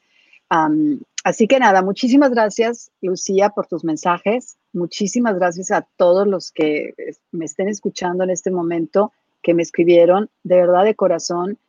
así 1.24 1.48
que 1.48 1.60
nada, 1.60 1.82
muchísimas 1.82 2.32
gracias, 2.32 2.92
Lucía, 3.02 3.50
por 3.50 3.68
tus 3.68 3.84
mensajes. 3.86 4.58
Muchísimas 4.74 5.36
gracias 5.36 5.72
a 5.72 5.88
todos 5.96 6.28
los 6.28 6.52
que 6.52 6.94
me 7.32 7.46
estén 7.46 7.70
escuchando 7.70 8.26
en 8.26 8.32
este 8.32 8.52
momento, 8.52 9.14
que 9.44 9.54
me 9.54 9.62
escribieron, 9.62 10.30
de 10.44 10.56
verdad, 10.56 10.86
de 10.86 10.96
corazón 10.96 11.60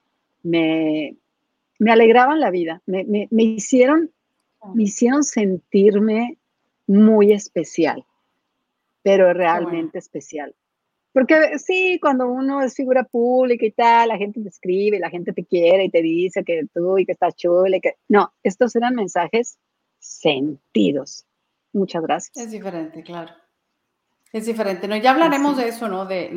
me, 0.43 1.17
me 1.79 1.93
alegraban 1.93 2.41
la 2.41 2.51
vida, 2.51 2.81
me, 2.87 3.05
me, 3.05 3.43
hicieron, 3.43 4.11
me 4.75 4.85
hicieron 4.85 5.25
sentirme 5.25 6.39
muy 6.87 7.33
especial, 7.33 8.05
pero 9.03 9.33
realmente 9.35 9.99
especial. 9.99 10.55
Porque 11.13 11.59
sí, 11.59 11.99
cuando 12.01 12.29
uno 12.29 12.61
es 12.63 12.75
figura 12.75 13.05
pública 13.05 13.65
y 13.65 13.71
tal, 13.71 14.09
la 14.09 14.19
gente 14.19 14.41
te 14.41 14.49
escribe, 14.49 14.99
la 14.99 15.11
gente 15.11 15.33
te 15.33 15.45
quiere 15.45 15.85
y 15.85 15.91
te 15.91 16.03
dice 16.03 16.43
que 16.43 16.67
tú 16.73 16.99
y 16.99 17.07
que 17.07 17.13
estás 17.13 17.37
chula 17.37 17.77
y 17.77 17.81
que... 17.81 17.95
No, 18.09 18.33
estos 18.43 18.75
eran 18.75 18.97
mensajes 18.97 19.59
sentidos. 20.01 21.25
Muchas 21.73 22.03
gracias. 22.03 22.37
Es 22.37 22.51
diferente, 22.51 23.03
claro. 23.05 23.33
Es 24.35 24.47
diferente, 24.47 24.89
¿no? 24.89 24.97
Ya 24.97 25.13
hablaremos 25.13 25.57
de 25.57 25.69
eso, 25.69 25.87
¿no? 25.87 26.07
De, 26.07 26.29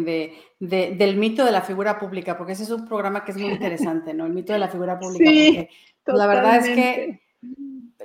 de, 0.59 0.95
del 0.95 1.17
mito 1.17 1.43
de 1.43 1.51
la 1.51 1.63
figura 1.63 1.97
pública, 1.97 2.37
porque 2.37 2.53
ese 2.53 2.61
es 2.61 2.69
un 2.69 2.85
programa 2.85 3.25
que 3.25 3.31
es 3.31 3.37
muy 3.37 3.49
interesante, 3.49 4.13
¿no? 4.13 4.27
El 4.27 4.33
mito 4.33 4.53
de 4.53 4.59
la 4.59 4.67
figura 4.67 4.99
pública. 4.99 5.27
Sí, 5.27 5.67
la 6.05 6.27
verdad 6.27 6.57
es 6.57 6.75
que 6.75 7.21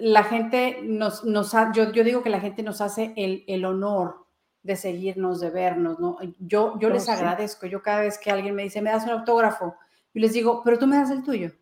la 0.01 0.25
gente 0.25 0.79
nos, 0.83 1.25
nos 1.25 1.53
yo, 1.75 1.93
yo 1.93 2.05
digo 2.05 2.23
que 2.23 2.31
la 2.31 2.41
gente 2.41 2.63
nos 2.63 2.81
hace 2.81 3.13
el, 3.19 3.45
el 3.47 3.67
honor 3.67 4.25
de 4.63 4.77
seguirnos, 4.77 5.41
de 5.41 5.51
vernos, 5.51 6.01
¿no? 6.01 6.17
Yo, 6.39 6.79
yo 6.79 6.89
les 6.89 7.11
agradezco, 7.11 7.67
yo 7.67 7.83
cada 7.83 8.01
vez 8.01 8.17
que 8.17 8.31
alguien 8.31 8.55
me 8.55 8.63
dice, 8.63 8.81
me 8.81 8.89
das 8.89 9.05
un 9.05 9.11
autógrafo, 9.11 9.75
yo 10.15 10.21
les 10.23 10.33
digo, 10.33 10.63
pero 10.65 10.79
tú 10.79 10.87
me 10.87 10.97
das 10.97 11.11
el 11.11 11.23
tuyo. 11.23 11.53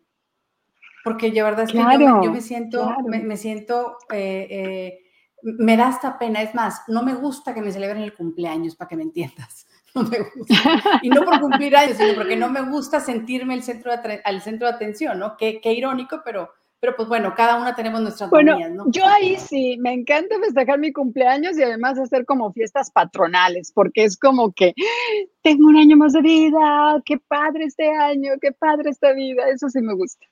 Porque 1.03 1.33
la 1.33 1.43
verdad 1.43 1.65
es 1.65 1.73
que 1.73 1.79
yo, 1.79 2.31
me, 2.31 2.39
siento, 2.39 2.95
me, 3.05 3.35
siento 3.35 3.97
eh, 4.09 4.47
eh, 4.49 5.00
me 5.43 5.77
da 5.77 5.89
esta 5.89 6.17
pena. 6.17 6.41
Es 6.41 6.53
más, 6.55 6.83
no 6.87 7.03
me 7.03 7.13
gusta 7.13 7.53
que 7.53 7.61
me 7.61 7.71
celebren 7.71 8.03
el 8.03 8.13
cumpleaños, 8.13 8.75
para 8.75 8.89
que 8.89 8.95
me 8.95 9.03
entiendas. 9.03 9.67
No 9.93 10.03
me 10.03 10.19
gusta. 10.19 10.55
Y 11.01 11.09
no 11.09 11.25
por 11.25 11.37
cumplir 11.41 11.75
años, 11.75 11.97
sino 11.97 12.15
porque 12.15 12.37
no 12.37 12.49
me 12.49 12.61
gusta 12.61 13.01
sentirme 13.01 13.55
el 13.55 13.61
centro 13.61 13.91
de, 13.91 14.21
al 14.23 14.41
centro 14.41 14.67
de 14.67 14.73
atención, 14.73 15.19
¿no? 15.19 15.35
Qué, 15.35 15.59
qué 15.59 15.73
irónico, 15.73 16.21
pero, 16.23 16.49
pero 16.79 16.95
pues 16.95 17.09
bueno, 17.09 17.33
cada 17.35 17.57
una 17.57 17.75
tenemos 17.75 17.99
nuestras 17.99 18.29
bueno, 18.29 18.57
¿no? 18.69 18.85
Yo 18.89 19.05
ahí 19.05 19.35
sí, 19.35 19.77
me 19.81 19.91
encanta 19.91 20.39
festejar 20.39 20.79
mi 20.79 20.93
cumpleaños 20.93 21.57
y 21.57 21.63
además 21.63 21.99
hacer 21.99 22.25
como 22.25 22.53
fiestas 22.53 22.89
patronales, 22.89 23.73
porque 23.73 24.05
es 24.05 24.17
como 24.17 24.53
que 24.53 24.73
tengo 25.41 25.67
un 25.67 25.75
año 25.75 25.97
más 25.97 26.13
de 26.13 26.21
vida, 26.21 27.01
qué 27.03 27.17
padre 27.17 27.65
este 27.65 27.91
año, 27.91 28.31
qué 28.39 28.53
padre 28.53 28.91
esta 28.91 29.11
vida, 29.11 29.49
eso 29.49 29.67
sí 29.67 29.81
me 29.81 29.93
gusta. 29.93 30.25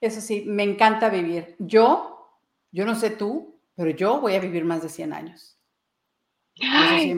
Eso 0.00 0.20
sí, 0.20 0.42
me 0.48 0.64
encanta 0.64 1.08
vivir. 1.10 1.54
Yo, 1.60 2.28
yo 2.72 2.84
no 2.84 2.96
sé 2.96 3.10
tú, 3.10 3.51
pero 3.82 3.96
yo 3.96 4.20
voy 4.20 4.36
a 4.36 4.38
vivir 4.38 4.64
más 4.64 4.80
de 4.80 4.88
100 4.88 5.12
años. 5.12 5.58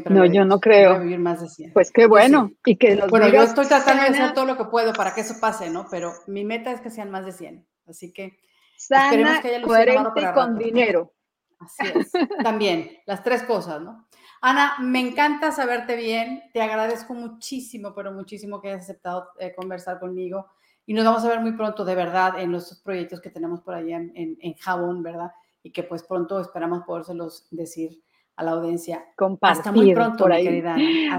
no, 0.09 0.25
yo 0.25 0.47
no 0.47 0.59
creo. 0.59 0.93
Voy 0.93 0.99
a 0.99 1.03
vivir 1.03 1.19
más 1.19 1.43
de 1.43 1.49
100. 1.51 1.75
Pues 1.75 1.91
qué 1.93 2.07
bueno. 2.07 2.53
Y 2.65 2.77
que 2.77 2.97
bueno, 3.11 3.29
yo 3.29 3.43
estoy 3.43 3.67
tratando 3.67 4.03
de 4.03 4.09
hacer 4.09 4.33
todo 4.33 4.47
lo 4.47 4.57
que 4.57 4.65
puedo 4.65 4.95
para 4.95 5.15
que 5.15 5.21
eso 5.21 5.35
pase, 5.39 5.69
¿no? 5.69 5.87
Pero 5.91 6.15
mi 6.27 6.43
meta 6.43 6.73
es 6.73 6.81
que 6.81 6.89
sean 6.89 7.11
más 7.11 7.27
de 7.27 7.33
100. 7.33 7.67
Así 7.87 8.15
que 8.15 8.39
sana, 8.79 9.43
que 9.43 9.49
haya 9.49 9.61
coherente 9.61 10.23
y 10.23 10.33
con 10.33 10.57
dinero. 10.57 11.13
Así 11.61 11.93
es. 11.99 12.13
También, 12.43 12.93
las 13.05 13.23
tres 13.23 13.43
cosas, 13.43 13.83
¿no? 13.83 14.09
Ana, 14.41 14.77
me 14.81 15.01
encanta 15.01 15.53
saberte 15.53 15.97
bien. 15.97 16.45
Te 16.55 16.63
agradezco 16.63 17.13
muchísimo, 17.13 17.95
pero 17.95 18.11
muchísimo 18.11 18.63
que 18.63 18.69
hayas 18.69 18.85
aceptado 18.85 19.29
eh, 19.39 19.55
conversar 19.55 20.01
conmigo. 20.01 20.47
Y 20.87 20.95
nos 20.95 21.05
vamos 21.05 21.27
a 21.27 21.29
ver 21.29 21.41
muy 21.41 21.53
pronto, 21.53 21.85
de 21.85 21.95
verdad, 21.95 22.41
en 22.41 22.53
los 22.53 22.81
proyectos 22.83 23.21
que 23.21 23.29
tenemos 23.29 23.61
por 23.61 23.75
allá 23.75 23.99
en, 23.99 24.13
en, 24.15 24.39
en 24.41 24.55
Jabón, 24.55 25.03
¿verdad? 25.03 25.31
Y 25.65 25.73
que 25.73 25.83
pues 25.83 26.05
pronto 26.05 26.39
esperamos 26.39 26.85
podérselos 26.87 27.49
decir 27.51 28.01
a 28.37 28.45
la 28.45 28.53
audiencia. 28.53 29.05
Hasta 29.41 29.73
muy 29.73 29.93
pronto, 29.95 30.27
querida. 30.27 30.77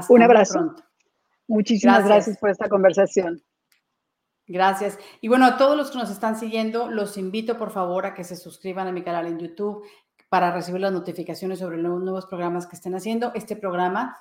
Un 0.08 0.22
abrazo. 0.22 0.76
Muchísimas 1.48 2.06
gracias. 2.06 2.38
por 2.38 2.52
esta 2.52 2.70
conversación. 2.70 3.41
Gracias. 4.48 5.00
Y 5.22 5.28
bueno, 5.28 5.46
a 5.46 5.58
todos 5.58 5.76
los 5.76 5.89
que 5.89 5.98
nos 5.98 6.12
están 6.12 6.38
siguiendo, 6.38 6.89
los 6.89 7.18
invito 7.18 7.58
por 7.58 7.72
favor 7.72 8.06
a 8.06 8.14
que 8.14 8.24
se 8.24 8.36
suscriban 8.36 8.88
a 8.88 8.91
mi 8.91 9.02
canal 9.02 9.26
en 9.26 9.39
YouTube 9.39 9.84
para 10.30 10.52
recibir 10.52 10.82
las 10.82 10.93
notificaciones 10.93 11.60
sobre 11.60 11.78
los 11.78 12.00
nuevos 12.00 12.28
programas 12.28 12.68
que 12.68 12.76
estén 12.76 12.93
haciendo. 12.93 13.32
Este 13.34 13.56
programa 13.56 14.16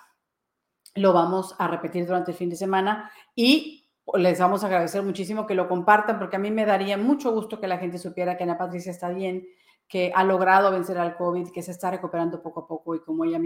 lo 0.94 1.12
vamos 1.12 1.54
a 1.58 1.68
repetir 1.68 2.06
durante 2.06 2.30
el 2.30 2.36
fin 2.36 2.48
de 2.48 2.56
semana 2.56 3.10
y 3.34 3.90
les 4.14 4.38
vamos 4.38 4.62
a 4.62 4.68
agradecer 4.68 5.02
muchísimo 5.02 5.46
que 5.46 5.54
lo 5.54 5.68
compartan 5.68 6.18
porque 6.18 6.36
a 6.36 6.38
mí 6.38 6.50
me 6.50 6.64
daría 6.64 6.96
mucho 6.96 7.32
gusto 7.32 7.60
que 7.60 7.68
la 7.68 7.78
gente 7.78 7.98
supiera 7.98 8.36
que 8.36 8.44
Ana 8.44 8.56
Patricia 8.56 8.92
está 8.92 9.10
bien, 9.10 9.46
que 9.88 10.12
ha 10.14 10.24
logrado 10.24 10.70
vencer 10.70 10.98
al 10.98 11.16
COVID, 11.16 11.50
que 11.50 11.62
se 11.62 11.70
está 11.70 11.90
recuperando 11.90 12.42
poco 12.42 12.60
a 12.60 12.66
poco 12.66 12.94
y 12.94 13.00
como 13.00 13.24
ella, 13.24 13.38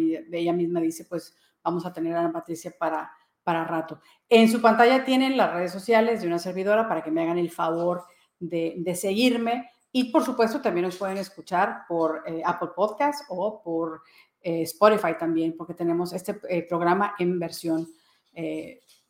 misma 0.53 0.81
dice, 0.81 1.05
pues 1.05 1.37
vamos 1.63 1.85
a 1.85 1.93
tener 1.93 2.15
a 2.15 2.21
Ana 2.21 2.33
Patricia 2.33 2.75
para, 2.79 3.11
para 3.43 3.65
rato. 3.65 4.01
En 4.29 4.49
su 4.49 4.61
pantalla 4.61 5.05
tienen 5.05 5.37
las 5.37 5.53
redes 5.53 5.73
sociales 5.73 6.21
de 6.21 6.27
una 6.27 6.39
servidora 6.39 6.89
para 6.89 7.03
que 7.03 7.11
me 7.11 7.23
hagan 7.23 7.39
el 7.39 7.51
favor 7.51 8.05
de, 8.39 8.95
seguirme 8.95 9.71
y 9.91 10.13
por 10.13 10.25
supuesto 10.25 10.61
también 10.61 10.87
nos 10.87 10.97
pueden 10.97 11.19
escuchar 11.19 11.83
por 11.89 12.23
eh, 12.27 12.43
Apple 12.45 12.71
Podcast 12.75 13.25
o 13.29 13.63
por 13.63 14.03
eh, 14.41 14.63
Spotify 14.63 15.15
también, 15.19 15.57
porque 15.57 15.75
tenemos 15.75 16.13
este 16.13 16.41
eh, 16.49 16.67
programa 16.69 17.15
en 17.19 17.39
versión 17.39 17.87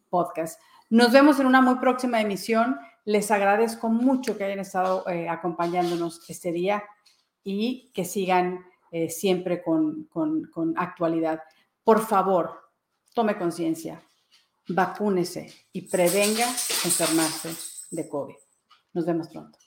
podcast. 0.08 0.58
Nos 0.88 1.12
vemos 1.12 1.38
en 1.38 1.44
una 1.44 1.60
muy 1.60 1.74
próxima 1.74 2.18
emisión. 2.18 2.78
Les 3.04 3.30
agradezco 3.30 3.90
mucho 3.90 4.38
que 4.38 4.44
hayan 4.44 4.60
estado 4.60 5.04
acompañándonos 5.28 6.22
este 6.30 6.50
día 6.50 6.82
y 7.50 7.90
que 7.94 8.04
sigan 8.04 8.66
siempre 9.08 9.62
con, 9.62 10.04
con 10.10 10.74
actualidad. 10.76 11.40
Por 11.82 12.00
favor, 12.04 12.50
tome 13.14 13.38
conciencia, 13.38 14.02
vacúnese 14.68 15.52
y 15.72 15.82
prevenga 15.82 16.46
enfermarse 16.84 17.54
de 17.90 18.08
COVID. 18.08 18.34
Nos 18.92 19.06
vemos 19.06 19.28
pronto. 19.28 19.58